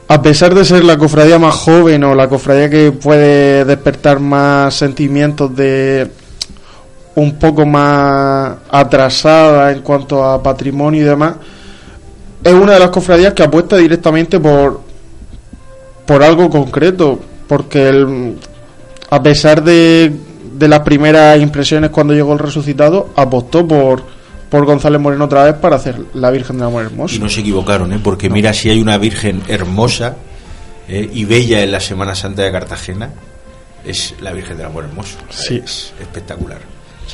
a 0.06 0.22
pesar 0.22 0.54
de 0.54 0.64
ser 0.64 0.84
la 0.84 0.96
cofradía 0.96 1.40
más 1.40 1.56
joven 1.56 2.04
o 2.04 2.14
la 2.14 2.28
cofradía 2.28 2.70
que 2.70 2.92
puede 2.92 3.64
despertar 3.64 4.20
más 4.20 4.72
sentimientos 4.74 5.56
de 5.56 6.08
un 7.16 7.34
poco 7.38 7.64
más 7.64 8.56
atrasada 8.70 9.70
en 9.72 9.82
cuanto 9.82 10.24
a 10.24 10.42
patrimonio 10.42 11.02
y 11.02 11.04
demás, 11.04 11.34
es 12.42 12.52
una 12.52 12.72
de 12.74 12.80
las 12.80 12.90
cofradías 12.90 13.32
que 13.34 13.42
apuesta 13.42 13.76
directamente 13.76 14.38
por 14.40 14.80
por 16.06 16.22
algo 16.22 16.50
concreto, 16.50 17.18
porque 17.48 17.88
el- 17.88 18.38
a 19.10 19.22
pesar 19.22 19.62
de, 19.62 20.12
de 20.52 20.68
las 20.68 20.80
primeras 20.80 21.40
impresiones 21.40 21.88
cuando 21.90 22.12
llegó 22.12 22.32
el 22.34 22.38
resucitado, 22.40 23.10
apostó 23.16 23.66
por 23.66 24.02
por 24.50 24.66
González 24.66 25.00
Moreno 25.00 25.24
otra 25.24 25.44
vez 25.44 25.54
para 25.54 25.76
hacer 25.76 25.98
la 26.14 26.30
Virgen 26.30 26.58
del 26.58 26.66
Amor 26.66 26.84
Hermoso. 26.84 27.16
Y 27.16 27.18
no 27.18 27.28
se 27.28 27.40
equivocaron, 27.40 27.92
¿eh? 27.92 27.98
porque 28.02 28.30
mira 28.30 28.52
si 28.52 28.68
hay 28.70 28.80
una 28.80 28.98
Virgen 28.98 29.42
hermosa 29.48 30.14
¿eh? 30.86 31.08
y 31.12 31.24
bella 31.24 31.62
en 31.62 31.72
la 31.72 31.80
Semana 31.80 32.14
Santa 32.14 32.42
de 32.42 32.52
Cartagena, 32.52 33.10
es 33.84 34.14
la 34.20 34.32
Virgen 34.32 34.56
del 34.58 34.66
Amor 34.66 34.84
Hermoso. 34.84 35.16
Sí. 35.30 35.60
Es 35.64 35.92
espectacular. 36.00 36.58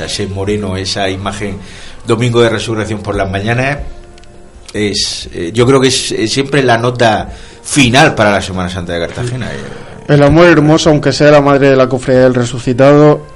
Sea, 0.01 0.07
ese 0.07 0.27
moreno, 0.33 0.77
esa 0.77 1.09
imagen 1.11 1.59
Domingo 2.07 2.41
de 2.41 2.49
Resurrección 2.49 3.01
por 3.01 3.15
las 3.15 3.31
mañanas, 3.31 3.79
es, 4.73 5.29
eh, 5.35 5.51
yo 5.53 5.67
creo 5.67 5.81
que 5.81 5.89
es, 5.89 6.13
eh, 6.13 6.27
siempre 6.27 6.63
la 6.63 6.79
nota 6.79 7.29
final 7.63 8.15
para 8.15 8.33
la 8.33 8.43
Semana 8.43 8.71
Santa 8.71 8.95
de 8.95 9.01
Cartagena. 9.01 9.47
eh. 9.47 9.59
El 10.09 10.23
Amor 10.23 10.47
Hermoso, 10.47 10.91
aunque 10.91 11.13
sea 11.13 11.31
la 11.31 11.41
madre 11.41 11.71
de 11.71 11.77
la 11.77 11.89
cofradía 11.89 12.23
del 12.23 12.35
resucitado, 12.35 13.27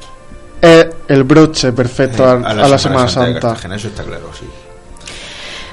es 0.60 0.86
el 1.08 1.24
broche 1.24 1.72
perfecto 1.72 2.24
a, 2.24 2.32
a 2.32 2.54
la, 2.54 2.78
Semana, 2.78 3.04
de 3.04 3.10
Santa. 3.10 3.40
Cartagena, 3.40 3.76
eso 3.76 3.88
está 3.88 4.02
claro, 4.02 4.30
sí. 4.38 4.46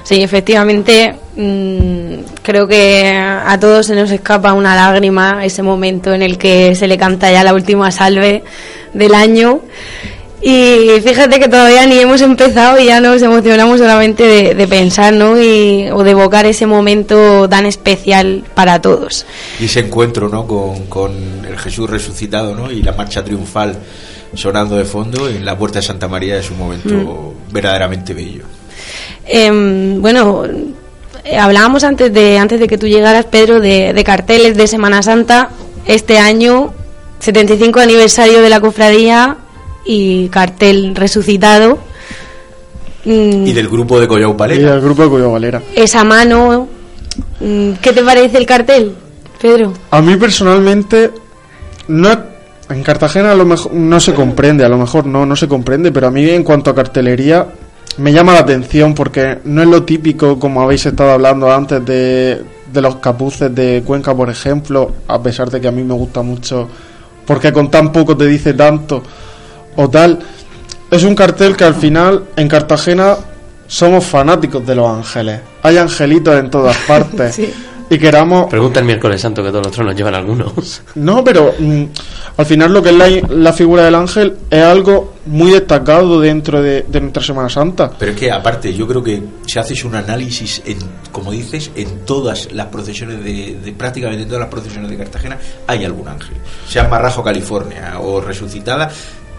Sí, 0.04 0.22
efectivamente, 0.22 1.14
mm, 1.36 2.42
creo 2.42 2.66
que 2.66 3.16
a 3.16 3.58
todos 3.58 3.86
se 3.86 3.94
nos 3.94 4.10
escapa 4.10 4.52
una 4.52 4.74
lágrima 4.74 5.44
ese 5.44 5.62
momento 5.62 6.12
en 6.12 6.22
el 6.22 6.38
que 6.38 6.74
se 6.74 6.86
le 6.88 6.98
canta 6.98 7.30
ya 7.30 7.44
la 7.44 7.54
última 7.54 7.90
salve 7.90 8.42
del 8.92 9.14
año. 9.14 9.60
Y 10.44 11.00
fíjate 11.04 11.38
que 11.38 11.48
todavía 11.48 11.86
ni 11.86 12.00
hemos 12.00 12.20
empezado 12.20 12.80
y 12.80 12.86
ya 12.86 13.00
nos 13.00 13.22
emocionamos 13.22 13.78
solamente 13.78 14.26
de, 14.26 14.54
de 14.56 14.66
pensar, 14.66 15.12
¿no? 15.12 15.40
Y, 15.40 15.88
o 15.92 16.02
de 16.02 16.10
evocar 16.10 16.46
ese 16.46 16.66
momento 16.66 17.48
tan 17.48 17.64
especial 17.64 18.42
para 18.52 18.82
todos. 18.82 19.24
Y 19.60 19.66
ese 19.66 19.80
encuentro 19.80 20.28
¿no? 20.28 20.44
con, 20.44 20.86
con 20.86 21.44
el 21.46 21.56
Jesús 21.58 21.88
resucitado 21.88 22.56
¿no? 22.56 22.72
y 22.72 22.82
la 22.82 22.92
marcha 22.92 23.22
triunfal 23.22 23.78
sonando 24.34 24.76
de 24.76 24.84
fondo 24.84 25.28
en 25.28 25.44
la 25.44 25.56
puerta 25.56 25.78
de 25.78 25.84
Santa 25.84 26.08
María 26.08 26.36
es 26.36 26.50
un 26.50 26.58
momento 26.58 27.34
verdaderamente 27.52 28.12
bello. 28.12 28.42
Em, 29.24 30.02
bueno, 30.02 30.42
hablábamos 31.38 31.84
antes 31.84 32.12
de 32.12 32.38
antes 32.38 32.58
de 32.58 32.66
que 32.66 32.78
tú 32.78 32.88
llegaras, 32.88 33.26
Pedro, 33.26 33.60
de, 33.60 33.92
de 33.92 34.04
carteles 34.04 34.56
de 34.56 34.66
Semana 34.66 35.04
Santa. 35.04 35.50
Este 35.86 36.18
año, 36.18 36.72
75 37.20 37.78
aniversario 37.78 38.42
de 38.42 38.50
la 38.50 38.60
cofradía 38.60 39.36
y 39.84 40.28
cartel 40.28 40.94
resucitado. 40.94 41.78
Mm, 43.04 43.46
Y 43.46 43.52
del 43.52 43.68
grupo 43.68 43.98
de 44.00 44.06
Collao 44.06 44.30
Y 44.32 44.36
Valera. 44.36 44.74
el 44.74 44.80
grupo 44.80 45.18
de 45.18 45.26
Valera. 45.26 45.62
esa 45.74 46.04
mano, 46.04 46.68
mm, 47.40 47.72
¿qué 47.82 47.92
te 47.92 48.02
parece 48.02 48.38
el 48.38 48.46
cartel, 48.46 48.94
Pedro? 49.40 49.72
A 49.90 50.00
mí 50.00 50.16
personalmente, 50.16 51.10
no 51.88 52.32
en 52.70 52.82
Cartagena 52.82 53.32
a 53.32 53.34
lo 53.34 53.44
mejor 53.44 53.72
no 53.74 54.00
se 54.00 54.14
comprende, 54.14 54.64
a 54.64 54.68
lo 54.68 54.78
mejor 54.78 55.04
no, 55.06 55.26
no 55.26 55.36
se 55.36 55.48
comprende, 55.48 55.90
pero 55.92 56.06
a 56.06 56.10
mí 56.10 56.28
en 56.30 56.42
cuanto 56.44 56.70
a 56.70 56.74
cartelería 56.74 57.46
me 57.98 58.12
llama 58.12 58.32
la 58.32 58.38
atención 58.40 58.94
porque 58.94 59.38
no 59.44 59.62
es 59.62 59.68
lo 59.68 59.82
típico 59.82 60.38
como 60.38 60.62
habéis 60.62 60.86
estado 60.86 61.10
hablando 61.10 61.52
antes 61.52 61.84
de, 61.84 62.40
de 62.72 62.80
los 62.80 62.96
capuces 62.96 63.54
de 63.54 63.82
Cuenca, 63.84 64.14
por 64.14 64.30
ejemplo, 64.30 64.92
a 65.08 65.20
pesar 65.22 65.50
de 65.50 65.60
que 65.60 65.68
a 65.68 65.72
mí 65.72 65.82
me 65.82 65.92
gusta 65.92 66.22
mucho, 66.22 66.66
porque 67.26 67.52
con 67.52 67.70
tan 67.70 67.92
poco 67.92 68.16
te 68.16 68.26
dice 68.26 68.54
tanto 68.54 69.02
o 69.76 69.88
tal. 69.88 70.18
Es 70.90 71.04
un 71.04 71.14
cartel 71.14 71.56
que 71.56 71.64
al 71.64 71.74
final 71.74 72.24
en 72.36 72.48
Cartagena 72.48 73.16
somos 73.66 74.04
fanáticos 74.04 74.66
de 74.66 74.74
los 74.74 74.88
ángeles. 74.88 75.40
Hay 75.62 75.78
angelitos 75.78 76.38
en 76.38 76.50
todas 76.50 76.76
partes. 76.86 77.40
Y 77.92 77.98
queramos 77.98 78.46
Pregunta 78.48 78.80
el 78.80 78.86
miércoles 78.86 79.20
santo 79.20 79.42
que 79.42 79.50
todos 79.50 79.66
los 79.66 79.74
tronos 79.74 79.94
llevan 79.94 80.14
algunos. 80.14 80.82
no, 80.94 81.22
pero 81.22 81.54
mm, 81.58 81.84
al 82.38 82.46
final 82.46 82.72
lo 82.72 82.82
que 82.82 82.88
es 82.88 82.94
la, 82.94 83.08
la 83.28 83.52
figura 83.52 83.84
del 83.84 83.94
ángel 83.94 84.34
es 84.48 84.62
algo 84.62 85.14
muy 85.26 85.50
destacado 85.50 86.18
dentro 86.18 86.62
de, 86.62 86.86
de 86.88 87.00
nuestra 87.02 87.22
Semana 87.22 87.50
Santa. 87.50 87.90
Pero 87.98 88.12
es 88.12 88.18
que 88.18 88.32
aparte 88.32 88.72
yo 88.72 88.86
creo 88.88 89.02
que 89.02 89.22
si 89.46 89.58
haces 89.58 89.84
un 89.84 89.94
análisis, 89.94 90.62
en, 90.64 90.78
como 91.10 91.32
dices, 91.32 91.70
en 91.74 92.06
todas 92.06 92.50
las 92.52 92.68
procesiones 92.68 93.22
de, 93.22 93.58
de 93.62 93.72
prácticamente 93.72 94.22
en 94.22 94.28
todas 94.28 94.40
las 94.40 94.50
procesiones 94.50 94.90
de 94.90 94.96
Cartagena 94.96 95.38
hay 95.66 95.84
algún 95.84 96.08
ángel. 96.08 96.36
Sea 96.66 96.88
Marrajo, 96.88 97.22
California 97.22 98.00
o 98.00 98.22
Resucitada, 98.22 98.90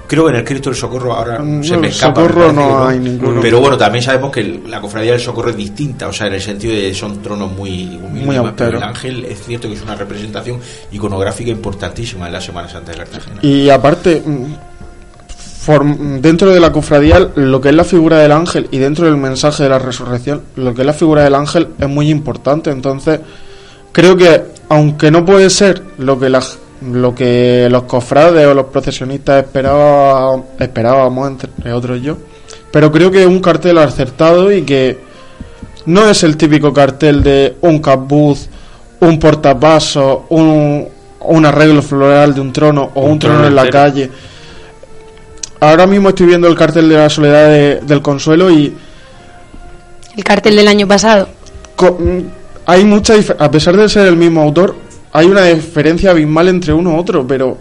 Creo 0.07 0.25
que 0.25 0.31
en 0.31 0.35
el 0.37 0.43
Cristo 0.43 0.69
del 0.69 0.77
Socorro 0.77 1.13
ahora 1.13 1.39
Mm, 1.39 1.63
se 1.63 1.77
me 1.77 1.87
escapa. 1.87 2.21
Socorro 2.21 2.47
me 2.47 2.53
no 2.53 2.87
hay 2.87 2.99
ninguno. 2.99 3.41
Pero 3.41 3.59
bueno, 3.61 3.77
también 3.77 4.03
sabemos 4.03 4.31
que 4.31 4.41
el- 4.41 4.63
la 4.69 4.79
cofradía 4.81 5.11
del 5.13 5.21
Socorro 5.21 5.49
es 5.49 5.55
distinta, 5.57 6.07
o 6.07 6.13
sea, 6.13 6.27
en 6.27 6.33
el 6.33 6.41
sentido 6.41 6.73
de 6.73 6.93
son 6.93 7.21
tronos 7.21 7.51
muy 7.51 7.99
humildes, 8.03 8.25
Muy 8.25 8.51
pero 8.55 8.77
el 8.77 8.83
ángel 8.83 9.25
es 9.25 9.41
cierto 9.43 9.67
que 9.69 9.75
es 9.75 9.81
una 9.81 9.95
representación 9.95 10.59
iconográfica 10.91 11.49
importantísima 11.51 12.27
en 12.27 12.33
la 12.33 12.41
Semana 12.41 12.67
Santa 12.67 12.91
de 12.91 12.97
Cartagena. 12.99 13.39
Y 13.41 13.69
aparte, 13.69 14.21
mm, 14.25 14.45
dentro 16.19 16.51
de 16.53 16.59
la 16.59 16.71
cofradía, 16.71 17.29
lo 17.35 17.61
que 17.61 17.69
es 17.69 17.75
la 17.75 17.85
figura 17.85 18.17
del 18.19 18.33
ángel 18.33 18.67
y 18.71 18.77
dentro 18.79 19.05
del 19.05 19.15
mensaje 19.17 19.63
de 19.63 19.69
la 19.69 19.79
resurrección, 19.79 20.41
lo 20.57 20.73
que 20.73 20.81
es 20.81 20.85
la 20.85 20.93
figura 20.93 21.23
del 21.23 21.35
ángel 21.35 21.69
es 21.79 21.87
muy 21.89 22.09
importante. 22.09 22.69
Entonces, 22.69 23.19
creo 23.93 24.17
que, 24.17 24.43
aunque 24.69 25.09
no 25.09 25.23
puede 25.25 25.49
ser 25.49 25.81
lo 25.97 26.19
que, 26.19 26.29
la- 26.29 26.43
lo 26.91 27.13
que 27.15 27.67
los 27.69 27.83
cofrades 27.83 28.45
o 28.47 28.53
los 28.53 28.65
procesionistas 28.67 29.43
esperaba, 29.45 30.41
esperábamos, 30.59 31.29
entre 31.29 31.71
otros 31.73 32.01
yo, 32.01 32.17
pero 32.71 32.91
creo 32.91 33.09
que 33.11 33.21
es 33.21 33.27
un 33.27 33.39
cartel 33.41 33.77
acertado 33.77 34.51
y 34.51 34.63
que 34.63 34.97
no 35.85 36.09
es 36.09 36.23
el 36.23 36.35
típico 36.37 36.73
cartel 36.73 37.21
de 37.23 37.55
un 37.61 37.79
cabuz, 37.79 38.47
un 38.99 39.19
portapasos, 39.19 40.21
un, 40.29 40.87
un 41.21 41.45
arreglo 41.45 41.81
floral 41.81 42.33
de 42.33 42.41
un 42.41 42.51
trono 42.53 42.91
o 42.95 43.01
un, 43.01 43.11
Un 43.11 43.19
trono, 43.19 43.35
trono 43.35 43.47
en 43.49 43.55
la 43.55 43.61
entero. 43.65 43.83
calle. 43.83 44.09
Ahora 45.59 45.87
mismo 45.87 46.09
estoy 46.09 46.25
viendo 46.27 46.47
el 46.47 46.55
cartel 46.55 46.89
de 46.89 46.95
la 46.95 47.09
soledad 47.09 47.47
de- 47.47 47.79
del 47.81 48.01
consuelo 48.01 48.51
y 48.51 48.75
El 50.17 50.23
cartel 50.23 50.55
del 50.55 50.67
año 50.67 50.87
pasado. 50.87 51.27
co- 51.75 51.97
mm, 51.99 52.19
hay 52.65 52.83
mucha 52.85 53.13
a 53.39 53.49
pesar 53.51 53.75
de 53.77 53.87
ser 53.89 54.07
el 54.07 54.15
mismo 54.17 54.41
autor, 54.41 54.75
hay 55.13 55.27
una 55.27 55.45
diferencia 55.45 56.11
abismal 56.11 56.47
entre 56.49 56.73
uno 56.73 56.95
y 56.95 56.99
otro, 56.99 57.25
pero 57.27 57.57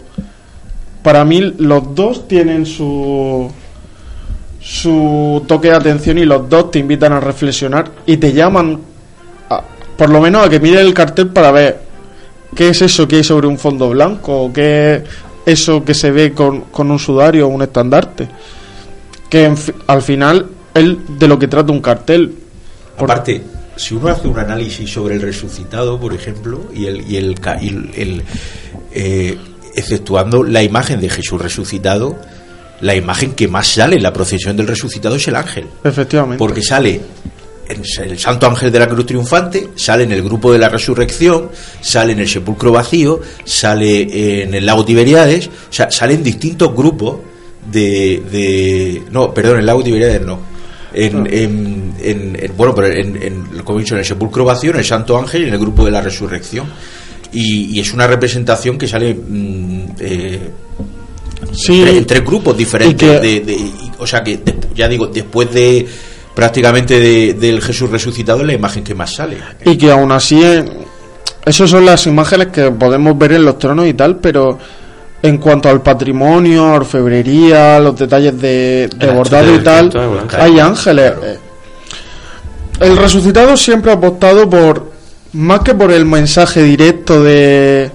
para 1.03 1.23
mí 1.23 1.53
los 1.59 1.93
dos 1.95 2.27
tienen 2.27 2.65
su 2.65 3.49
su 4.61 5.43
toque 5.47 5.69
de 5.69 5.75
atención 5.75 6.17
y 6.17 6.25
los 6.25 6.47
dos 6.49 6.71
te 6.71 6.79
invitan 6.79 7.11
a 7.13 7.19
reflexionar 7.19 7.91
y 8.05 8.17
te 8.17 8.31
llaman 8.31 8.79
a- 9.49 9.61
por 9.97 10.09
lo 10.09 10.21
menos 10.21 10.45
a 10.45 10.49
que 10.49 10.59
mires 10.59 10.79
el 10.81 10.93
cartel 10.93 11.27
para 11.29 11.51
ver 11.51 11.81
qué 12.55 12.69
es 12.69 12.81
eso 12.81 13.07
que 13.07 13.17
hay 13.17 13.23
sobre 13.23 13.47
un 13.47 13.57
fondo 13.57 13.89
blanco 13.89 14.43
o 14.43 14.53
qué 14.53 14.95
es 14.95 15.03
eso 15.45 15.83
que 15.83 15.93
se 15.93 16.11
ve 16.11 16.33
con, 16.33 16.61
con 16.61 16.89
un 16.89 16.99
sudario 16.99 17.45
o 17.47 17.49
un 17.49 17.61
estandarte 17.61 18.29
que 19.29 19.45
en 19.45 19.55
al 19.87 20.01
final 20.01 20.47
es 20.73 20.95
de 21.19 21.27
lo 21.27 21.37
que 21.37 21.47
trata 21.47 21.71
un 21.73 21.81
cartel. 21.81 22.33
Aparte, 22.97 23.43
si 23.75 23.93
uno 23.95 24.07
hace 24.09 24.27
un 24.27 24.37
análisis 24.39 24.89
sobre 24.91 25.15
el 25.15 25.21
resucitado, 25.21 25.99
por 25.99 26.13
ejemplo, 26.13 26.65
y 26.73 26.85
el, 26.85 27.01
y 27.09 27.17
el, 27.17 27.35
y 27.61 27.67
el- 27.67 27.91
el, 27.95 28.23
eh, 28.93 29.37
exceptuando 29.75 30.43
la 30.43 30.61
imagen 30.63 31.01
de 31.01 31.09
Jesús 31.09 31.41
resucitado, 31.41 32.17
la 32.81 32.95
imagen 32.95 33.33
que 33.33 33.47
más 33.47 33.67
sale 33.67 33.95
en 33.95 34.03
la 34.03 34.13
procesión 34.13 34.55
del 34.57 34.67
resucitado 34.67 35.15
es 35.15 35.27
el 35.27 35.35
ángel. 35.35 35.65
efectivamente 35.83 36.37
Porque 36.37 36.61
sale 36.61 36.99
en 37.69 37.81
el 38.09 38.19
Santo 38.19 38.45
Ángel 38.45 38.71
de 38.71 38.79
la 38.79 38.89
Cruz 38.89 39.05
Triunfante, 39.05 39.69
sale 39.75 40.03
en 40.03 40.11
el 40.11 40.21
grupo 40.21 40.51
de 40.51 40.59
la 40.59 40.67
Resurrección, 40.69 41.49
sale 41.81 42.11
en 42.11 42.19
el 42.19 42.27
Sepulcro 42.27 42.71
Vacío, 42.73 43.21
sale 43.45 44.43
en 44.43 44.53
el 44.53 44.65
Lago 44.65 44.83
Tiberiades, 44.83 45.47
o 45.47 45.51
sea, 45.73 45.89
salen 45.89 46.21
distintos 46.21 46.75
grupos 46.75 47.19
de, 47.71 48.21
de 48.29 49.03
no, 49.11 49.33
perdón, 49.33 49.59
el 49.59 49.65
Lago 49.65 49.81
Tiberiades 49.81 50.21
no. 50.21 50.39
En, 50.93 51.25
en- 51.27 51.93
en- 51.99 52.37
en- 52.39 52.51
bueno, 52.57 52.75
pero 52.75 52.87
en, 52.87 53.21
en- 53.21 53.43
como 53.63 53.79
he 53.79 53.81
dicho, 53.81 53.95
en 53.95 53.99
el 53.99 54.05
Sepulcro 54.05 54.45
Vacío, 54.45 54.71
en 54.71 54.77
el 54.77 54.85
Santo 54.85 55.17
Ángel 55.17 55.43
y 55.43 55.47
en 55.47 55.53
el 55.53 55.59
grupo 55.59 55.83
de 55.85 55.91
la 55.91 56.01
Resurrección. 56.01 56.67
Y, 57.31 57.65
y 57.75 57.79
es 57.79 57.93
una 57.93 58.05
representación 58.05 58.77
que 58.77 58.87
sale 58.87 59.13
mm, 59.15 59.85
eh, 59.99 60.39
Sí. 61.51 61.79
entre, 61.81 61.97
entre 61.97 62.19
grupos 62.21 62.55
diferentes. 62.57 62.97
Que- 63.09 63.19
de, 63.19 63.39
de- 63.41 63.53
y- 63.53 63.73
o 63.97 64.05
sea 64.07 64.23
que, 64.23 64.37
de- 64.37 64.55
ya 64.75 64.87
digo, 64.87 65.07
después 65.07 65.51
de 65.51 65.85
prácticamente 66.35 66.99
de- 66.99 67.33
del 67.33 67.61
Jesús 67.61 67.89
resucitado 67.89 68.41
es 68.41 68.47
la 68.47 68.53
imagen 68.53 68.83
que 68.83 68.95
más 68.95 69.13
sale. 69.15 69.37
y 69.65 69.77
que 69.77 69.91
aún 69.91 70.11
así 70.11 70.41
eh, 70.43 70.63
esas 71.45 71.69
son 71.69 71.85
las 71.85 72.07
imágenes 72.07 72.47
que 72.47 72.71
podemos 72.71 73.17
ver 73.17 73.33
en 73.33 73.45
los 73.45 73.59
tronos 73.59 73.85
y 73.87 73.93
tal 73.93 74.17
pero 74.17 74.57
en 75.23 75.37
cuanto 75.37 75.69
al 75.69 75.81
patrimonio 75.81 76.73
orfebrería 76.73 77.79
los 77.79 77.97
detalles 77.97 78.39
de, 78.39 78.89
bordado 79.15 79.55
y 79.55 79.59
tal 79.59 79.89
hay 80.37 80.59
ángeles 80.59 81.13
Eh, 81.23 81.39
el 82.81 82.97
resucitado 82.97 83.55
siempre 83.55 83.91
ha 83.91 83.95
apostado 83.95 84.49
por 84.49 84.91
más 85.31 85.61
que 85.61 85.73
por 85.73 85.91
el 85.91 86.05
mensaje 86.05 86.61
directo 86.61 87.23
de 87.23 87.89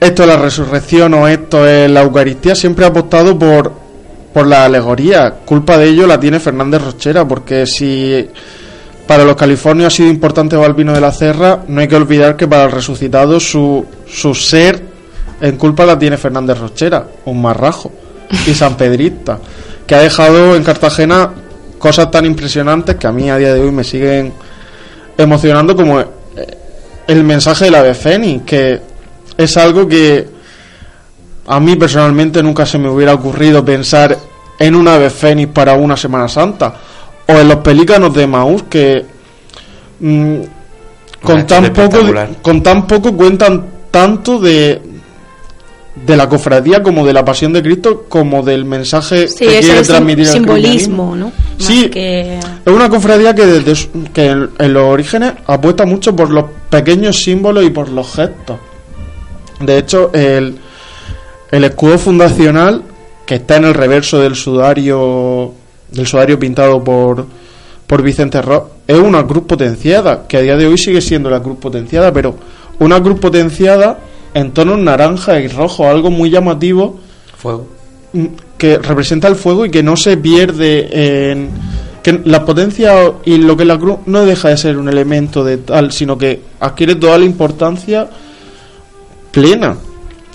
esto 0.00 0.22
es 0.22 0.28
la 0.28 0.36
resurrección 0.36 1.12
o 1.14 1.26
esto 1.26 1.66
es 1.66 1.90
la 1.90 2.02
Eucaristía 2.02 2.54
siempre 2.54 2.84
ha 2.84 2.88
apostado 2.88 3.36
por 3.38 3.86
por 4.32 4.46
la 4.46 4.66
alegoría. 4.66 5.30
Culpa 5.46 5.78
de 5.78 5.88
ello 5.88 6.06
la 6.06 6.20
tiene 6.20 6.38
Fernández 6.38 6.82
Rochera 6.82 7.26
porque 7.26 7.66
si 7.66 8.28
para 9.06 9.24
los 9.24 9.34
californios 9.34 9.86
ha 9.86 9.96
sido 9.96 10.10
importante 10.10 10.56
Balbino 10.56 10.92
de 10.92 11.00
la 11.00 11.10
Cerra, 11.10 11.64
no 11.66 11.80
hay 11.80 11.88
que 11.88 11.96
olvidar 11.96 12.36
que 12.36 12.46
para 12.46 12.64
el 12.64 12.70
resucitado 12.70 13.40
su, 13.40 13.86
su 14.06 14.34
ser 14.34 14.95
en 15.40 15.56
culpa 15.56 15.84
la 15.84 15.98
tiene 15.98 16.16
Fernández 16.16 16.58
Rochera, 16.58 17.06
un 17.26 17.42
marrajo 17.42 17.92
y 18.46 18.54
San 18.54 18.76
Pedrista, 18.76 19.38
que 19.86 19.94
ha 19.94 20.00
dejado 20.00 20.56
en 20.56 20.64
Cartagena 20.64 21.30
cosas 21.78 22.10
tan 22.10 22.24
impresionantes 22.24 22.96
que 22.96 23.06
a 23.06 23.12
mí 23.12 23.30
a 23.30 23.36
día 23.36 23.54
de 23.54 23.60
hoy 23.60 23.70
me 23.70 23.84
siguen 23.84 24.32
emocionando 25.16 25.76
como 25.76 26.00
eh, 26.00 26.06
el 27.06 27.22
mensaje 27.24 27.66
de 27.66 27.70
la 27.70 27.80
ave 27.80 27.94
Fénix, 27.94 28.44
que 28.44 28.80
es 29.36 29.56
algo 29.56 29.86
que 29.86 30.26
a 31.46 31.60
mí 31.60 31.76
personalmente 31.76 32.42
nunca 32.42 32.66
se 32.66 32.78
me 32.78 32.88
hubiera 32.88 33.14
ocurrido 33.14 33.64
pensar 33.64 34.16
en 34.58 34.74
una 34.74 34.94
ave 34.94 35.10
Fénix 35.10 35.52
para 35.52 35.74
una 35.74 35.96
Semana 35.96 36.28
Santa 36.28 36.74
o 37.28 37.32
en 37.32 37.48
los 37.48 37.58
pelícanos 37.58 38.14
de 38.14 38.26
Maús 38.26 38.64
que 38.64 39.04
mm, 40.00 40.36
con 41.22 41.46
tan 41.46 41.72
poco 41.72 41.98
con 42.42 42.62
tan 42.62 42.86
poco 42.86 43.16
cuentan 43.16 43.66
tanto 43.90 44.38
de 44.38 44.80
de 46.06 46.16
la 46.16 46.28
cofradía 46.28 46.82
como 46.82 47.04
de 47.04 47.12
la 47.12 47.24
pasión 47.24 47.52
de 47.52 47.62
Cristo 47.62 48.04
como 48.08 48.42
del 48.42 48.64
mensaje 48.64 49.26
Sí, 49.26 49.46
que 49.46 49.60
quiere 49.60 49.82
transmitir 49.82 50.26
el 50.26 50.32
simbolismo, 50.32 51.10
cristianismo. 51.10 51.16
¿no? 51.16 51.32
Sí, 51.58 51.88
que... 51.88 52.38
es 52.38 52.72
una 52.72 52.88
cofradía 52.88 53.34
que 53.34 53.44
desde 53.44 53.88
que 54.12 54.26
en, 54.26 54.50
en 54.58 54.72
los 54.72 54.84
orígenes 54.84 55.32
apuesta 55.46 55.84
mucho 55.84 56.14
por 56.14 56.30
los 56.30 56.44
pequeños 56.70 57.22
símbolos 57.22 57.64
y 57.64 57.70
por 57.70 57.88
los 57.88 58.14
gestos. 58.14 58.58
De 59.60 59.78
hecho, 59.78 60.10
el, 60.12 60.58
el 61.50 61.64
escudo 61.64 61.98
fundacional 61.98 62.82
que 63.24 63.36
está 63.36 63.56
en 63.56 63.64
el 63.64 63.74
reverso 63.74 64.20
del 64.20 64.36
sudario 64.36 65.52
del 65.90 66.06
sudario 66.06 66.38
pintado 66.38 66.82
por 66.82 67.26
por 67.86 68.02
Vicente 68.02 68.42
Ross 68.42 68.64
es 68.86 68.98
una 68.98 69.26
cruz 69.26 69.44
potenciada 69.44 70.26
que 70.28 70.36
a 70.36 70.40
día 70.40 70.56
de 70.56 70.66
hoy 70.66 70.78
sigue 70.78 71.00
siendo 71.00 71.30
la 71.30 71.42
cruz 71.42 71.58
potenciada, 71.58 72.12
pero 72.12 72.36
una 72.78 73.02
cruz 73.02 73.18
potenciada 73.18 73.98
en 74.36 74.52
tonos 74.52 74.78
naranja 74.78 75.40
y 75.40 75.48
rojo, 75.48 75.88
algo 75.88 76.10
muy 76.10 76.28
llamativo 76.30 76.98
Fuego. 77.36 77.66
mm, 78.12 78.26
que 78.58 78.78
representa 78.78 79.28
el 79.28 79.36
fuego 79.36 79.64
y 79.66 79.70
que 79.70 79.82
no 79.82 79.96
se 79.96 80.16
pierde 80.16 81.30
en 81.30 81.50
que 82.02 82.20
la 82.24 82.44
potencia 82.44 82.94
y 83.24 83.38
lo 83.38 83.56
que 83.56 83.62
es 83.64 83.66
la 83.68 83.78
cruz 83.78 83.98
no 84.06 84.24
deja 84.24 84.48
de 84.50 84.56
ser 84.56 84.76
un 84.78 84.88
elemento 84.88 85.42
de 85.42 85.56
tal, 85.58 85.90
sino 85.92 86.16
que 86.16 86.40
adquiere 86.60 86.94
toda 86.96 87.18
la 87.18 87.24
importancia 87.24 88.08
plena, 89.32 89.76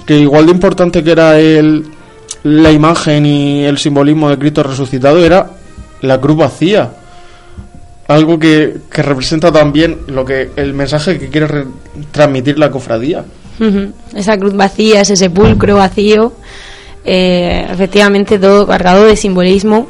que 0.05 0.17
igual 0.19 0.45
de 0.47 0.51
importante 0.51 1.03
que 1.03 1.11
era 1.11 1.39
el 1.39 1.85
la 2.43 2.71
imagen 2.71 3.25
y 3.25 3.63
el 3.65 3.77
simbolismo 3.77 4.29
de 4.29 4.37
Cristo 4.39 4.63
resucitado 4.63 5.23
era 5.23 5.47
la 6.01 6.19
cruz 6.19 6.37
vacía. 6.37 6.91
Algo 8.07 8.39
que, 8.39 8.77
que 8.91 9.03
representa 9.03 9.51
también 9.51 9.99
lo 10.07 10.25
que 10.25 10.49
el 10.55 10.73
mensaje 10.73 11.17
que 11.19 11.29
quiere 11.29 11.47
re- 11.47 11.65
transmitir 12.11 12.57
la 12.59 12.71
cofradía. 12.71 13.23
Esa 14.15 14.37
cruz 14.37 14.53
vacía, 14.55 15.01
ese 15.01 15.15
sepulcro 15.15 15.75
vacío, 15.75 16.33
eh, 17.05 17.65
efectivamente 17.69 18.39
todo 18.39 18.65
cargado 18.67 19.05
de 19.05 19.15
simbolismo 19.15 19.87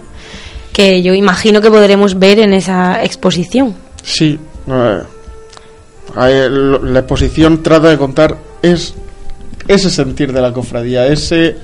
que 0.74 1.02
yo 1.02 1.14
imagino 1.14 1.62
que 1.62 1.70
podremos 1.72 2.18
ver 2.20 2.40
en 2.40 2.54
esa 2.54 3.04
exposición. 3.04 3.76
Sí, 4.04 4.40
eh, 4.68 6.48
lo- 6.50 6.84
la 6.84 7.00
exposición 7.00 7.62
trata 7.64 7.90
de 7.90 7.98
contar 7.98 8.38
es 8.62 8.94
ese 9.68 9.90
sentir 9.90 10.34
de 10.34 10.42
la 10.42 10.52
cofradía, 10.54 11.08
ese 11.08 11.58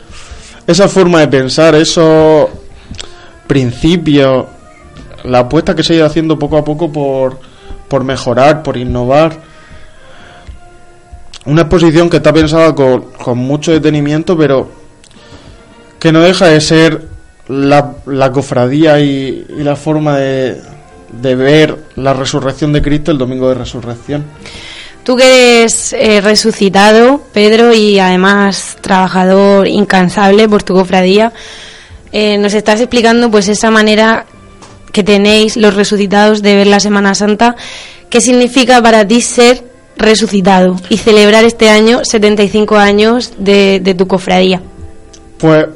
esa 0.66 0.88
forma 0.90 1.20
de 1.22 1.28
pensar, 1.30 1.76
esos 1.76 2.48
principios, 3.48 4.46
la 5.24 5.40
apuesta 5.40 5.76
que 5.76 5.84
se 5.84 5.94
ha 5.94 5.96
ido 5.98 6.06
haciendo 6.06 6.38
poco 6.38 6.58
a 6.58 6.64
poco 6.64 6.92
por, 6.92 7.40
por 7.88 8.04
mejorar, 8.04 8.64
por 8.64 8.76
innovar. 8.78 9.47
Una 11.48 11.64
exposición 11.64 12.10
que 12.10 12.18
está 12.18 12.32
pensada 12.32 12.76
con, 12.76 13.12
con 13.14 13.38
mucho 13.38 13.72
detenimiento, 13.72 14.38
pero 14.38 14.70
que 16.00 16.12
no 16.12 16.22
deja 16.22 16.48
de 16.48 16.62
ser 16.62 17.08
la, 17.48 17.96
cofradía 18.32 19.00
y, 19.00 19.46
y 19.58 19.64
la 19.64 19.76
forma 19.76 20.18
de, 20.18 20.62
de 21.12 21.36
ver 21.36 21.78
la 21.96 22.14
resurrección 22.14 22.74
de 22.74 22.82
Cristo 22.82 23.12
el 23.12 23.18
domingo 23.18 23.50
de 23.50 23.56
resurrección. 23.56 24.26
Tú 25.04 25.16
que 25.16 25.62
eres 25.62 25.94
eh, 25.94 26.20
resucitado, 26.20 27.22
Pedro, 27.32 27.74
y 27.74 27.98
además 27.98 28.78
trabajador 28.82 29.68
incansable 29.68 30.50
por 30.50 30.64
tu 30.64 30.74
cofradía, 30.74 31.32
eh, 32.12 32.38
nos 32.38 32.54
estás 32.54 32.82
explicando 32.82 33.32
pues 33.32 33.48
esa 33.48 33.72
manera 33.72 34.26
que 34.92 35.04
tenéis 35.04 35.56
los 35.56 35.76
resucitados 35.76 36.42
de 36.42 36.56
ver 36.56 36.68
la 36.68 36.80
Semana 36.82 37.16
Santa. 37.16 37.56
¿Qué 38.10 38.20
significa 38.20 38.82
para 38.82 39.08
ti 39.08 39.22
ser 39.22 39.64
resucitado 39.98 40.76
y 40.90 40.98
celebrar 40.98 41.44
este 41.44 41.70
año 41.70 42.02
75 42.04 42.78
años 42.78 43.34
de, 43.38 43.80
de 43.84 43.94
tu 43.94 44.08
cofradía? 44.08 44.62
Pues 45.38 45.68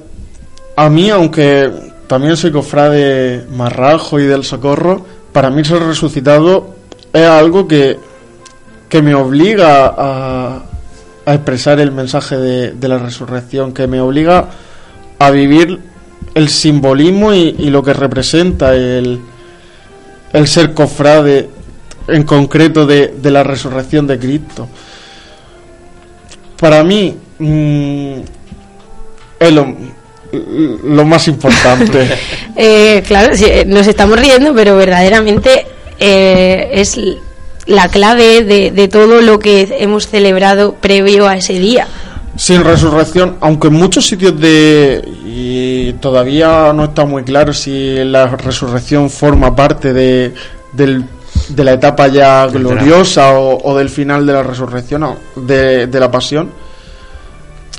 a 0.75 0.89
mí, 0.89 1.09
aunque 1.09 1.69
también 2.07 2.35
soy 2.37 2.51
cofrade 2.51 3.45
Marrajo 3.51 4.19
y 4.19 4.25
del 4.25 4.43
Socorro, 4.43 5.05
para 5.31 5.49
mí 5.49 5.63
ser 5.63 5.81
resucitado 5.83 6.75
es 7.13 7.25
algo 7.25 7.67
que, 7.67 7.97
que 8.89 9.01
me 9.01 9.15
obliga 9.15 9.93
a, 9.97 10.63
a 11.25 11.33
expresar 11.33 11.79
el 11.79 11.91
mensaje 11.91 12.37
de, 12.37 12.71
de 12.71 12.87
la 12.87 12.97
resurrección, 12.97 13.73
que 13.73 13.87
me 13.87 14.01
obliga 14.01 14.49
a 15.19 15.29
vivir 15.31 15.79
el 16.33 16.49
simbolismo 16.49 17.33
y, 17.33 17.55
y 17.59 17.69
lo 17.69 17.83
que 17.83 17.93
representa 17.93 18.75
el, 18.75 19.19
el 20.33 20.47
ser 20.47 20.73
cofrade 20.73 21.49
en 22.07 22.23
concreto 22.23 22.85
de, 22.85 23.07
de 23.07 23.31
la 23.31 23.43
resurrección 23.43 24.07
de 24.07 24.17
Cristo. 24.19 24.67
Para 26.59 26.83
mí 26.83 27.15
mm, 27.39 28.13
es 29.39 29.51
lo, 29.53 29.75
lo 30.85 31.05
más 31.05 31.27
importante. 31.27 32.07
Eh, 32.53 33.01
claro, 33.07 33.33
sí, 33.35 33.45
eh, 33.47 33.63
nos 33.65 33.87
estamos 33.87 34.19
riendo, 34.19 34.53
pero 34.53 34.75
verdaderamente 34.75 35.65
eh, 35.97 36.69
es 36.73 36.99
la 37.65 37.87
clave 37.87 38.43
de, 38.43 38.71
de 38.71 38.87
todo 38.89 39.21
lo 39.21 39.39
que 39.39 39.69
hemos 39.79 40.07
celebrado 40.09 40.73
previo 40.75 41.27
a 41.29 41.37
ese 41.37 41.53
día. 41.53 41.87
Sin 42.35 42.63
resurrección, 42.65 43.37
aunque 43.39 43.69
en 43.69 43.75
muchos 43.75 44.05
sitios 44.05 44.37
de 44.39 45.01
y 45.25 45.93
todavía 45.93 46.73
no 46.73 46.83
está 46.85 47.05
muy 47.05 47.23
claro 47.23 47.53
si 47.53 48.03
la 48.03 48.27
resurrección 48.27 49.09
forma 49.09 49.55
parte 49.55 49.93
de, 49.93 50.33
del- 50.73 51.05
de 51.49 51.63
la 51.63 51.73
etapa 51.73 52.07
ya 52.07 52.47
gloriosa 52.47 53.33
o, 53.37 53.57
o 53.63 53.77
del 53.77 53.89
final 53.89 54.25
de 54.25 54.33
la 54.33 54.43
resurrección 54.43 55.03
o 55.03 55.17
de, 55.35 55.87
de 55.87 55.99
la 55.99 56.09
pasión. 56.11 56.49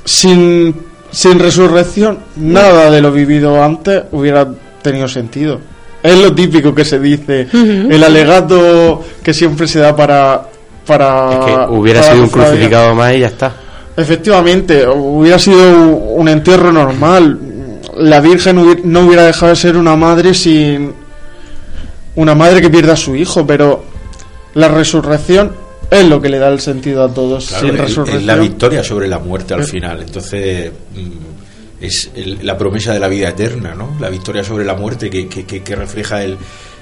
Sin, 0.05 0.75
sin 1.11 1.39
resurrección, 1.39 2.19
nada 2.37 2.91
de 2.91 3.01
lo 3.01 3.13
vivido 3.13 3.63
antes 3.63 4.05
hubiera 4.13 4.49
tenido 4.83 5.09
sentido. 5.09 5.61
Es 6.03 6.19
lo 6.19 6.35
típico 6.35 6.75
que 6.75 6.85
se 6.85 6.99
dice, 6.99 7.47
el 7.53 8.03
alegato 8.03 9.05
que 9.23 9.33
siempre 9.33 9.69
se 9.69 9.79
da 9.79 9.95
para 9.95 10.49
para 10.85 11.41
Que 11.47 11.73
hubiera 11.75 12.01
para 12.01 12.13
sido 12.13 12.25
un 12.25 12.31
crucificado 12.31 12.95
más 12.95 13.15
y 13.15 13.21
ya 13.21 13.29
está. 13.29 13.53
Efectivamente, 13.97 14.85
hubiera 14.85 15.39
sido 15.39 15.71
un 15.97 16.29
entierro 16.29 16.73
normal. 16.73 17.39
La 17.99 18.21
Virgen 18.21 18.81
no 18.85 19.01
hubiera 19.01 19.25
dejado 19.25 19.51
de 19.51 19.57
ser 19.57 19.77
una 19.77 19.95
madre 19.95 20.35
sin 20.35 20.93
una 22.17 22.35
madre 22.35 22.61
que 22.61 22.71
pierda 22.71 22.93
a 22.95 22.97
su 22.97 23.15
hijo, 23.17 23.47
pero 23.47 23.85
la 24.55 24.69
resurrección 24.69 25.53
es 25.91 26.07
lo 26.07 26.21
que 26.21 26.29
le 26.29 26.39
da 26.39 26.49
el 26.49 26.61
sentido 26.61 27.05
a 27.05 27.13
todos. 27.13 27.47
Claro, 27.49 27.67
sin 27.69 27.77
es- 28.17 28.23
la 28.25 28.37
victoria 28.37 28.85
sobre 28.85 29.09
la 29.09 29.19
muerte 29.19 29.55
al 29.55 29.65
final. 29.65 30.01
Entonces, 30.03 30.71
mm, 30.95 31.83
es 31.85 32.11
el- 32.15 32.39
la 32.47 32.57
promesa 32.57 32.93
de 32.93 33.01
la 33.01 33.09
vida 33.09 33.29
eterna, 33.31 33.75
¿no? 33.75 33.97
La 34.01 34.09
victoria 34.09 34.45
sobre 34.45 34.65
la 34.65 34.75
muerte 34.75 35.11
que, 35.11 35.29
que- 35.29 35.45
que- 35.45 35.63
que 35.63 35.77
refleja 35.77 36.23
el, 36.23 36.37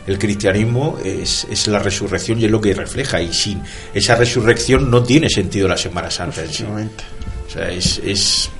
el 0.06 0.18
cristianismo 0.18 0.98
es, 1.04 1.46
es 1.50 1.66
la 1.68 1.78
resurrección 1.78 2.40
y 2.40 2.44
es 2.44 2.50
lo 2.50 2.60
que 2.60 2.74
refleja. 2.74 3.20
Y 3.20 3.32
sin 3.32 3.60
esa 3.94 4.14
resurrección 4.16 4.90
no 4.90 5.02
tiene 5.02 5.28
sentido 5.28 5.66
la 5.68 5.76
Semana 5.76 6.10
Santa 6.10 6.42
en 6.42 6.52
sí. 6.52 6.64
O 7.48 7.50
sea, 7.52 7.70
es, 7.70 8.00
es- 8.04 8.50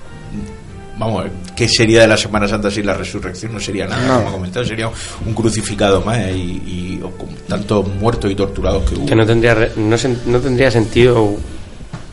Vamos, 1.01 1.25
¿qué 1.57 1.67
sería 1.67 2.03
de 2.03 2.07
la 2.09 2.17
Semana 2.17 2.47
Santa 2.47 2.71
sin 2.71 2.85
la 2.87 2.95
resurrección? 2.95 3.55
No 3.55 3.59
sería 3.59 3.87
nada, 3.87 4.07
No. 4.07 4.19
como 4.25 4.33
comentado, 4.37 4.65
sería 4.67 4.87
un 5.27 5.35
crucificado 5.35 6.03
más 6.03 6.19
¿eh? 6.19 6.33
y, 6.37 6.41
y- 6.41 7.01
con 7.19 7.29
tantos 7.49 7.89
muertos 7.89 8.31
y 8.31 8.35
torturados 8.35 8.89
que 8.89 8.97
hubo. 8.97 9.07
Que 9.07 9.17
no 9.17 9.25
tendría, 9.25 9.55
re- 9.55 9.73
no, 9.77 9.97
no 10.27 10.39
tendría 10.41 10.71
sentido 10.71 11.37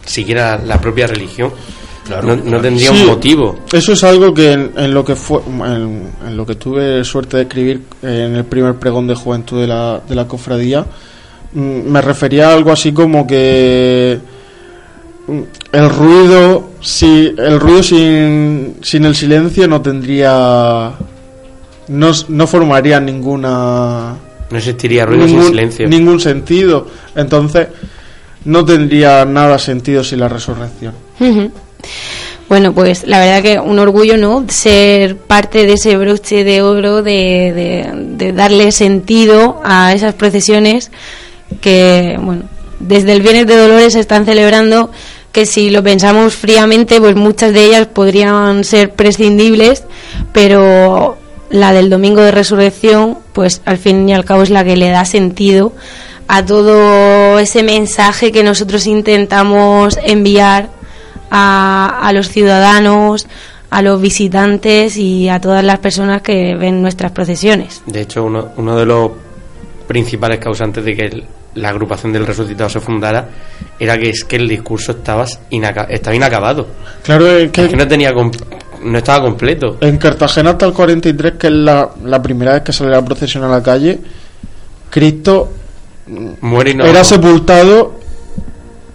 siquiera 0.06 0.58
la 0.58 0.80
propia 0.80 1.06
religión. 1.08 1.52
Claro, 2.06 2.38
no, 2.38 2.62
tendría 2.62 2.90
Sí, 2.92 3.02
un 3.02 3.08
motivo. 3.08 3.60
Eso 3.74 3.92
es 3.92 4.02
algo 4.06 4.34
que 4.34 4.54
en, 4.54 4.72
en 4.78 4.94
lo 4.94 5.04
que 5.04 5.14
fue 5.18 5.42
en, 5.46 6.10
en 6.26 6.38
lo 6.38 6.46
que 6.46 6.56
tuve 6.56 7.04
suerte 7.04 7.36
de 7.36 7.44
escribir 7.44 7.82
en 8.02 8.34
el 8.38 8.46
primer 8.46 8.76
pregón 8.76 9.06
de 9.08 9.16
juventud 9.16 9.60
de 9.60 9.68
la, 9.68 10.00
de 10.08 10.16
la 10.16 10.26
cofradía 10.26 10.86
mm, 11.52 11.60
me 11.60 12.00
refería 12.02 12.48
a 12.50 12.54
algo 12.54 12.72
así 12.72 12.94
como 12.94 13.28
que 13.28 14.18
mm, 14.24 14.37
el 15.72 15.90
ruido 15.90 16.72
si 16.82 17.34
el 17.38 17.60
ruido 17.60 17.84
sin, 17.84 18.78
sin 18.82 19.04
el 19.06 19.16
silencio 19.16 19.68
no 19.68 19.82
tendría 19.82 20.94
no, 21.90 22.12
no 22.30 22.48
formaría 22.48 23.00
ninguna 23.00 24.16
No 24.50 24.58
existiría 24.58 25.06
ruido 25.06 25.26
ningún, 25.26 25.42
sin 25.44 25.50
silencio. 25.52 25.88
ningún 25.90 26.20
sentido 26.20 26.88
entonces 27.16 27.68
no 28.46 28.64
tendría 28.64 29.26
nada 29.26 29.60
sentido 29.60 30.04
sin 30.06 30.20
la 30.22 30.30
resurrección. 30.30 30.94
Bueno, 32.48 32.74
pues 32.74 33.06
la 33.06 33.20
verdad 33.20 33.42
que 33.44 33.60
un 33.60 33.78
orgullo, 33.78 34.16
¿no? 34.16 34.46
Ser 34.48 35.18
parte 35.18 35.66
de 35.66 35.74
ese 35.74 35.98
broche 35.98 36.46
de 36.46 36.62
oro, 36.62 37.04
de, 37.04 37.52
de- 37.54 37.92
de 38.16 38.32
darle 38.32 38.72
sentido 38.72 39.60
a 39.66 39.94
esas 39.94 40.14
procesiones 40.14 40.92
que, 41.60 42.18
bueno, 42.22 42.44
desde 42.80 43.12
el 43.12 43.22
Viernes 43.22 43.48
de 43.48 43.58
Dolores 43.58 43.94
se 43.94 44.00
están 44.00 44.26
celebrando, 44.26 44.92
que 45.38 45.46
si 45.46 45.70
lo 45.70 45.84
pensamos 45.84 46.34
fríamente, 46.36 47.00
pues 47.00 47.16
muchas 47.16 47.54
de 47.54 47.64
ellas 47.66 47.86
podrían 47.86 48.64
ser 48.64 48.90
prescindibles, 48.94 49.84
pero 50.34 51.16
la 51.52 51.74
del 51.74 51.92
Domingo 51.92 52.22
de 52.22 52.32
Resurrección, 52.32 53.20
pues 53.34 53.62
al 53.66 53.78
fin 53.78 54.10
y 54.10 54.16
al 54.16 54.26
cabo 54.26 54.42
es 54.42 54.50
la 54.50 54.64
que 54.64 54.76
le 54.76 54.90
da 54.90 55.06
sentido 55.06 55.74
a 56.28 56.44
todo 56.44 57.38
ese 57.38 57.62
mensaje 57.62 58.32
que 58.32 58.44
nosotros 58.44 58.88
intentamos 58.88 60.00
enviar 60.04 60.70
a, 61.30 62.00
a 62.02 62.14
los 62.14 62.30
ciudadanos, 62.30 63.28
a 63.70 63.84
los 63.84 64.02
visitantes 64.02 64.98
y 64.98 65.30
a 65.30 65.40
todas 65.40 65.64
las 65.64 65.78
personas 65.78 66.24
que 66.24 66.56
ven 66.56 66.82
nuestras 66.82 67.12
procesiones. 67.12 67.84
De 67.86 68.02
hecho, 68.02 68.24
uno, 68.24 68.48
uno 68.58 68.76
de 68.76 68.86
los 68.88 69.12
principales 69.88 70.40
causantes 70.40 70.84
de 70.84 70.96
que 70.96 71.06
el- 71.06 71.26
la 71.58 71.70
agrupación 71.70 72.14
del 72.14 72.26
resucitado 72.26 72.70
se 72.70 72.80
fundara 72.80 73.28
era 73.80 73.98
que 73.98 74.10
es 74.10 74.24
que 74.24 74.38
el 74.38 74.48
discurso 74.48 74.92
estaba, 74.94 75.26
inaca- 75.52 75.88
estaba 75.90 76.16
inacabado. 76.16 76.68
claro 77.04 77.28
es 77.28 77.52
que 77.52 77.64
Es 77.66 77.70
que 77.70 77.76
no 77.76 77.88
tenía 77.88 78.12
no 78.84 78.98
estaba 78.98 79.24
completo. 79.24 79.78
En 79.82 79.98
Cartagena 79.98 80.52
hasta 80.52 80.66
el 80.68 80.74
43, 80.74 81.34
que 81.34 81.48
es 81.48 81.54
la, 81.54 81.90
la 82.06 82.22
primera 82.22 82.54
vez 82.54 82.62
que 82.64 82.72
sale 82.72 82.92
la 82.92 83.04
procesión 83.04 83.44
a 83.44 83.48
la 83.50 83.62
calle, 83.64 84.00
Cristo 84.90 85.52
Muere 86.42 86.72
y 86.72 86.76
no 86.76 86.86
era 86.86 87.04
sepultado 87.04 88.00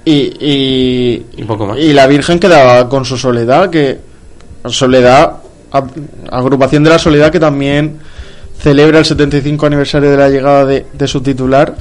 y, 0.04 0.12
y, 0.40 1.26
Y 1.36 1.44
poco 1.44 1.66
más. 1.66 1.78
y 1.78 1.92
la 1.92 2.06
Virgen 2.06 2.38
quedaba 2.40 2.88
con 2.88 3.04
su 3.04 3.16
soledad, 3.18 3.68
que 3.70 3.98
soledad, 4.66 5.34
agrupación 6.30 6.84
de 6.84 6.90
la 6.90 6.98
soledad 6.98 7.30
que 7.30 7.40
también 7.40 7.98
celebra 8.58 8.98
el 9.00 9.04
75 9.04 9.66
aniversario 9.66 10.10
de 10.10 10.16
la 10.16 10.28
llegada 10.28 10.64
de, 10.64 10.86
de 10.92 11.08
su 11.08 11.20
titular 11.20 11.74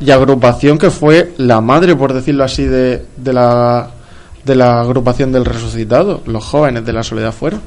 y 0.00 0.10
agrupación 0.10 0.78
que 0.78 0.90
fue 0.90 1.34
la 1.38 1.60
madre, 1.60 1.94
por 1.94 2.12
decirlo 2.12 2.44
así, 2.44 2.64
de, 2.64 3.04
de 3.16 3.32
la 3.32 3.90
de 4.44 4.54
la 4.54 4.80
agrupación 4.80 5.32
del 5.32 5.44
resucitado, 5.44 6.22
los 6.26 6.44
jóvenes 6.44 6.84
de 6.84 6.92
la 6.92 7.02
soledad 7.02 7.32
fueron. 7.32 7.60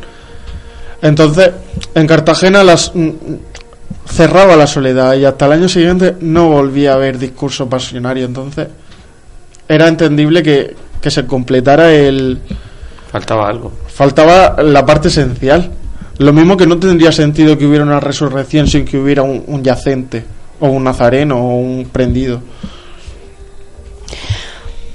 Entonces, 1.01 1.51
en 1.93 2.07
Cartagena 2.07 2.63
las 2.63 2.91
mm, 2.95 3.09
cerraba 4.07 4.55
la 4.55 4.67
soledad 4.67 5.15
y 5.15 5.25
hasta 5.25 5.45
el 5.45 5.51
año 5.53 5.69
siguiente 5.69 6.15
no 6.21 6.49
volvía 6.49 6.91
a 6.91 6.95
haber 6.95 7.17
discurso 7.17 7.69
pasionario. 7.69 8.25
Entonces, 8.25 8.67
era 9.67 9.87
entendible 9.87 10.41
que, 10.41 10.75
que 11.01 11.11
se 11.11 11.25
completara 11.25 11.91
el. 11.93 12.39
Faltaba 13.11 13.47
algo. 13.47 13.71
Faltaba 13.87 14.61
la 14.63 14.85
parte 14.85 15.09
esencial. 15.09 15.71
Lo 16.17 16.31
mismo 16.31 16.55
que 16.57 16.67
no 16.67 16.77
tendría 16.77 17.11
sentido 17.11 17.57
que 17.57 17.65
hubiera 17.65 17.83
una 17.83 17.99
resurrección 17.99 18.67
sin 18.67 18.85
que 18.85 18.97
hubiera 18.97 19.23
un, 19.23 19.43
un 19.47 19.63
yacente, 19.63 20.23
o 20.63 20.67
un 20.69 20.85
nazareno, 20.85 21.35
o 21.35 21.57
un 21.57 21.89
prendido. 21.91 22.39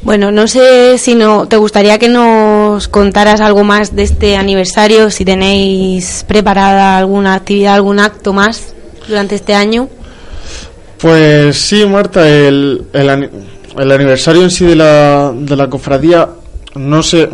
Bueno, 0.00 0.30
no 0.32 0.48
sé 0.48 0.96
si 0.96 1.14
no 1.14 1.46
te 1.46 1.58
gustaría 1.58 1.98
que 1.98 2.08
nos 2.08 2.88
contaras 2.88 3.42
algo 3.42 3.64
más 3.64 3.94
de 3.94 4.04
este 4.04 4.36
aniversario, 4.38 5.10
si 5.10 5.26
tenéis 5.26 6.24
preparada 6.26 6.96
alguna 6.96 7.34
actividad, 7.34 7.74
algún 7.74 8.00
acto 8.00 8.32
más 8.32 8.72
durante 9.06 9.34
este 9.34 9.54
año. 9.54 9.90
Pues 10.98 11.58
sí, 11.58 11.84
Marta, 11.84 12.26
el, 12.26 12.86
el, 12.94 13.30
el 13.76 13.92
aniversario 13.92 14.44
en 14.44 14.50
sí 14.50 14.64
de 14.64 14.76
la, 14.76 15.34
de 15.34 15.54
la 15.54 15.68
cofradía, 15.68 16.30
no 16.76 17.02
sé, 17.02 17.28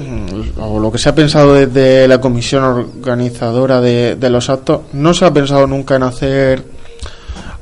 o 0.58 0.80
lo 0.80 0.90
que 0.90 0.98
se 0.98 1.08
ha 1.08 1.14
pensado 1.14 1.54
desde 1.54 2.08
la 2.08 2.20
comisión 2.20 2.64
organizadora 2.64 3.80
de, 3.80 4.16
de 4.16 4.30
los 4.30 4.50
actos, 4.50 4.80
no 4.92 5.14
se 5.14 5.24
ha 5.24 5.32
pensado 5.32 5.68
nunca 5.68 5.94
en 5.94 6.02
hacer 6.02 6.73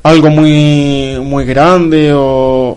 algo 0.03 0.31
muy, 0.31 1.19
muy 1.23 1.45
grande 1.45 2.13
o, 2.13 2.77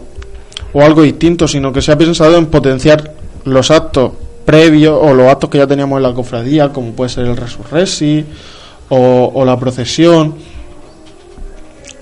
o 0.73 0.81
algo 0.81 1.01
distinto, 1.01 1.47
sino 1.47 1.71
que 1.73 1.81
se 1.81 1.91
ha 1.91 1.97
pensado 1.97 2.37
en 2.37 2.47
potenciar 2.47 3.13
los 3.45 3.71
actos 3.71 4.11
previos 4.45 4.97
o 5.01 5.13
los 5.13 5.27
actos 5.27 5.49
que 5.49 5.57
ya 5.57 5.67
teníamos 5.67 5.97
en 5.97 6.03
la 6.03 6.13
cofradía, 6.13 6.69
como 6.69 6.91
puede 6.91 7.09
ser 7.09 7.25
el 7.25 7.35
Resurresi 7.35 8.23
o, 8.89 9.31
o 9.33 9.45
la 9.45 9.59
procesión 9.59 10.35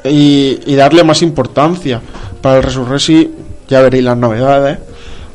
y, 0.04 0.60
y 0.66 0.76
darle 0.76 1.04
más 1.04 1.22
importancia. 1.22 2.02
Para 2.42 2.58
el 2.58 2.64
Resurresi 2.64 3.32
ya 3.70 3.82
veréis 3.82 4.04
las 4.04 4.18
novedades 4.18 4.80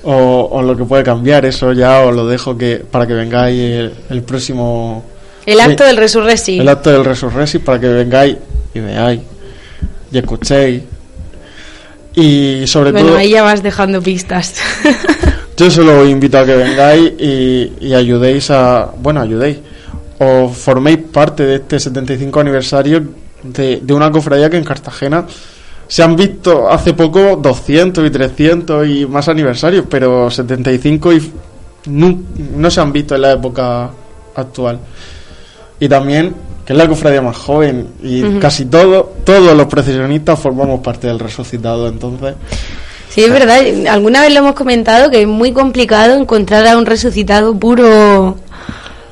o, 0.04 0.48
o 0.52 0.62
lo 0.62 0.76
que 0.76 0.84
puede 0.84 1.02
cambiar, 1.02 1.46
eso 1.46 1.72
ya 1.72 2.00
os 2.02 2.14
lo 2.14 2.26
dejo 2.26 2.56
que 2.56 2.76
para 2.90 3.06
que 3.06 3.14
vengáis 3.14 3.58
el, 3.58 3.94
el 4.10 4.22
próximo... 4.22 5.02
El 5.46 5.60
acto 5.60 5.84
Sí, 5.84 5.88
del 5.88 5.96
Resurresi. 5.96 6.58
El 6.58 6.68
acto 6.68 6.90
del 6.90 7.04
Resurresi 7.06 7.58
para 7.58 7.80
que 7.80 7.88
vengáis 7.88 8.36
y 8.74 8.80
veáis 8.80 9.20
y 10.10 10.18
escuchéis. 10.18 10.82
Y 12.14 12.66
sobre 12.66 12.92
Bueno, 12.92 13.08
todo... 13.08 13.18
ahí 13.18 13.30
ya 13.30 13.42
vas 13.42 13.62
dejando 13.62 14.02
pistas. 14.02 14.54
Yo 15.56 15.70
solo 15.70 16.00
os 16.00 16.08
invito 16.08 16.38
a 16.38 16.46
que 16.46 16.54
vengáis 16.54 17.12
y, 17.18 17.72
y 17.80 17.94
ayudéis 17.94 18.50
a. 18.50 18.90
Bueno, 18.96 19.20
ayudéis. 19.20 19.58
O 20.18 20.48
forméis 20.48 20.98
parte 21.12 21.44
de 21.44 21.56
este 21.56 21.78
75 21.78 22.40
aniversario 22.40 23.02
de, 23.42 23.80
de 23.82 23.94
una 23.94 24.10
cofradía 24.10 24.50
que 24.50 24.56
en 24.56 24.64
Cartagena 24.64 25.26
se 25.86 26.02
han 26.02 26.16
visto 26.16 26.68
hace 26.68 26.92
poco 26.92 27.36
200 27.36 28.06
y 28.06 28.10
300 28.10 28.88
y 28.88 29.06
más 29.06 29.28
aniversarios, 29.28 29.84
pero 29.88 30.30
75 30.30 31.12
y 31.12 31.32
no, 31.86 32.20
no 32.56 32.70
se 32.70 32.80
han 32.80 32.92
visto 32.92 33.14
en 33.14 33.22
la 33.22 33.32
época 33.32 33.90
actual. 34.34 34.78
Y 35.80 35.88
también 35.88 36.34
que 36.68 36.74
es 36.74 36.78
la 36.78 36.86
cofradía 36.86 37.22
más 37.22 37.34
joven 37.34 37.94
y 38.02 38.22
casi 38.40 38.66
todo, 38.66 39.14
todos 39.24 39.56
los 39.56 39.66
procesionistas 39.68 40.38
formamos 40.38 40.80
parte 40.80 41.06
del 41.06 41.18
resucitado, 41.18 41.88
entonces. 41.88 42.34
Sí, 43.08 43.24
es 43.24 43.32
verdad. 43.32 43.60
Alguna 43.88 44.20
vez 44.20 44.34
lo 44.34 44.40
hemos 44.40 44.54
comentado 44.54 45.10
que 45.10 45.22
es 45.22 45.26
muy 45.26 45.52
complicado 45.52 46.14
encontrar 46.14 46.66
a 46.66 46.76
un 46.76 46.84
resucitado 46.84 47.58
puro, 47.58 48.36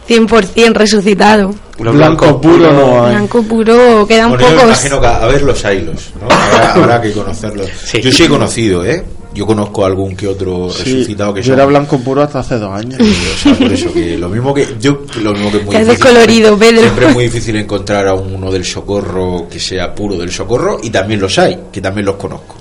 100% 0.07 0.75
resucitado. 0.75 1.55
Lo 1.79 1.95
blanco 1.95 2.39
puro 2.43 2.71
no 2.75 3.07
hay. 3.07 3.13
Blanco 3.15 3.43
puro, 3.45 4.07
quedan 4.07 4.29
Bueno, 4.29 4.45
yo 4.45 4.51
me 4.51 4.57
pocos. 4.57 4.69
imagino 4.69 5.01
que 5.01 5.07
a 5.07 5.27
ver 5.27 5.41
los 5.41 5.65
hilos, 5.65 6.11
¿no? 6.21 6.29
Habrá, 6.29 6.75
habrá 6.75 7.01
que 7.01 7.13
conocerlos. 7.13 7.71
Yo 8.03 8.13
sí 8.13 8.25
he 8.25 8.29
conocido, 8.29 8.85
¿eh? 8.85 9.03
Yo 9.37 9.47
conozco 9.47 9.85
algún 9.85 10.17
que 10.17 10.27
otro 10.27 10.71
Sí, 10.71 10.95
resucitado 10.95 11.33
que 11.35 11.43
yo 11.43 11.49
son- 11.49 11.55
era 11.55 11.67
blanco 11.67 11.99
puro 12.01 12.23
hasta 12.23 12.41
hace 12.41 12.59
dos 12.59 12.73
años. 12.73 12.99
O 13.01 13.39
sea, 13.43 13.55
por 13.55 13.73
eso 13.73 13.93
que 13.93 14.17
lo 14.19 14.29
mismo 14.29 14.53
que 14.55 14.67
yo 14.81 15.03
lo 15.23 15.33
mismo 15.33 15.51
que 15.53 15.59
es 15.59 15.65
muy 15.65 15.75
difícil, 15.77 15.87
descolorido, 15.89 16.59
Pedro. 16.59 16.81
Siempre 16.81 17.07
es 17.09 17.15
muy 17.15 17.25
difícil 17.31 17.57
encontrar 17.57 18.09
a 18.09 18.15
uno 18.15 18.51
del 18.51 18.65
socorro 18.65 19.47
que 19.51 19.61
sea 19.61 19.95
puro 19.95 20.17
del 20.17 20.31
socorro 20.33 20.79
y 20.83 20.91
también 20.91 21.21
los 21.21 21.39
hay, 21.39 21.59
que 21.71 21.81
también 21.81 22.07
los 22.07 22.17
conozco. 22.17 22.57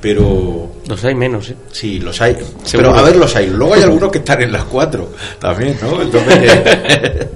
Pero 0.00 0.70
los 0.88 1.04
hay 1.04 1.14
menos, 1.14 1.48
¿eh? 1.50 1.56
Sí, 1.72 1.98
los 1.98 2.20
hay. 2.20 2.34
Seguro. 2.62 2.90
Pero 2.90 2.94
a 2.94 3.02
ver, 3.02 3.16
los 3.16 3.34
hay. 3.34 3.48
Luego 3.48 3.74
hay 3.74 3.82
algunos 3.82 4.10
que 4.10 4.18
están 4.18 4.42
en 4.42 4.52
las 4.52 4.64
cuatro 4.64 5.10
también, 5.40 5.76
¿no? 5.82 6.00
Entonces 6.02 6.52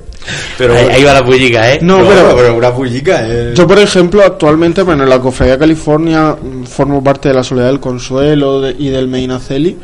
pero 0.58 0.74
Ahí- 0.74 0.88
ahí 0.90 1.04
va 1.04 1.14
la 1.14 1.22
bullica, 1.22 1.72
¿eh? 1.72 1.78
No, 1.82 1.98
pero- 2.06 2.56
una 2.56 2.68
bullica, 2.70 3.20
¿eh? 3.26 3.52
Yo, 3.54 3.66
por 3.66 3.78
ejemplo, 3.78 4.22
actualmente, 4.24 4.82
bueno, 4.82 5.02
en 5.04 5.08
la 5.10 5.18
Cofradía 5.20 5.58
California 5.58 6.36
mm, 6.40 6.64
formo 6.64 7.02
parte 7.02 7.28
de 7.28 7.34
la 7.34 7.42
Soledad 7.42 7.68
del 7.68 7.80
Consuelo 7.80 8.60
de- 8.60 8.74
y 8.78 8.88
del 8.88 9.08
Medina 9.08 9.38
Celi. 9.38 9.76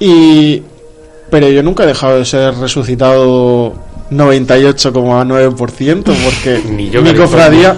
Y. 0.00 0.62
Pero 1.30 1.48
yo 1.48 1.60
nunca 1.62 1.82
he 1.82 1.86
dejado 1.88 2.18
de 2.18 2.24
ser 2.24 2.54
resucitado 2.54 3.74
98,9% 4.10 6.04
porque 6.24 6.60
Ni 6.70 6.88
yo, 6.90 7.02
mi 7.02 7.14
cofradía, 7.14 7.76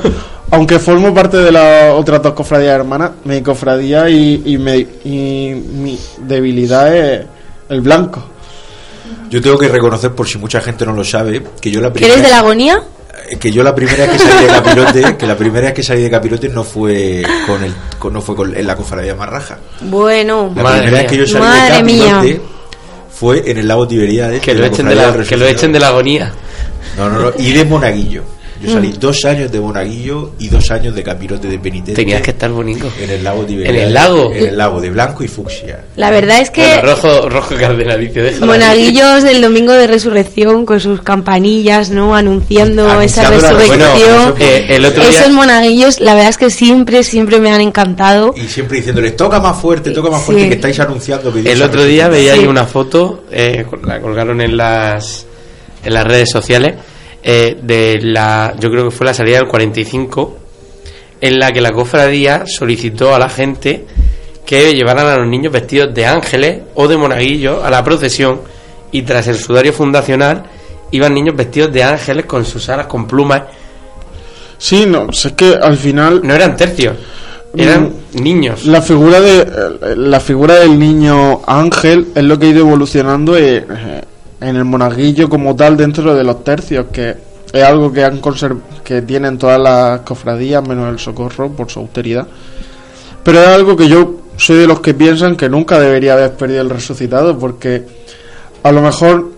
aunque 0.50 0.78
formo 0.78 1.14
parte 1.14 1.38
de 1.38 1.52
las 1.52 1.92
otras 1.94 2.22
dos 2.22 2.34
cofradías 2.34 2.74
hermanas, 2.74 3.12
mi 3.24 3.40
cofradía 3.42 4.08
y, 4.10 4.42
y, 4.44 4.58
me- 4.58 4.86
y 5.04 5.54
mi 5.54 5.98
debilidad 6.26 6.94
es 6.94 7.24
el 7.70 7.80
blanco. 7.80 8.22
Yo 9.30 9.40
tengo 9.42 9.58
que 9.58 9.68
reconocer, 9.68 10.12
por 10.12 10.26
si 10.28 10.38
mucha 10.38 10.60
gente 10.60 10.84
no 10.86 10.92
lo 10.92 11.04
sabe, 11.04 11.42
que 11.60 11.70
yo 11.70 11.80
la 11.80 11.88
¿Que 11.88 11.94
primera 11.94 12.14
eres 12.14 12.24
de 12.24 12.30
la 12.30 12.38
agonía? 12.38 12.82
que 13.40 13.52
yo 13.52 13.62
la 13.62 13.74
primera 13.74 14.06
vez 14.06 14.10
que 14.12 14.18
salí 14.18 14.44
de 14.46 14.50
capirote, 14.50 15.16
que 15.18 15.26
la 15.26 15.36
primera 15.36 15.64
vez 15.66 15.74
que 15.74 15.82
salí 15.82 16.00
de 16.02 16.10
capirote 16.10 16.48
no 16.48 16.64
fue 16.64 17.22
con 17.46 17.62
el 17.62 17.74
con- 17.98 18.12
no 18.14 18.22
fue 18.22 18.34
con, 18.34 18.56
en 18.56 18.66
la 18.66 18.74
cofradía 18.74 19.14
Marraja. 19.14 19.58
Bueno. 19.82 20.50
La 20.56 20.72
primera 20.78 20.98
vez 21.02 21.10
que 21.10 21.16
yo 21.18 21.26
salí 21.26 21.44
Madre 21.44 21.76
de 21.76 21.82
mía. 21.82 22.12
capirote 22.14 22.40
fue 23.12 23.50
en 23.50 23.58
el 23.58 23.68
lago 23.68 23.86
Tiberíades. 23.86 24.40
Que 24.40 24.54
de 24.54 24.60
lo 24.60 24.66
echen 24.66 24.88
de 24.88 24.94
la, 24.94 25.12
que 25.12 25.36
lo 25.36 25.46
echen 25.46 25.72
de 25.72 25.80
la 25.80 25.88
agonía. 25.88 26.32
No, 26.96 27.10
no, 27.10 27.18
no. 27.20 27.32
Y 27.36 27.52
de 27.52 27.64
Monaguillo. 27.66 28.22
Yo 28.60 28.72
salí 28.72 28.88
Mm. 28.88 28.98
dos 28.98 29.24
años 29.24 29.52
de 29.52 29.60
Monaguillo 29.60 30.32
y 30.40 30.48
dos 30.48 30.70
años 30.72 30.94
de 30.94 31.02
capirote 31.04 31.46
de 31.48 31.58
penitente. 31.60 31.94
Tenías 31.94 32.22
que 32.22 32.30
estar 32.32 32.50
bonito. 32.50 32.90
En 33.00 33.08
el 33.10 33.22
lago 33.22 33.44
Tiberíades. 33.44 33.80
¿En 33.82 33.86
el 33.88 33.94
lago? 33.94 34.32
En 34.32 34.46
el 34.48 34.58
lago, 34.58 34.80
de 34.80 34.90
blanco 34.90 35.22
y 35.22 35.28
fucsia. 35.28 35.84
La 35.96 36.10
verdad 36.10 36.40
es 36.40 36.50
que 36.50 36.66
Bueno, 36.66 36.82
rojo, 36.82 37.28
rojo 37.28 37.54
cardenalicio, 37.54 38.24
déjalo 38.24 38.52
ahí. 38.52 38.58
monaguillos 38.58 39.22
del 39.22 39.40
domingo 39.42 39.72
de 39.72 39.86
resurrección 39.86 40.66
con 40.66 40.80
sus 40.80 41.02
campanillas, 41.02 41.90
¿no? 41.90 42.14
Anunciando, 42.16 42.84
esa 43.00 43.26
Anunciando 43.28 43.40
la- 43.40 43.48
resurrección. 43.52 43.78
bueno, 43.98 44.28
eso- 44.28 44.36
Eh, 44.40 44.66
el 44.70 44.84
otro 44.84 45.02
día- 45.08 45.10
Esos 45.20 45.32
monaguillos, 45.32 46.00
la 46.00 46.14
verdad 46.14 46.30
es 46.30 46.38
que 46.38 46.50
siempre, 46.50 47.04
siempre 47.04 47.38
me 47.40 47.50
han 47.52 47.60
encantado. 47.60 48.34
Y 48.36 48.48
siempre 48.48 48.78
diciéndoles, 48.78 49.16
toca 49.16 49.38
más 49.40 49.60
fuerte, 49.60 49.90
toca 49.92 50.10
más 50.10 50.20
Sí. 50.20 50.26
fuerte, 50.26 50.48
que 50.48 50.54
estáis 50.56 50.80
anunciando 50.80 51.32
que 51.32 51.40
El 51.52 51.62
otro 51.62 51.84
día 51.84 52.08
veía 52.08 52.32
ahí 52.32 52.40
Sí. 52.40 52.46
una 52.46 52.64
foto, 52.66 53.24
eh, 53.30 53.64
la 53.86 54.00
colgaron 54.00 54.40
en 54.40 54.56
las 54.56 55.26
en 55.84 55.94
las 55.94 56.04
redes 56.04 56.28
sociales, 56.30 56.74
eh, 57.22 57.58
de 57.60 57.98
la, 58.02 58.54
yo 58.58 58.70
creo 58.70 58.84
que 58.84 58.90
fue 58.90 59.06
la 59.06 59.14
salida 59.14 59.38
del 59.38 59.48
45, 59.48 60.38
en 61.20 61.38
la 61.38 61.52
que 61.52 61.60
la 61.60 61.72
cofradía 61.72 62.44
solicitó 62.46 63.14
a 63.14 63.18
la 63.18 63.28
gente 63.28 63.84
que 64.46 64.72
llevaran 64.72 65.06
a 65.06 65.16
los 65.18 65.26
niños 65.26 65.52
vestidos 65.52 65.94
de 65.94 66.06
ángeles 66.06 66.62
o 66.74 66.88
de 66.88 66.96
monaguillos 66.96 67.62
a 67.62 67.70
la 67.70 67.84
procesión 67.84 68.40
y 68.90 69.02
tras 69.02 69.26
el 69.28 69.36
sudario 69.36 69.72
fundacional 69.72 70.44
iban 70.90 71.12
niños 71.12 71.36
vestidos 71.36 71.72
de 71.72 71.82
ángeles 71.82 72.24
con 72.24 72.44
sus 72.44 72.68
alas 72.68 72.86
con 72.86 73.06
plumas. 73.06 73.42
Sí, 74.56 74.86
no, 74.86 75.08
es 75.10 75.32
que 75.36 75.54
al 75.54 75.76
final... 75.76 76.20
No 76.24 76.34
eran 76.34 76.56
tercios, 76.56 76.96
eran 77.54 77.92
niños. 78.14 78.64
La 78.66 78.82
figura 78.82 79.20
de 79.20 79.40
eh, 79.40 79.94
la 79.96 80.20
figura 80.20 80.56
del 80.56 80.78
niño 80.78 81.42
ángel 81.46 82.08
es 82.14 82.24
lo 82.24 82.38
que 82.38 82.46
ha 82.46 82.48
ido 82.50 82.60
evolucionando 82.60 83.36
eh, 83.36 83.64
eh, 83.68 84.02
en 84.40 84.56
el 84.56 84.64
monaguillo 84.64 85.28
como 85.28 85.54
tal 85.56 85.76
dentro 85.76 86.14
de 86.14 86.24
los 86.24 86.44
tercios, 86.44 86.86
que 86.92 87.16
es 87.52 87.64
algo 87.64 87.92
que 87.92 88.04
han 88.04 88.20
que 88.84 89.02
tienen 89.02 89.38
todas 89.38 89.60
las 89.60 90.00
cofradías 90.00 90.66
menos 90.66 90.90
el 90.90 90.98
socorro 90.98 91.50
por 91.50 91.70
su 91.70 91.80
austeridad. 91.80 92.26
Pero 93.22 93.40
es 93.40 93.48
algo 93.48 93.76
que 93.76 93.88
yo 93.88 94.16
soy 94.36 94.58
de 94.58 94.66
los 94.66 94.80
que 94.80 94.94
piensan 94.94 95.36
que 95.36 95.48
nunca 95.48 95.80
debería 95.80 96.12
haber 96.14 96.34
perdido 96.34 96.62
el 96.62 96.70
resucitado 96.70 97.38
porque 97.38 97.84
a 98.62 98.72
lo 98.72 98.82
mejor 98.82 99.32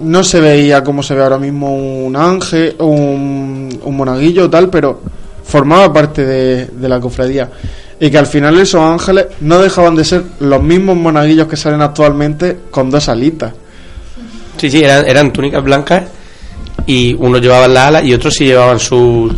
no 0.00 0.24
se 0.24 0.40
veía 0.40 0.82
como 0.82 1.02
se 1.02 1.14
ve 1.14 1.22
ahora 1.22 1.38
mismo 1.38 1.74
un 1.74 2.16
ángel, 2.16 2.76
un, 2.78 3.80
un 3.82 3.96
monaguillo 3.96 4.46
o 4.46 4.50
tal, 4.50 4.68
pero 4.68 5.00
formaba 5.44 5.92
parte 5.92 6.24
de, 6.24 6.66
de 6.66 6.88
la 6.88 7.00
cofradía. 7.00 7.50
Y 7.98 8.10
que 8.10 8.18
al 8.18 8.26
final 8.26 8.58
esos 8.58 8.80
ángeles 8.80 9.26
no 9.40 9.58
dejaban 9.58 9.94
de 9.94 10.04
ser 10.04 10.22
los 10.40 10.62
mismos 10.62 10.96
monaguillos 10.96 11.48
que 11.48 11.56
salen 11.56 11.82
actualmente 11.82 12.56
con 12.70 12.90
dos 12.90 13.08
alitas. 13.10 13.52
Sí, 14.60 14.70
sí, 14.70 14.82
eran, 14.84 15.06
eran 15.08 15.32
túnicas 15.32 15.64
blancas 15.64 16.02
y 16.86 17.14
unos 17.14 17.40
llevaban 17.40 17.72
la 17.72 17.86
ala 17.86 18.02
y 18.02 18.12
otros 18.12 18.34
sí 18.34 18.44
llevaban 18.44 18.78
sus 18.78 19.32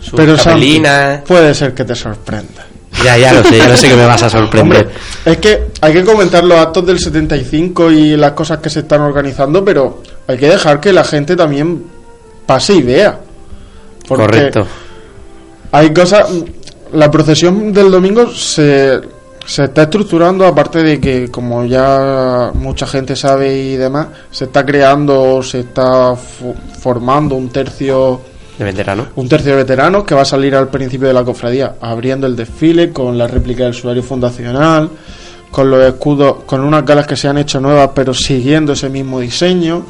sus 0.00 0.14
Pero 0.14 0.36
Santi, 0.36 0.78
capelinas. 0.78 1.20
puede 1.22 1.54
ser 1.54 1.72
que 1.72 1.84
te 1.84 1.94
sorprenda. 1.94 2.66
Ya, 3.04 3.16
ya 3.16 3.32
lo 3.32 3.44
sé, 3.44 3.58
ya 3.58 3.68
lo 3.68 3.76
sé 3.76 3.88
que 3.88 3.96
me 3.96 4.04
vas 4.04 4.22
a 4.22 4.30
sorprender. 4.30 4.82
Hombre, 4.86 4.94
es 5.24 5.38
que 5.38 5.66
hay 5.80 5.92
que 5.92 6.04
comentar 6.04 6.42
los 6.44 6.58
actos 6.58 6.84
del 6.86 6.98
75 6.98 7.90
y 7.92 8.16
las 8.16 8.32
cosas 8.32 8.58
que 8.58 8.68
se 8.68 8.80
están 8.80 9.00
organizando, 9.00 9.64
pero 9.64 10.02
hay 10.26 10.36
que 10.36 10.48
dejar 10.48 10.80
que 10.80 10.92
la 10.92 11.04
gente 11.04 11.36
también 11.36 11.84
pase 12.46 12.74
y 12.74 12.82
vea. 12.82 13.18
Correcto. 14.08 14.66
Hay 15.72 15.92
cosas. 15.92 16.26
La 16.92 17.10
procesión 17.10 17.72
del 17.72 17.90
domingo 17.90 18.30
se, 18.30 19.00
se 19.46 19.64
está 19.64 19.82
estructurando, 19.82 20.46
aparte 20.46 20.82
de 20.82 21.00
que, 21.00 21.30
como 21.30 21.64
ya 21.66 22.50
mucha 22.54 22.86
gente 22.86 23.14
sabe 23.16 23.56
y 23.56 23.76
demás, 23.76 24.08
se 24.30 24.44
está 24.44 24.64
creando, 24.64 25.42
se 25.42 25.60
está 25.60 26.12
fo- 26.14 26.54
formando 26.80 27.34
un 27.34 27.50
tercio 27.50 28.20
De 28.58 28.64
veterano. 28.64 29.08
un 29.16 29.28
tercio 29.28 29.50
de 29.52 29.58
veteranos 29.58 30.04
que 30.04 30.14
va 30.14 30.22
a 30.22 30.26
salir 30.26 30.54
al 30.54 30.68
principio 30.68 31.08
de 31.08 31.14
la 31.14 31.24
cofradía, 31.24 31.74
abriendo 31.80 32.26
el 32.26 32.36
desfile 32.36 32.90
con 32.92 33.18
la 33.18 33.26
réplica 33.26 33.64
del 33.64 33.74
sudario 33.74 34.02
fundacional, 34.02 34.88
con 35.50 35.70
los 35.70 35.84
escudos, 35.84 36.44
con 36.46 36.60
unas 36.62 36.84
galas 36.84 37.06
que 37.06 37.14
se 37.16 37.28
han 37.28 37.38
hecho 37.38 37.60
nuevas, 37.60 37.90
pero 37.94 38.12
siguiendo 38.14 38.72
ese 38.72 38.88
mismo 38.88 39.20
diseño. 39.20 39.84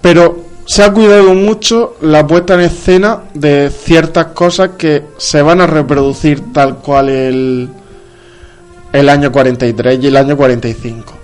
Pero 0.00 0.44
se 0.66 0.82
ha 0.84 0.92
cuidado 0.92 1.34
mucho 1.34 1.96
la 2.00 2.26
puesta 2.26 2.54
en 2.54 2.60
escena 2.60 3.20
de 3.34 3.70
ciertas 3.70 4.26
cosas 4.26 4.70
que 4.78 5.02
se 5.18 5.42
van 5.42 5.60
a 5.60 5.66
reproducir 5.66 6.52
tal 6.52 6.76
cual 6.78 7.08
el, 7.08 7.68
el 8.92 9.08
año 9.08 9.32
43 9.32 9.98
y 10.02 10.06
el 10.06 10.16
año 10.16 10.36
45. 10.36 11.14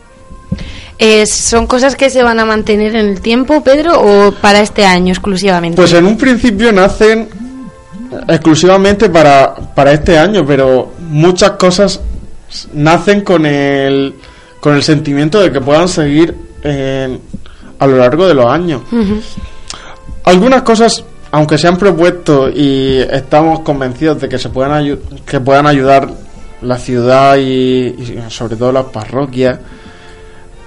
Eh, 0.99 1.26
¿Son 1.26 1.66
cosas 1.66 1.95
que 1.95 2.09
se 2.11 2.22
van 2.22 2.41
a 2.41 2.45
mantener 2.47 2.97
en 2.97 3.07
el 3.07 3.20
tiempo, 3.20 3.62
Pedro, 3.62 4.01
o 4.01 4.32
para 4.32 4.61
este 4.62 4.84
año 4.87 5.12
exclusivamente? 5.12 5.76
Pues 5.76 5.93
en 5.93 6.07
un 6.07 6.16
principio 6.16 6.72
nacen 6.72 7.28
exclusivamente 8.28 9.11
para, 9.11 9.55
para 9.55 9.93
este 9.93 10.18
año, 10.18 10.45
pero 10.47 10.93
muchas 11.11 11.53
cosas 11.53 12.01
nacen 12.72 13.20
con 13.20 13.45
el, 13.45 14.14
con 14.61 14.74
el 14.74 14.82
sentimiento 14.82 15.41
de 15.41 15.53
que 15.53 15.61
puedan 15.61 15.89
seguir 15.89 16.34
en- 16.62 17.20
a 17.78 17.86
lo 17.86 17.96
largo 17.98 18.26
de 18.26 18.34
los 18.34 18.46
años. 18.46 18.82
Algunas 20.24 20.62
cosas, 20.62 21.04
aunque 21.30 21.56
se 21.58 21.68
han 21.68 21.76
propuesto 21.78 22.48
y 22.48 22.98
estamos 23.10 23.60
convencidos 23.60 24.20
de 24.20 24.28
que 24.28 24.38
se 24.38 24.48
puedan 24.48 24.72
ayu- 24.84 24.98
que 25.24 25.40
puedan 25.40 25.66
ayudar 25.66 26.08
la 26.62 26.78
ciudad 26.78 27.36
y, 27.36 27.42
y 27.98 28.22
sobre 28.28 28.56
todo 28.56 28.72
las 28.72 28.86
parroquias, 28.86 29.58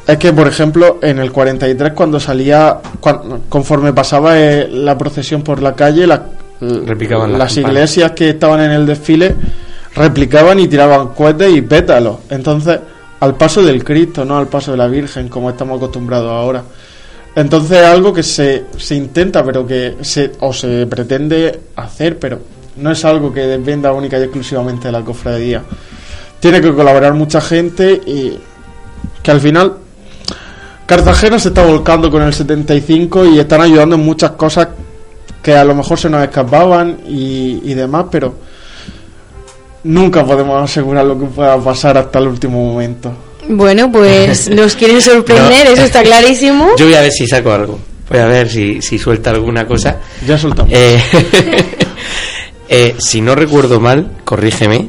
es 0.08 0.18
que, 0.18 0.32
por 0.34 0.48
ejemplo, 0.48 0.98
en 1.02 1.20
el 1.20 1.32
43 1.32 1.94
cuando 1.94 2.20
salía, 2.20 2.78
cuan- 3.00 3.42
conforme 3.50 3.92
pasaba 3.94 4.40
eh, 4.40 4.68
la 4.72 4.98
procesión 4.98 5.42
por 5.44 5.62
la 5.62 5.76
calle, 5.76 6.08
la- 6.08 6.24
las 6.62 7.38
las 7.38 7.54
iglesias 7.70 8.12
que 8.14 8.30
estaban 8.30 8.60
en 8.62 8.72
el 8.72 8.86
desfile 8.86 9.36
replicaban 9.96 10.60
y 10.60 10.68
tiraban 10.68 11.10
cohetes 11.10 11.54
y 11.56 11.62
pétalos. 11.62 12.18
Entonces, 12.30 12.80
al 13.20 13.36
paso 13.36 13.62
del 13.62 13.84
Cristo, 13.84 14.24
no 14.26 14.38
al 14.38 14.48
paso 14.48 14.72
de 14.72 14.78
la 14.78 14.88
Virgen, 14.88 15.28
como 15.30 15.50
estamos 15.50 15.78
acostumbrados 15.78 16.32
ahora. 16.32 16.64
Entonces 17.36 17.80
es 17.80 17.86
algo 17.86 18.14
que 18.14 18.24
se, 18.24 18.66
se 18.78 18.96
intenta, 18.96 19.44
pero 19.44 19.66
que 19.66 19.98
se, 20.02 20.32
o 20.40 20.52
se 20.52 20.88
pretende 20.88 21.60
hacer, 21.76 22.18
pero 22.18 22.40
no 22.78 22.92
es 22.92 23.06
algo 23.06 23.32
que 23.32 23.42
dependa 23.42 23.94
única 23.94 24.18
y 24.18 24.24
exclusivamente 24.24 24.88
de 24.88 24.92
la 24.92 25.02
cofradía. 25.02 25.64
Tiene 26.40 26.62
que 26.62 26.74
colaborar 26.74 27.14
mucha 27.14 27.42
gente 27.42 27.94
y 27.94 28.40
que 29.22 29.32
al 29.32 29.42
final 29.42 29.74
Cartagena 30.86 31.38
se 31.38 31.50
está 31.50 31.66
volcando 31.66 32.10
con 32.10 32.24
el 32.24 32.34
75 32.34 33.26
y 33.26 33.40
están 33.40 33.62
ayudando 33.62 33.96
en 33.96 34.02
muchas 34.04 34.32
cosas 34.32 34.70
que 35.44 35.56
a 35.56 35.64
lo 35.64 35.76
mejor 35.76 36.00
se 36.00 36.10
nos 36.10 36.24
escapaban 36.24 37.02
y, 37.08 37.62
y 37.64 37.74
demás, 37.76 38.06
pero 38.10 38.34
nunca 39.84 40.26
podemos 40.26 40.62
asegurar 40.62 41.06
lo 41.06 41.20
que 41.20 41.26
pueda 41.26 41.58
pasar 41.58 41.98
hasta 41.98 42.20
el 42.20 42.28
último 42.28 42.64
momento. 42.64 43.29
Bueno, 43.50 43.92
pues 43.92 44.50
nos 44.56 44.76
quieren 44.76 45.02
sorprender, 45.02 45.66
No. 45.68 45.74
eso 45.74 45.84
está 45.84 46.02
clarísimo. 46.04 46.70
Yo 46.78 46.86
voy 46.86 46.96
a 46.96 47.02
ver 47.02 47.12
si 47.12 47.28
saco 47.28 47.52
algo. 47.52 47.80
Voy 48.10 48.20
a 48.20 48.26
ver 48.28 48.50
si, 48.50 48.82
si 48.82 48.98
suelta 48.98 49.30
alguna 49.32 49.68
cosa. 49.68 49.98
Ya 50.26 50.38
soltamos. 50.38 50.72
Eh, 50.74 50.98
eh, 52.70 52.96
si 53.00 53.22
no 53.22 53.36
recuerdo 53.36 53.80
mal, 53.80 54.12
corrígeme. 54.24 54.88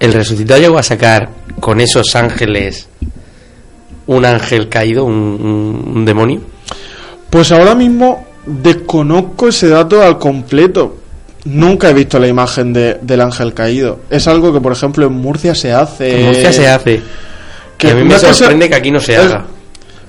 El 0.00 0.12
resucitado 0.12 0.60
llegó 0.60 0.78
a 0.78 0.82
sacar 0.82 1.30
con 1.60 1.80
esos 1.80 2.14
ángeles 2.16 2.88
un 4.06 4.24
ángel 4.24 4.68
caído, 4.68 5.04
un, 5.04 5.14
un- 5.14 5.92
un 5.96 6.04
demonio. 6.04 6.40
Pues 7.30 7.52
ahora 7.52 7.74
mismo 7.74 8.26
desconozco 8.44 9.48
ese 9.48 9.68
dato 9.68 10.02
al 10.02 10.18
completo. 10.18 10.96
Nunca 11.44 11.90
he 11.90 11.94
visto 11.94 12.18
la 12.18 12.26
imagen 12.28 12.72
de- 12.72 12.98
del 13.00 13.20
ángel 13.20 13.54
caído. 13.54 14.00
Es 14.10 14.26
algo 14.28 14.52
que, 14.52 14.60
por 14.60 14.72
ejemplo, 14.72 15.06
en 15.06 15.12
Murcia 15.12 15.54
se 15.54 15.72
hace. 15.72 16.20
En 16.20 16.26
Murcia 16.26 16.52
se 16.52 16.68
hace. 16.68 17.00
Que 17.86 17.92
a 17.92 17.94
mí 17.96 18.04
me 18.04 18.18
sorprende 18.18 18.68
que 18.68 18.74
aquí 18.74 18.90
no 18.90 19.00
se 19.00 19.12
es- 19.14 19.18
haga. 19.20 19.44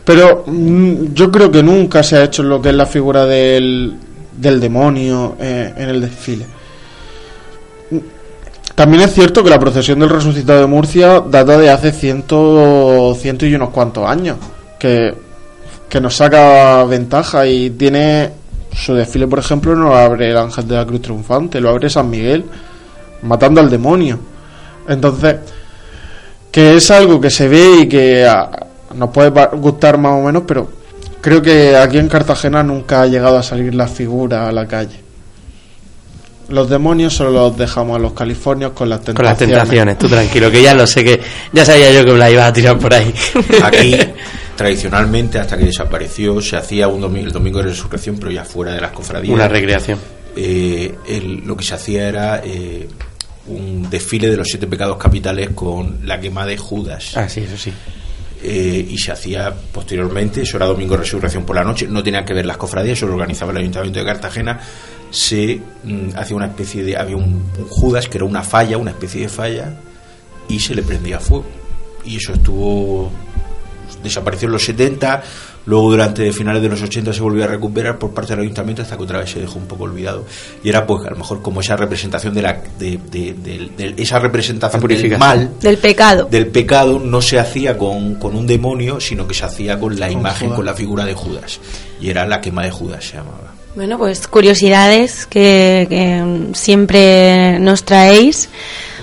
Pero 0.05 0.43
mm, 0.47 1.13
yo 1.13 1.31
creo 1.31 1.49
que 1.51 1.63
nunca 1.63 2.03
se 2.03 2.17
ha 2.17 2.23
hecho 2.25 2.43
lo 2.43 2.61
que 2.61 2.69
es 2.69 2.75
la 2.75 2.85
figura 2.85 3.25
del, 3.25 3.95
del 4.37 4.59
demonio 4.59 5.35
eh, 5.39 5.73
en 5.77 5.89
el 5.89 6.01
desfile. 6.01 6.45
También 8.75 9.03
es 9.03 9.13
cierto 9.13 9.43
que 9.43 9.49
la 9.49 9.59
procesión 9.59 9.99
del 9.99 10.09
resucitado 10.09 10.61
de 10.61 10.67
Murcia 10.67 11.19
data 11.21 11.57
de 11.57 11.69
hace 11.69 11.91
ciento, 11.91 13.15
ciento 13.19 13.45
y 13.45 13.53
unos 13.53 13.69
cuantos 13.69 14.07
años, 14.09 14.37
que, 14.79 15.13
que 15.87 16.01
nos 16.01 16.15
saca 16.15 16.83
ventaja 16.85 17.45
y 17.45 17.69
tiene 17.69 18.31
su 18.75 18.95
desfile, 18.95 19.27
por 19.27 19.37
ejemplo, 19.39 19.75
no 19.75 19.89
lo 19.89 19.95
abre 19.95 20.31
el 20.31 20.37
ángel 20.37 20.67
de 20.67 20.75
la 20.75 20.85
cruz 20.85 21.01
triunfante, 21.03 21.61
lo 21.61 21.69
abre 21.69 21.87
San 21.89 22.09
Miguel, 22.09 22.43
matando 23.21 23.61
al 23.61 23.69
demonio. 23.69 24.17
Entonces, 24.87 25.35
que 26.53 26.75
es 26.77 26.89
algo 26.91 27.19
que 27.19 27.29
se 27.29 27.47
ve 27.49 27.79
y 27.81 27.89
que 27.89 28.25
ah, 28.25 28.49
nos 28.95 29.09
puede 29.09 29.29
gustar 29.57 29.97
más 29.97 30.13
o 30.13 30.23
menos, 30.23 30.43
pero 30.47 30.69
creo 31.19 31.41
que 31.41 31.75
aquí 31.75 31.97
en 31.97 32.07
Cartagena 32.07 32.63
nunca 32.63 33.01
ha 33.01 33.07
llegado 33.07 33.37
a 33.37 33.43
salir 33.43 33.73
la 33.75 33.87
figura 33.87 34.47
a 34.47 34.51
la 34.53 34.65
calle. 34.67 35.01
Los 36.49 36.69
demonios 36.69 37.13
solo 37.15 37.31
los 37.31 37.57
dejamos 37.57 37.95
a 37.95 37.99
los 37.99 38.13
californios 38.13 38.73
con 38.73 38.89
las 38.89 38.99
Con 38.99 39.15
tentaciones. 39.15 39.55
las 39.55 39.63
tentaciones, 39.63 39.97
tú 39.97 40.07
tranquilo, 40.07 40.51
que 40.51 40.61
ya 40.61 40.73
lo 40.75 40.85
sé 40.85 41.03
que 41.03 41.19
ya 41.53 41.65
sabía 41.65 41.91
yo 41.91 42.05
que 42.05 42.11
me 42.11 42.17
la 42.19 42.29
iba 42.29 42.45
a 42.45 42.53
tirar 42.53 42.77
por 42.77 42.93
ahí. 42.93 43.11
Aquí, 43.63 43.95
tradicionalmente, 44.55 45.39
hasta 45.39 45.57
que 45.57 45.65
desapareció, 45.65 46.39
se 46.41 46.57
hacía 46.57 46.87
un 46.89 47.01
domingo, 47.01 47.27
el 47.27 47.33
domingo 47.33 47.59
de 47.59 47.69
resurrección, 47.69 48.17
pero 48.19 48.29
ya 48.31 48.43
fuera 48.43 48.73
de 48.73 48.81
las 48.81 48.91
cofradías. 48.91 49.33
Una 49.33 49.47
recreación. 49.47 49.97
Eh, 50.35 50.93
el- 51.07 51.43
lo 51.45 51.55
que 51.55 51.63
se 51.63 51.75
hacía 51.75 52.07
era 52.09 52.41
eh, 52.43 52.87
un 53.47 53.89
desfile 53.89 54.29
de 54.29 54.37
los 54.37 54.47
siete 54.47 54.67
pecados 54.67 54.97
capitales 54.97 55.49
con 55.51 55.99
la 56.05 56.19
quema 56.19 56.45
de 56.45 56.57
Judas. 56.57 57.15
Ah, 57.17 57.27
sí, 57.27 57.41
eso 57.41 57.57
sí. 57.57 57.73
Eh, 58.41 58.87
y 58.89 58.97
se 58.97 59.11
hacía 59.11 59.53
posteriormente, 59.71 60.41
eso 60.41 60.57
era 60.57 60.65
domingo 60.65 60.97
resurrección 60.97 61.45
por 61.45 61.55
la 61.55 61.63
noche, 61.63 61.87
no 61.87 62.03
tenía 62.03 62.25
que 62.25 62.33
ver 62.33 62.45
las 62.45 62.57
cofradías, 62.57 62.97
eso 62.97 63.07
lo 63.07 63.13
organizaba 63.13 63.51
el 63.51 63.59
Ayuntamiento 63.59 63.99
de 63.99 64.05
Cartagena, 64.05 64.59
se 65.09 65.61
mm, 65.83 66.09
hacía 66.17 66.35
una 66.35 66.47
especie 66.47 66.83
de, 66.83 66.97
había 66.97 67.15
un, 67.15 67.41
un 67.57 67.67
Judas 67.69 68.09
que 68.09 68.17
era 68.17 68.25
una 68.25 68.43
falla, 68.43 68.77
una 68.77 68.91
especie 68.91 69.21
de 69.21 69.29
falla, 69.29 69.73
y 70.49 70.59
se 70.59 70.75
le 70.75 70.83
prendía 70.83 71.19
fuego. 71.19 71.45
Y 72.05 72.17
eso 72.17 72.33
estuvo, 72.33 73.11
desapareció 74.03 74.47
en 74.47 74.51
los 74.51 74.65
70, 74.65 75.23
luego 75.65 75.91
durante 75.91 76.31
finales 76.33 76.61
de 76.61 76.69
los 76.69 76.81
80 76.81 77.13
se 77.13 77.21
volvió 77.21 77.43
a 77.43 77.47
recuperar 77.47 77.97
por 77.97 78.11
parte 78.13 78.33
del 78.33 78.41
Ayuntamiento 78.43 78.81
hasta 78.81 78.97
que 78.97 79.03
otra 79.03 79.19
vez 79.19 79.31
se 79.31 79.39
dejó 79.39 79.59
un 79.59 79.65
poco 79.65 79.83
olvidado. 79.85 80.25
Y 80.63 80.69
era 80.69 80.85
pues 80.85 81.05
a 81.05 81.09
lo 81.11 81.15
mejor 81.17 81.41
como 81.41 81.61
esa 81.61 81.75
representación 81.75 82.33
de 82.33 82.41
la, 82.41 82.61
de, 82.79 82.99
de- 83.11 83.33
de- 83.33 83.69
de- 83.77 83.93
esa 84.01 84.19
representación 84.19 84.81
del 84.85 85.17
mal, 85.17 85.51
Del 85.61 85.77
pecado. 85.77 86.27
del 86.29 86.47
pecado 86.47 86.99
no 86.99 87.21
se 87.21 87.39
hacía 87.39 87.77
con, 87.77 88.15
con 88.15 88.35
un 88.35 88.45
demonio, 88.47 88.99
sino 88.99 89.27
que 89.27 89.33
se 89.33 89.45
hacía 89.45 89.79
con 89.79 89.99
la 89.99 90.07
Con 90.09 90.19
imagen, 90.19 90.47
Judas. 90.47 90.55
con 90.57 90.65
la 90.65 90.73
figura 90.73 91.05
de 91.05 91.13
Judas. 91.13 91.59
Y 92.01 92.09
era 92.09 92.25
la 92.27 92.41
quema 92.41 92.63
de 92.63 92.71
Judas, 92.71 93.05
se 93.05 93.17
llamaba. 93.17 93.53
Bueno, 93.75 93.97
pues 93.97 94.27
curiosidades 94.27 95.25
que, 95.25 95.87
que, 95.89 96.53
siempre 96.55 97.59
nos 97.59 97.83
traéis. 97.83 98.49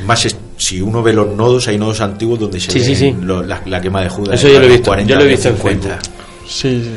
Más 0.06 0.26
si 0.58 0.80
uno 0.80 1.02
ve 1.02 1.12
los 1.12 1.34
nodos, 1.34 1.66
hay 1.68 1.78
nodos 1.78 2.00
antiguos 2.02 2.38
donde 2.38 2.60
se 2.60 2.70
Sí, 2.70 2.78
ve 2.80 2.84
sí, 2.84 2.94
sí. 2.96 3.16
la, 3.24 3.62
la 3.64 3.80
quema 3.80 4.02
de 4.02 4.10
Judas. 4.10 4.38
Eso 4.38 4.48
yo 4.52 4.60
lo 4.60 4.66
he 4.66 4.68
visto, 4.68 4.84
40, 4.90 5.10
yo 5.10 5.16
lo 5.18 5.24
he 5.24 5.28
visto 5.28 5.48
en 5.48 5.56
50. 5.56 5.98
Sí, 6.50 6.82
sí. 6.82 6.90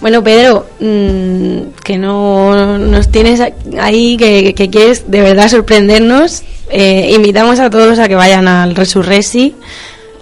Bueno, 0.00 0.24
Pedro, 0.24 0.66
mm, 0.80 1.82
que 1.82 1.98
no 1.98 2.78
nos 2.78 3.08
tienes 3.08 3.40
ahí, 3.78 4.16
que, 4.16 4.54
que 4.54 4.68
quieres 4.70 5.10
de 5.10 5.20
verdad 5.20 5.48
sorprendernos. 5.48 6.42
Eh, 6.70 7.12
invitamos 7.14 7.60
a 7.60 7.70
todos 7.70 7.98
a 7.98 8.08
que 8.08 8.14
vayan 8.14 8.48
al 8.48 8.74
Resurresi. 8.74 9.54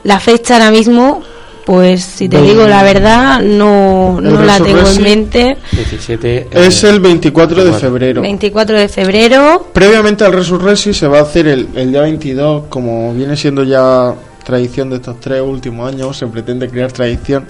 La 0.05 0.19
fecha 0.19 0.55
ahora 0.55 0.71
mismo, 0.73 1.23
pues 1.65 2.03
si 2.03 2.29
te 2.29 2.43
digo 2.43 2.67
la 2.67 2.83
verdad, 2.83 3.41
no, 3.41 4.21
no 4.21 4.43
la 4.43 4.59
tengo 4.59 4.87
en 4.87 5.03
mente. 5.03 5.57
17. 5.73 6.49
Es 6.53 6.83
el 6.85 7.01
24 7.01 7.65
de 7.65 7.73
febrero. 7.73 8.21
24 8.21 8.79
de 8.79 8.89
febrero. 8.89 9.69
Previamente 9.73 10.25
al 10.25 10.33
Resurresi 10.33 10.93
se 10.93 11.07
va 11.07 11.21
a 11.21 11.23
hacer 11.23 11.47
el, 11.47 11.69
el 11.75 11.91
día 11.93 12.03
22, 12.03 12.65
como 12.69 13.15
viene 13.15 13.37
siendo 13.37 13.63
ya 13.63 14.15
tradición 14.43 14.91
de 14.91 14.97
estos 14.97 15.21
tres 15.21 15.41
últimos 15.41 15.93
años, 15.93 16.17
se 16.17 16.27
pretende 16.27 16.69
crear 16.69 16.93
tradición, 16.93 17.47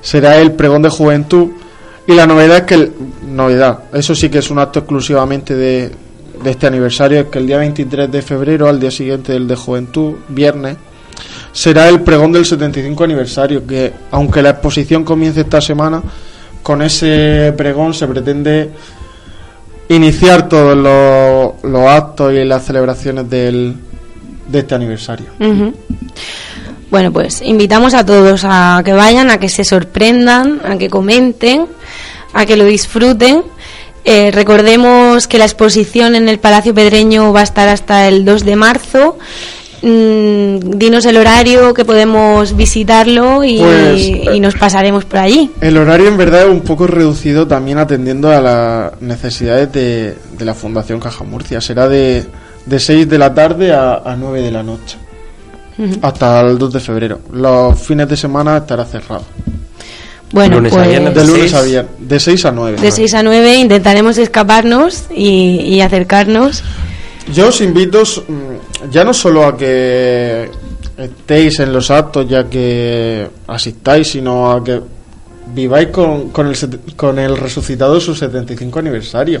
será 0.00 0.36
el 0.38 0.52
pregón 0.52 0.82
de 0.82 0.88
juventud 0.90 1.48
y 2.06 2.14
la 2.14 2.26
novedad 2.26 2.58
es 2.58 2.62
que, 2.64 2.74
el- 2.74 2.92
novedad, 3.28 3.80
eso 3.92 4.14
sí 4.14 4.28
que 4.30 4.38
es 4.38 4.50
un 4.50 4.58
acto 4.58 4.78
exclusivamente 4.80 5.54
de, 5.54 5.90
este 6.44 6.66
aniversario, 6.66 7.20
es 7.20 7.26
que 7.26 7.38
el 7.38 7.46
día 7.46 7.58
23 7.58 8.10
de 8.10 8.22
febrero, 8.22 8.68
al 8.68 8.78
día 8.80 8.90
siguiente 8.90 9.32
del 9.32 9.46
de 9.48 9.56
juventud, 9.56 10.14
viernes, 10.28 10.76
será 11.52 11.88
el 11.88 12.00
pregón 12.02 12.32
del 12.32 12.46
75 12.46 13.04
aniversario, 13.04 13.66
que 13.66 13.92
aunque 14.12 14.40
la 14.40 14.50
exposición 14.50 15.02
comience 15.04 15.40
esta 15.40 15.60
semana, 15.60 16.00
con 16.62 16.80
ese 16.82 17.52
pregón 17.56 17.92
se 17.92 18.06
pretende 18.06 18.70
iniciar 19.88 20.48
todos 20.48 20.76
los, 21.62 21.88
actos 21.88 22.32
y 22.32 22.44
las 22.44 22.64
celebraciones 22.64 23.28
del, 23.28 23.74
de 24.48 24.58
este 24.58 24.74
aniversario. 24.74 25.26
Bueno, 26.90 27.12
pues 27.12 27.42
invitamos 27.42 27.94
a 27.94 28.04
todos 28.06 28.42
a 28.44 28.80
que 28.84 28.92
vayan, 28.92 29.30
a 29.30 29.38
que 29.38 29.48
se 29.48 29.64
sorprendan, 29.64 30.60
a 30.64 30.78
que 30.78 30.88
comenten, 30.88 31.66
a 32.32 32.46
que 32.46 32.56
lo 32.56 32.64
disfruten. 32.64 33.42
Eh, 34.04 34.30
recordemos 34.32 35.26
que 35.26 35.38
la 35.38 35.44
exposición 35.44 36.14
en 36.14 36.28
el 36.28 36.38
Palacio 36.38 36.72
Pedreño 36.74 37.32
va 37.32 37.40
a 37.40 37.44
estar 37.44 37.68
hasta 37.68 38.08
el 38.08 38.24
2 38.24 38.44
de 38.44 38.56
marzo. 38.56 39.18
Mm, 39.82 40.58
dinos 40.76 41.04
el 41.06 41.18
horario 41.18 41.72
que 41.72 41.84
podemos 41.84 42.56
visitarlo 42.56 43.44
y, 43.44 43.58
Pues, 43.58 44.00
y 44.34 44.40
nos 44.40 44.54
pasaremos 44.56 45.04
por 45.04 45.18
allí. 45.20 45.50
El 45.60 45.76
horario 45.76 46.08
en 46.08 46.16
verdad 46.16 46.44
es 46.46 46.48
un 46.48 46.62
poco 46.62 46.86
reducido 46.86 47.46
también 47.46 47.78
atendiendo 47.78 48.30
a 48.30 48.40
las 48.40 49.00
necesidades 49.02 49.70
de, 49.72 50.16
de 50.36 50.44
la 50.44 50.54
Fundación 50.54 50.98
Caja 50.98 51.22
Murcia. 51.22 51.60
Será 51.60 51.86
de, 51.88 52.24
de 52.66 52.80
6 52.80 53.08
de 53.08 53.18
la 53.18 53.34
tarde 53.34 53.72
a, 53.72 53.96
a 54.04 54.16
9 54.16 54.42
de 54.42 54.50
la 54.50 54.62
noche, 54.64 54.96
Hasta 56.02 56.40
el 56.40 56.58
2 56.58 56.72
de 56.72 56.80
febrero. 56.80 57.20
Los 57.32 57.78
fines 57.80 58.08
de 58.08 58.16
semana 58.16 58.58
estará 58.58 58.84
cerrado. 58.84 59.24
Bueno, 60.32 60.56
Lunes 60.56 60.72
a 60.72 60.76
pues 60.76 60.88
viernes, 60.88 61.14
De 61.14 61.24
lunes 61.26 61.54
a 61.54 61.60
seis. 61.60 61.70
viernes, 61.70 61.92
de 62.08 62.20
6 62.20 62.44
a 62.44 62.52
9. 62.52 62.80
de 62.80 62.90
6 62.90 63.14
a 63.14 63.22
9 63.22 63.54
intentaremos 63.56 64.18
escaparnos 64.18 65.04
y, 65.14 65.60
y 65.62 65.80
acercarnos. 65.80 66.62
Yo 67.32 67.48
os 67.48 67.60
invito 67.60 68.02
mm, 68.02 68.90
ya 68.90 69.04
no 69.04 69.14
solo 69.14 69.46
a 69.46 69.56
que 69.56 70.50
estéis 70.98 71.60
en 71.60 71.72
los 71.72 71.90
actos, 71.90 72.28
ya 72.28 72.44
que 72.44 73.26
asistáis, 73.46 74.08
sino 74.08 74.50
a 74.52 74.62
que 74.62 74.80
viváis 75.54 75.88
con, 75.88 76.30
con, 76.30 76.46
el, 76.48 76.56
con 76.96 77.18
el 77.18 77.36
resucitado 77.36 78.00
su 78.00 78.14
75 78.14 78.78
aniversario. 78.78 79.40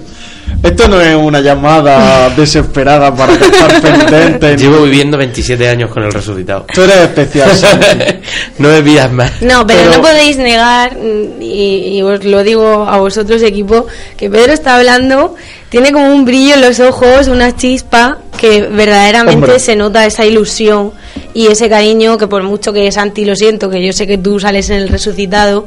Esto 0.62 0.88
no 0.88 1.00
es 1.00 1.14
una 1.14 1.40
llamada 1.40 2.30
desesperada 2.30 3.14
para 3.14 3.34
estar 3.34 3.80
pendiente. 3.82 4.56
ni- 4.56 4.62
Llevo 4.62 4.82
viviendo 4.84 5.16
27 5.18 5.68
años 5.68 5.90
con 5.90 6.02
el 6.02 6.12
resucitado. 6.12 6.66
Tú 6.72 6.82
eres 6.82 6.96
especial, 6.96 7.50
no 8.58 8.68
me 8.68 8.82
pidas 8.82 9.12
más. 9.12 9.42
No, 9.42 9.66
pero, 9.66 9.80
Pero- 9.82 9.96
no 9.96 10.02
podéis 10.02 10.36
negar, 10.38 10.96
y, 11.40 11.96
y 11.98 12.02
os 12.02 12.24
lo 12.24 12.42
digo 12.42 12.86
a 12.88 12.98
vosotros, 12.98 13.42
equipo, 13.42 13.86
que 14.16 14.28
Pedro 14.30 14.52
está 14.52 14.76
hablando, 14.76 15.34
tiene 15.70 15.92
como 15.92 16.12
un 16.14 16.24
brillo 16.24 16.54
en 16.54 16.60
los 16.62 16.80
ojos, 16.80 17.28
una 17.28 17.54
chispa, 17.56 18.18
que 18.38 18.62
verdaderamente 18.62 19.44
Hombre. 19.44 19.58
se 19.58 19.76
nota 19.76 20.06
esa 20.06 20.24
ilusión 20.24 20.92
y 21.34 21.48
ese 21.48 21.68
cariño, 21.68 22.16
que 22.18 22.26
por 22.26 22.42
mucho 22.42 22.72
que 22.72 22.90
Santi 22.92 23.24
lo 23.24 23.34
siento, 23.36 23.68
que 23.68 23.84
yo 23.84 23.92
sé 23.92 24.06
que 24.06 24.16
tú 24.18 24.38
sales 24.40 24.70
en 24.70 24.76
el 24.76 24.88
resucitado, 24.88 25.66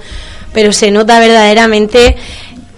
pero 0.53 0.71
se 0.73 0.89
nota 0.91 1.19
verdaderamente 1.19 2.15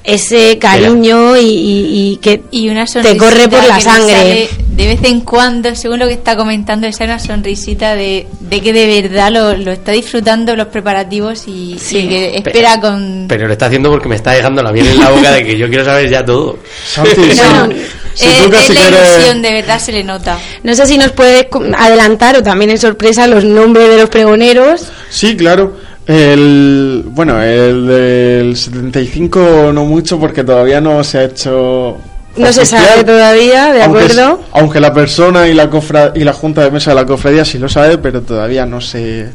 ese 0.03 0.57
cariño 0.59 1.38
y, 1.38 1.41
y- 1.45 2.11
y 2.11 2.17
que 2.17 2.41
Y 2.51 2.67
una 2.69 2.86
te 2.86 3.15
corre 3.17 3.47
por 3.47 3.63
la 3.65 3.80
sangre. 3.80 4.49
De 4.76 4.88
vez 4.88 5.03
en 5.03 5.21
cuando, 5.21 5.74
según 5.76 5.99
lo 5.99 6.07
que 6.07 6.13
está 6.13 6.36
comentando, 6.36 6.88
es 6.88 6.99
una 6.99 7.19
sonrisita 7.19 7.95
de, 7.95 8.28
de 8.39 8.61
que 8.61 8.74
de 8.74 9.01
verdad 9.01 9.32
lo, 9.32 9.55
lo 9.55 9.71
está 9.71 9.91
disfrutando 9.91 10.55
los 10.55 10.67
preparativos 10.67 11.43
y, 11.47 11.74
y 11.91 12.07
que 12.07 12.38
espera 12.38 12.80
con... 12.82 13.26
Pero 13.30 13.47
lo 13.47 13.53
está 13.53 13.67
haciendo 13.67 13.89
porque 13.91 14.09
me 14.09 14.15
está 14.15 14.32
dejando 14.32 14.61
la 14.63 14.71
miel 14.71 14.88
en 14.88 14.99
la 14.99 15.09
boca 15.09 15.32
de 15.32 15.43
que 15.45 15.57
yo 15.57 15.67
quiero 15.69 15.86
saber 15.86 16.09
ya 16.09 16.26
todo. 16.26 16.57
Santi, 16.88 17.11
No, 17.21 17.67
si- 17.67 17.76
si 18.15 18.28
es, 18.28 18.43
tú 18.43 18.49
que 18.51 18.57
es 18.57 18.63
si 18.65 18.74
la 18.74 18.82
quieres- 18.82 19.13
ilusión, 19.15 19.41
de 19.41 19.51
verdad 19.53 19.80
se 19.80 19.91
le 19.91 20.03
nota. 20.03 20.38
No 20.63 20.74
sé 20.76 20.86
si 20.88 20.97
nos 20.97 21.11
puedes 21.11 21.47
adelantar 21.78 22.38
o 22.38 22.43
también 22.43 22.71
es 22.71 22.82
sorpresa 22.82 23.28
los 23.28 23.43
nombres 23.43 23.89
de 23.89 23.97
los 23.97 24.09
pregoneros. 24.09 24.88
Sí, 25.09 25.36
claro. 25.36 25.78
El, 26.05 27.03
bueno, 27.07 27.41
el 27.41 27.88
del 27.88 28.57
75 28.57 29.71
no 29.74 29.86
mucho 29.86 30.19
porque 30.19 30.43
todavía 30.43 30.82
no 30.82 31.03
se 31.03 31.17
ha 31.19 31.24
hecho... 31.26 31.97
No 32.36 32.51
se 32.51 32.65
sabe 32.65 33.03
todavía, 33.03 33.71
¿de 33.71 33.84
Aunque 33.84 34.05
acuerdo? 34.05 34.39
Aunque 34.53 34.79
la 34.79 34.93
persona 34.93 35.47
y 35.47 35.53
la, 35.53 35.69
cofra, 35.69 36.11
y 36.15 36.23
la 36.23 36.34
junta 36.34 36.61
de 36.63 36.71
mesa 36.71 36.91
de 36.91 36.95
la 36.95 37.05
cofradía 37.05 37.45
sí 37.45 37.59
lo 37.59 37.69
sabe, 37.69 37.97
pero 37.97 38.21
todavía 38.21 38.65
no 38.65 38.81
se 38.81 39.29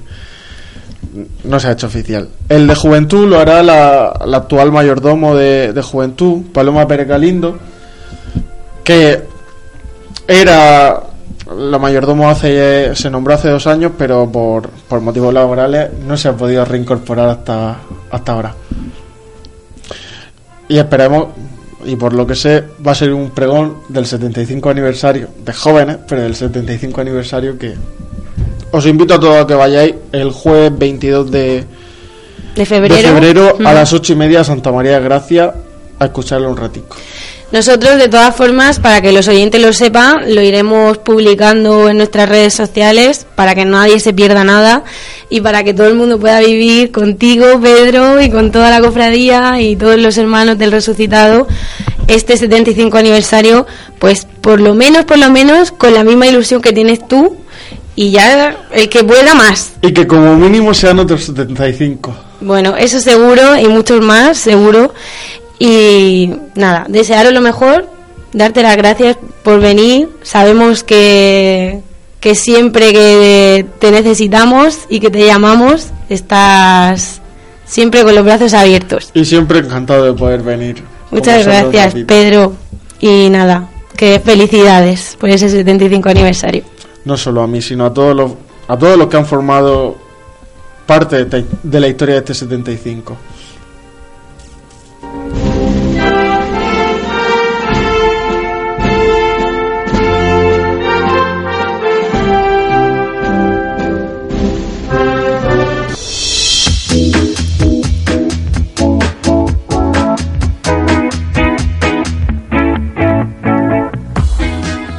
no 1.44 1.58
se 1.60 1.68
ha 1.68 1.72
hecho 1.72 1.86
oficial. 1.86 2.28
El 2.48 2.66
de 2.66 2.74
juventud 2.74 3.28
lo 3.28 3.38
hará 3.38 3.62
la, 3.62 4.20
la 4.26 4.36
actual 4.38 4.72
mayordomo 4.72 5.36
de, 5.36 5.72
de 5.72 5.82
juventud, 5.82 6.42
Paloma 6.52 6.86
Pérez 6.86 7.08
Galindo, 7.08 7.58
que 8.82 9.22
era 10.26 11.00
la 11.56 11.78
mayordomo 11.78 12.28
hace 12.28 12.94
se 12.94 13.10
nombró 13.10 13.34
hace 13.34 13.48
dos 13.48 13.66
años, 13.66 13.92
pero 13.96 14.30
por, 14.30 14.68
por 14.68 15.00
motivos 15.00 15.32
laborales 15.32 15.90
no 16.06 16.16
se 16.16 16.28
ha 16.28 16.36
podido 16.36 16.64
reincorporar 16.64 17.28
hasta, 17.30 17.76
hasta 18.10 18.32
ahora. 18.32 18.54
Y 20.68 20.78
esperemos, 20.78 21.28
y 21.88 21.96
por 21.96 22.12
lo 22.12 22.26
que 22.26 22.34
sé, 22.34 22.62
va 22.86 22.92
a 22.92 22.94
ser 22.94 23.12
un 23.12 23.30
pregón 23.30 23.78
del 23.88 24.06
75 24.06 24.70
aniversario 24.70 25.28
de 25.44 25.52
jóvenes, 25.52 25.96
pero 26.06 26.22
del 26.22 26.34
75 26.36 27.00
aniversario 27.00 27.58
que 27.58 27.74
os 28.70 28.86
invito 28.86 29.14
a 29.14 29.18
todos 29.20 29.36
a 29.42 29.46
que 29.46 29.54
vayáis 29.54 29.94
el 30.12 30.30
jueves 30.30 30.78
22 30.78 31.30
de, 31.30 31.64
De 32.54 32.66
febrero. 32.66 32.94
de 32.94 33.02
febrero 33.02 33.48
a 33.48 33.52
Ujú. 33.54 33.62
las 33.62 33.92
ocho 33.92 34.12
y 34.12 34.16
media 34.16 34.40
a 34.40 34.44
Santa 34.44 34.70
María 34.70 34.98
de 34.98 35.04
Gracia 35.04 35.54
a 35.98 36.04
escucharlo 36.04 36.50
un 36.50 36.56
ratico. 36.56 36.94
Nosotros, 37.50 37.96
de 37.96 38.08
todas 38.08 38.36
formas, 38.36 38.78
para 38.78 39.00
que 39.00 39.10
los 39.10 39.26
oyentes 39.26 39.60
lo 39.62 39.72
sepan, 39.72 40.34
lo 40.34 40.42
iremos 40.42 40.98
publicando 40.98 41.88
en 41.88 41.96
nuestras 41.96 42.28
redes 42.28 42.52
sociales 42.52 43.26
para 43.34 43.54
que 43.54 43.64
nadie 43.64 44.00
se 44.00 44.12
pierda 44.12 44.44
nada 44.44 44.84
y 45.30 45.40
para 45.40 45.64
que 45.64 45.72
todo 45.72 45.86
el 45.86 45.94
mundo 45.94 46.18
pueda 46.18 46.40
vivir 46.40 46.92
contigo, 46.92 47.58
Pedro, 47.58 48.20
y 48.20 48.28
con 48.28 48.50
toda 48.50 48.70
la 48.70 48.82
cofradía 48.82 49.62
y 49.62 49.76
todos 49.76 49.98
los 49.98 50.18
hermanos 50.18 50.58
del 50.58 50.72
resucitado 50.72 51.46
este 52.06 52.36
75 52.36 52.98
aniversario, 52.98 53.66
pues 53.98 54.26
por 54.40 54.60
lo 54.60 54.74
menos, 54.74 55.04
por 55.04 55.18
lo 55.18 55.30
menos, 55.30 55.70
con 55.72 55.94
la 55.94 56.04
misma 56.04 56.26
ilusión 56.26 56.60
que 56.60 56.72
tienes 56.72 57.06
tú 57.06 57.36
y 57.94 58.10
ya 58.10 58.56
el 58.72 58.88
que 58.88 59.04
pueda 59.04 59.34
más. 59.34 59.72
Y 59.82 59.92
que 59.92 60.06
como 60.06 60.36
mínimo 60.36 60.72
sean 60.74 60.98
otros 60.98 61.24
75. 61.24 62.14
Bueno, 62.40 62.76
eso 62.76 63.00
seguro 63.00 63.56
y 63.58 63.66
muchos 63.68 64.00
más, 64.00 64.38
seguro. 64.38 64.94
Y 65.58 66.30
nada, 66.54 66.86
desearos 66.88 67.32
lo 67.32 67.40
mejor, 67.40 67.88
darte 68.32 68.62
las 68.62 68.76
gracias 68.76 69.16
por 69.42 69.60
venir. 69.60 70.08
Sabemos 70.22 70.84
que, 70.84 71.80
que 72.20 72.34
siempre 72.34 72.92
que 72.92 73.66
te 73.78 73.90
necesitamos 73.90 74.80
y 74.88 75.00
que 75.00 75.10
te 75.10 75.26
llamamos, 75.26 75.88
estás 76.08 77.20
siempre 77.64 78.02
con 78.02 78.14
los 78.14 78.24
brazos 78.24 78.54
abiertos. 78.54 79.10
Y 79.14 79.24
siempre 79.24 79.58
encantado 79.58 80.04
de 80.04 80.12
poder 80.12 80.42
venir. 80.42 80.82
Muchas 81.10 81.44
gracias. 81.44 81.94
Pedro. 82.06 82.54
Y 83.00 83.30
nada, 83.30 83.68
que 83.96 84.20
felicidades 84.20 85.16
por 85.18 85.30
ese 85.30 85.48
75 85.48 86.08
aniversario. 86.08 86.64
No 87.04 87.16
solo 87.16 87.42
a 87.42 87.46
mí, 87.46 87.62
sino 87.62 87.86
a 87.86 87.94
todos 87.94 88.14
los, 88.14 88.32
a 88.66 88.76
todos 88.76 88.98
los 88.98 89.08
que 89.08 89.16
han 89.16 89.26
formado 89.26 89.96
parte 90.86 91.24
de, 91.24 91.44
de 91.62 91.80
la 91.80 91.88
historia 91.88 92.14
de 92.16 92.20
este 92.20 92.34
75. 92.34 93.16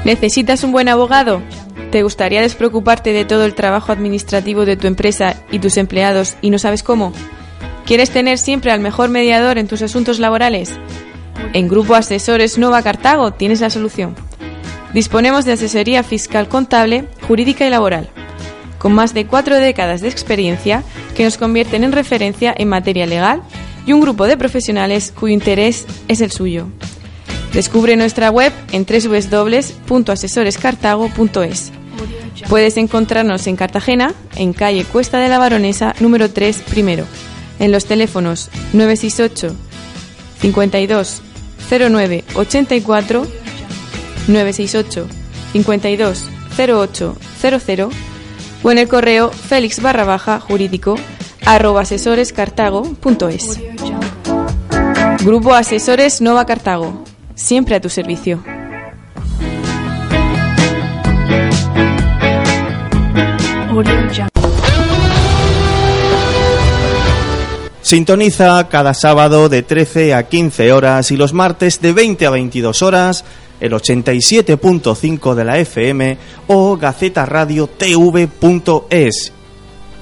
¿Necesitas 0.10 0.64
un 0.64 0.72
buen 0.72 0.89
abogado? 0.89 1.39
¿Te 1.91 2.01
gustaría 2.01 2.41
despreocuparte 2.41 3.14
de 3.14 3.26
todo 3.26 3.45
el 3.45 3.53
trabajo 3.53 3.91
administrativo 3.91 4.66
de 4.66 4.76
tu 4.76 4.88
empresa 4.88 5.36
y 5.51 5.60
tus 5.60 5.78
empleados 5.78 6.36
y 6.41 6.49
no 6.49 6.57
sabes 6.57 6.82
cómo? 6.82 7.14
¿Quieres 7.86 8.10
tener 8.10 8.39
siempre 8.39 8.72
al 8.72 8.80
mejor 8.80 9.12
mediador 9.12 9.60
en 9.60 9.68
tus 9.68 9.84
asuntos 9.84 10.18
laborales? 10.18 10.74
En 11.53 11.68
Grupo 11.68 11.93
Asesores 11.93 12.57
Nova 12.57 12.82
Cartago 12.82 13.34
tienes 13.34 13.62
la 13.62 13.70
solución. 13.70 14.16
Disponemos 14.95 15.45
de 15.45 15.51
asesoría 15.51 16.01
fiscal 16.01 16.49
contable, 16.49 17.07
jurídica 17.28 17.68
y 17.68 17.70
laboral, 17.70 18.10
con 18.80 18.93
más 18.93 19.14
de 19.14 19.28
cuatro 19.28 19.57
décadas 19.57 20.01
de 20.01 20.10
experiencia 20.10 20.84
que 21.16 21.24
nos 21.24 21.38
convierten 21.38 21.84
en 21.84 21.91
referencia 21.91 22.51
en 22.57 22.68
materia 22.68 23.05
legal 23.05 23.43
y 23.86 23.93
un 23.93 24.01
grupo 24.01 24.26
de 24.26 24.38
profesionales 24.38 25.14
cuyo 25.16 25.36
interés 25.36 25.86
es 26.07 26.20
el 26.22 26.32
suyo. 26.32 26.66
Descubre 27.53 27.95
nuestra 27.95 28.29
web 28.29 28.51
en 28.71 28.85
www.asesorescartago.es. 28.85 31.71
Puedes 32.47 32.77
encontrarnos 32.77 33.47
en 33.47 33.55
Cartagena, 33.55 34.13
en 34.35 34.53
calle 34.53 34.85
Cuesta 34.85 35.17
de 35.19 35.29
la 35.29 35.39
Baronesa, 35.39 35.95
número 35.99 36.29
3, 36.31 36.63
primero, 36.69 37.05
en 37.59 37.71
los 37.71 37.85
teléfonos 37.85 38.51
968 38.73 39.55
52 40.39 41.21
09 41.69 42.23
84 42.35 43.27
968 44.27 45.07
52 45.53 46.25
08 46.57 47.17
00 47.41 47.89
o 48.61 48.71
en 48.71 48.77
el 48.77 48.87
correo 48.87 49.31
félix 49.31 49.81
barra 49.81 50.03
baja 50.03 50.39
jurídico 50.39 50.95
arroba 51.45 51.81
asesorescartago.es. 51.81 53.59
Grupo 55.23 55.53
Asesores 55.53 56.21
Nova 56.21 56.45
Cartago, 56.45 57.03
siempre 57.39 57.75
a 57.75 57.81
tu 57.81 57.89
servicio. 57.89 58.43
Sintoniza 67.81 68.67
cada 68.69 68.93
sábado 68.93 69.49
de 69.49 69.63
13 69.63 70.13
a 70.13 70.27
15 70.27 70.73
horas 70.73 71.09
y 71.11 71.17
los 71.17 71.33
martes 71.33 71.81
de 71.81 71.93
20 71.93 72.27
a 72.27 72.29
22 72.29 72.83
horas 72.83 73.25
el 73.59 73.73
87.5 73.73 75.33
de 75.33 75.43
la 75.43 75.57
FM 75.57 76.19
o 76.47 76.77
gacetaradiotv.es. 76.77 79.33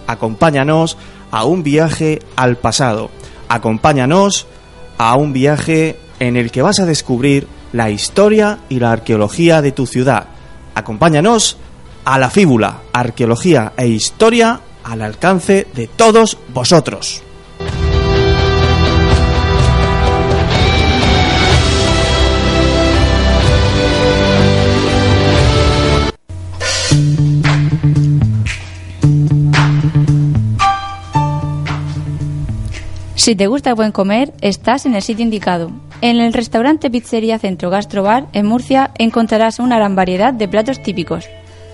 Acompáñanos 0.05 0.97
a 1.31 1.45
un 1.45 1.63
viaje 1.63 2.19
al 2.35 2.57
pasado. 2.57 3.09
Acompáñanos 3.47 4.45
a 4.97 5.15
un 5.15 5.31
viaje 5.33 5.95
en 6.20 6.36
el 6.36 6.51
que 6.51 6.61
vas 6.61 6.80
a 6.80 6.86
descubrir 6.86 7.47
la 7.74 7.89
historia 7.89 8.59
y 8.70 8.80
la 8.80 8.91
arqueología 8.91 9.61
de 9.61 9.72
tu 9.72 9.86
ciudad. 9.86 10.28
Acompáñanos 10.76 11.57
a 12.05 12.18
la 12.18 12.30
fíbula, 12.30 12.82
arqueología 12.93 13.74
e 13.78 13.88
historia 13.88 14.61
al 14.84 15.01
alcance 15.01 15.68
de 15.74 15.88
todos 15.88 16.38
vosotros. 16.53 17.22
Si 33.15 33.36
te 33.36 33.47
gusta 33.47 33.72
el 33.72 33.76
buen 33.76 33.91
comer, 33.91 34.34
estás 34.39 34.86
en 34.86 34.95
el 34.95 35.01
sitio 35.01 35.26
indicado. 35.26 35.86
En 36.01 36.19
el 36.19 36.31
restaurante 36.31 36.91
Pizzería 36.91 37.39
Centro 37.39 37.71
Gastrobar 37.71 38.27
en 38.33 38.45
Murcia 38.45 38.91
encontrarás 38.99 39.57
una 39.57 39.77
gran 39.77 39.95
variedad 39.95 40.31
de 40.31 40.47
platos 40.47 40.81
típicos. 40.83 41.27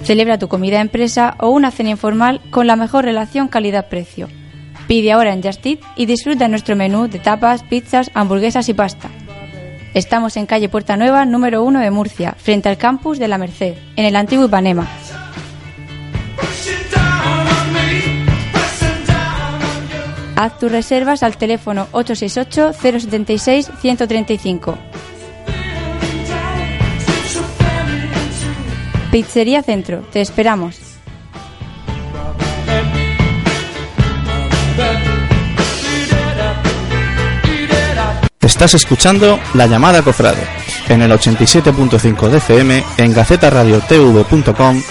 Celebra 0.04 0.38
tu 0.38 0.48
comida 0.48 0.80
empresa 0.80 1.36
o 1.40 1.50
una 1.50 1.72
cena 1.72 1.90
informal 1.90 2.40
con 2.50 2.66
la 2.66 2.78
mejor 2.78 3.04
relación 3.04 3.50
calidad-precio. 3.50 4.30
Pide 4.88 5.12
ahora 5.12 5.34
en 5.34 5.44
Just 5.44 5.66
y 5.98 6.06
disfruta 6.06 6.48
nuestro 6.48 6.76
menú 6.76 7.10
de 7.10 7.20
tapas, 7.20 7.64
pizzas, 7.64 8.12
hamburguesas 8.14 8.70
y 8.70 8.74
pasta. 8.74 9.10
Estamos 9.94 10.38
en 10.38 10.46
calle 10.46 10.70
Puerta 10.70 10.98
Nueva, 10.98 11.26
número 11.26 11.64
1 11.64 11.82
de 11.82 11.92
Murcia, 11.92 12.36
frente 12.38 12.70
al 12.70 12.78
campus 12.78 13.20
de 13.20 13.28
la 13.28 13.38
Merced, 13.38 13.76
en 13.96 14.06
el 14.06 14.16
antiguo 14.16 14.46
Ipanema. 14.46 14.88
Haz 20.36 20.60
tus 20.60 20.72
reservas 20.72 21.24
al 21.24 21.38
teléfono 21.38 21.88
868-076-135. 21.92 24.76
Pizzería 29.12 29.62
Centro, 29.62 30.00
te 30.12 30.22
esperamos. 30.22 30.80
Estás 38.42 38.74
escuchando 38.74 39.40
La 39.54 39.68
Llamada 39.68 40.02
Cofrade 40.02 40.64
en 40.90 41.02
el 41.02 41.12
87.5 41.12 42.30
de 42.30 42.38
FM, 42.38 42.84
en 42.98 43.14
gacetaradiotv.com, 43.14 44.82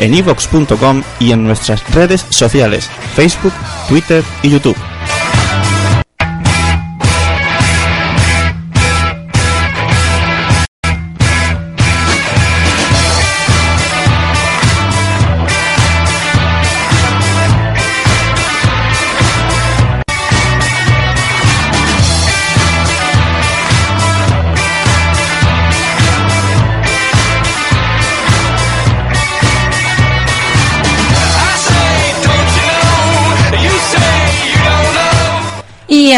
en 0.00 0.14
ivox.com 0.14 1.02
y 1.20 1.32
en 1.32 1.44
nuestras 1.44 1.88
redes 1.94 2.26
sociales, 2.30 2.90
Facebook, 3.14 3.52
Twitter 3.88 4.24
y 4.42 4.50
YouTube. 4.50 4.76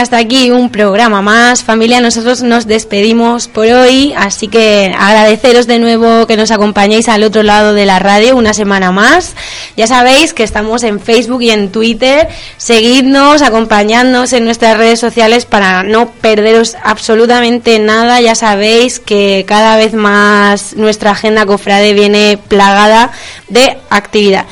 Hasta 0.03 0.19
aquí 0.19 0.51
un 0.51 0.69
programa 0.69 1.23
más. 1.23 1.63
Familia, 1.63 2.01
nosotros 2.01 2.43
nos 2.43 2.67
despedimos 2.67 3.47
por 3.47 3.67
hoy, 3.69 4.13
así 4.17 4.49
que 4.49 4.93
agradeceros 4.99 5.69
de 5.69 5.79
nuevo 5.79 6.27
que 6.27 6.37
nos 6.37 6.51
acompañéis 6.51 7.09
al 7.09 7.23
otro 7.23 7.45
lado 7.45 7.73
de 7.73 7.87
la 7.87 8.01
radio 8.01 8.37
una 8.37 8.53
semana 8.53 8.91
más. 8.91 9.35
Ya 9.77 9.87
sabéis 9.87 10.35
que 10.35 10.43
estamos 10.43 10.83
en 10.83 10.99
Facebook 10.99 11.43
y 11.43 11.51
en 11.51 11.71
Twitter. 11.71 12.29
Seguidnos, 12.57 13.43
acompañadnos 13.43 14.33
en 14.33 14.45
nuestras 14.45 14.77
redes 14.77 14.99
sociales 14.99 15.47
para 15.47 15.85
no 15.85 16.11
perderos 16.11 16.77
absolutamente 16.83 17.79
nada. 17.79 18.21
Ya 18.21 18.35
sabéis 18.35 18.99
que 18.99 19.45
cada 19.47 19.77
vez 19.77 19.95
más 19.95 20.75
nuestra 20.75 21.13
agenda 21.13 21.47
cofrade 21.47 21.95
viene 21.95 22.39
plagada 22.49 23.13
de 23.49 23.79
actividad. 23.89 24.47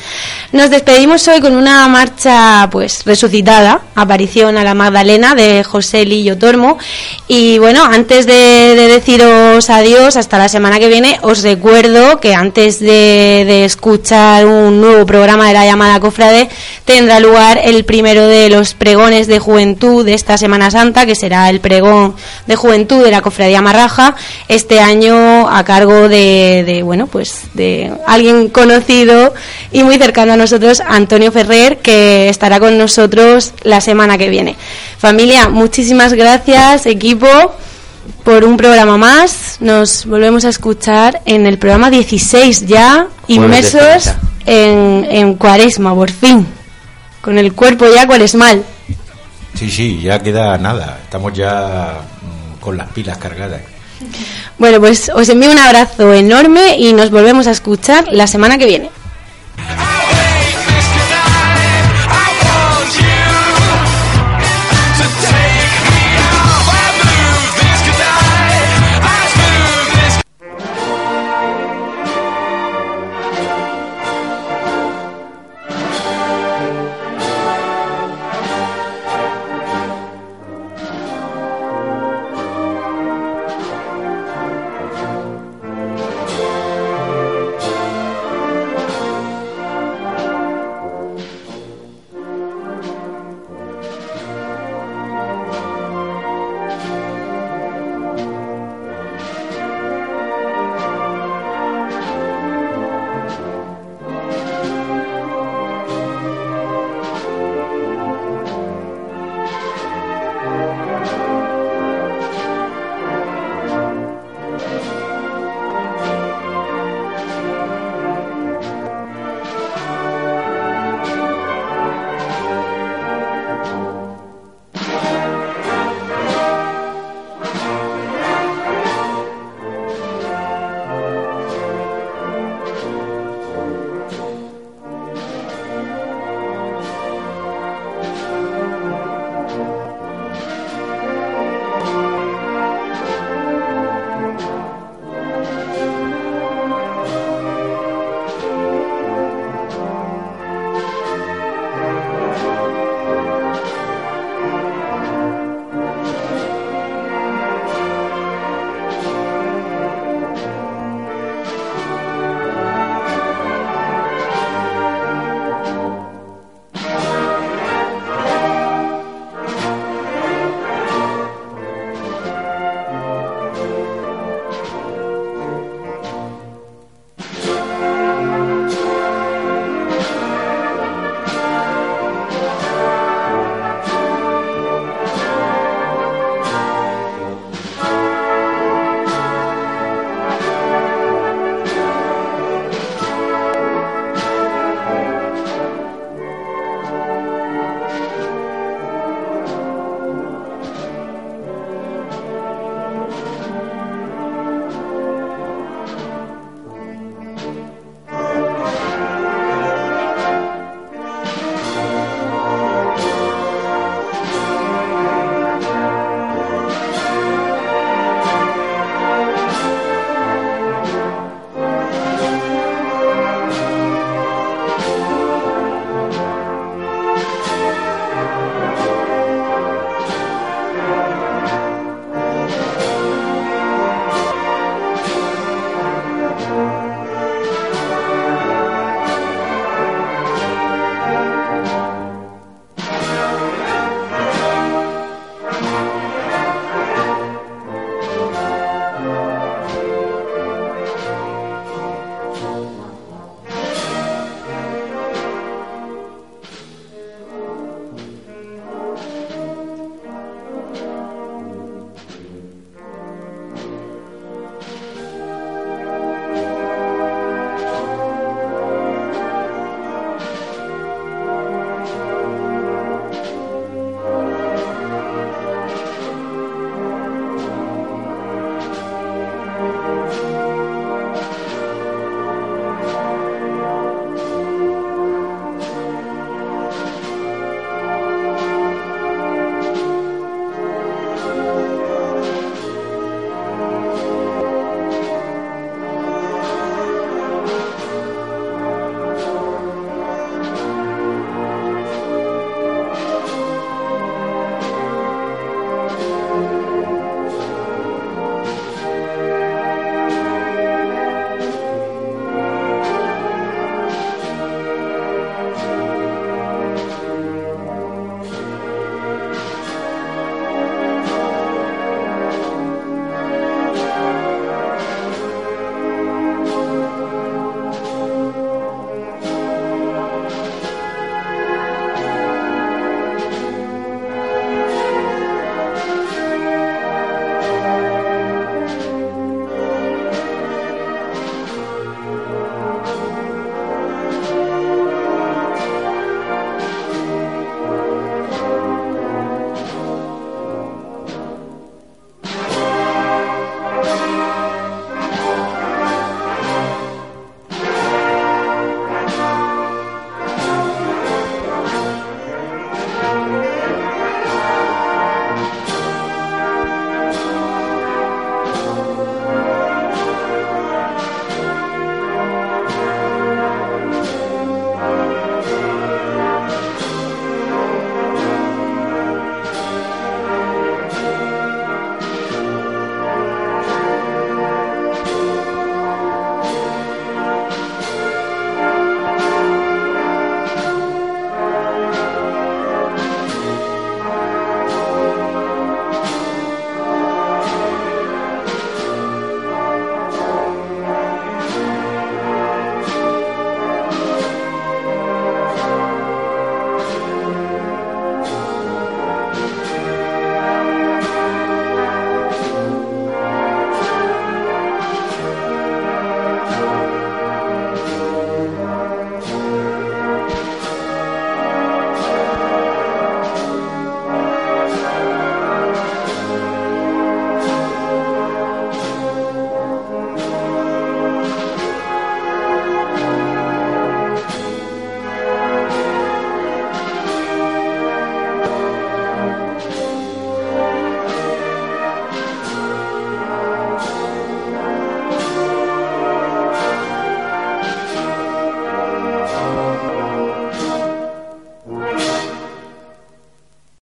Nos 0.51 0.69
despedimos 0.69 1.27
hoy 1.27 1.39
con 1.39 1.55
una 1.55 1.87
marcha 1.87 2.67
pues 2.71 3.03
resucitada, 3.05 3.81
aparición 3.95 4.57
a 4.57 4.63
la 4.63 4.73
Magdalena 4.73 5.33
de 5.33 5.40
José 5.65 6.05
Lillo 6.05 6.37
Tormo. 6.37 6.77
Y 7.27 7.57
bueno, 7.59 7.83
antes 7.83 8.25
de, 8.25 8.75
de 8.75 8.87
deciros 8.87 9.69
adiós 9.69 10.17
hasta 10.17 10.37
la 10.37 10.49
semana 10.49 10.79
que 10.79 10.87
viene, 10.87 11.19
os 11.21 11.43
recuerdo 11.43 12.19
que 12.19 12.33
antes 12.35 12.79
de, 12.79 13.43
de 13.45 13.65
escuchar 13.65 14.45
un 14.45 14.81
nuevo 14.81 15.05
programa 15.05 15.47
de 15.47 15.53
la 15.53 15.65
llamada 15.65 15.99
Cofrade, 15.99 16.49
tendrá 16.85 17.19
lugar 17.19 17.59
el 17.63 17.85
primero 17.85 18.27
de 18.27 18.49
los 18.49 18.73
pregones 18.73 19.27
de 19.27 19.39
juventud 19.39 20.05
de 20.05 20.13
esta 20.13 20.37
Semana 20.37 20.71
Santa, 20.71 21.05
que 21.05 21.15
será 21.15 21.49
el 21.49 21.59
pregón 21.59 22.15
de 22.47 22.55
juventud 22.55 23.03
de 23.03 23.11
la 23.11 23.21
Cofradía 23.21 23.61
Marraja, 23.61 24.15
este 24.47 24.79
año 24.79 25.49
a 25.49 25.63
cargo 25.63 26.09
de, 26.09 26.63
de 26.65 26.83
bueno, 26.83 27.07
pues 27.07 27.41
de 27.53 27.91
alguien 28.05 28.49
conocido 28.49 29.33
y 29.71 29.83
muy 29.83 29.97
cercano 29.97 30.33
a 30.33 30.37
nosotros, 30.37 30.81
Antonio 30.85 31.31
Ferrer, 31.31 31.77
que 31.77 32.29
estará 32.29 32.59
con 32.59 32.77
nosotros 32.77 33.53
la 33.63 33.81
semana 33.81 34.17
que 34.17 34.29
viene. 34.29 34.55
Familia, 34.97 35.30
muchísimas 35.49 36.13
gracias, 36.13 36.85
equipo, 36.85 37.27
por 38.23 38.43
un 38.43 38.57
programa 38.57 38.97
más. 38.97 39.57
Nos 39.59 40.05
volvemos 40.05 40.45
a 40.45 40.49
escuchar 40.49 41.21
en 41.25 41.45
el 41.45 41.57
programa 41.57 41.89
16 41.89 42.65
ya, 42.65 43.07
inmersos 43.27 44.11
en, 44.45 45.05
en 45.09 45.35
cuaresma, 45.35 45.93
por 45.95 46.11
fin. 46.11 46.45
Con 47.21 47.37
el 47.37 47.53
cuerpo 47.53 47.85
ya 47.93 48.07
cuaresmal. 48.07 48.63
Sí, 49.53 49.69
sí, 49.69 50.01
ya 50.01 50.19
queda 50.19 50.57
nada. 50.57 50.99
Estamos 51.03 51.33
ya 51.33 51.93
mm, 52.21 52.59
con 52.59 52.77
las 52.77 52.89
pilas 52.89 53.17
cargadas. 53.17 53.61
Bueno, 54.57 54.79
pues 54.79 55.09
os 55.13 55.29
envío 55.29 55.51
un 55.51 55.59
abrazo 55.59 56.13
enorme 56.13 56.77
y 56.77 56.93
nos 56.93 57.11
volvemos 57.11 57.47
a 57.47 57.51
escuchar 57.51 58.05
la 58.11 58.27
semana 58.27 58.57
que 58.57 58.65
viene. 58.65 58.89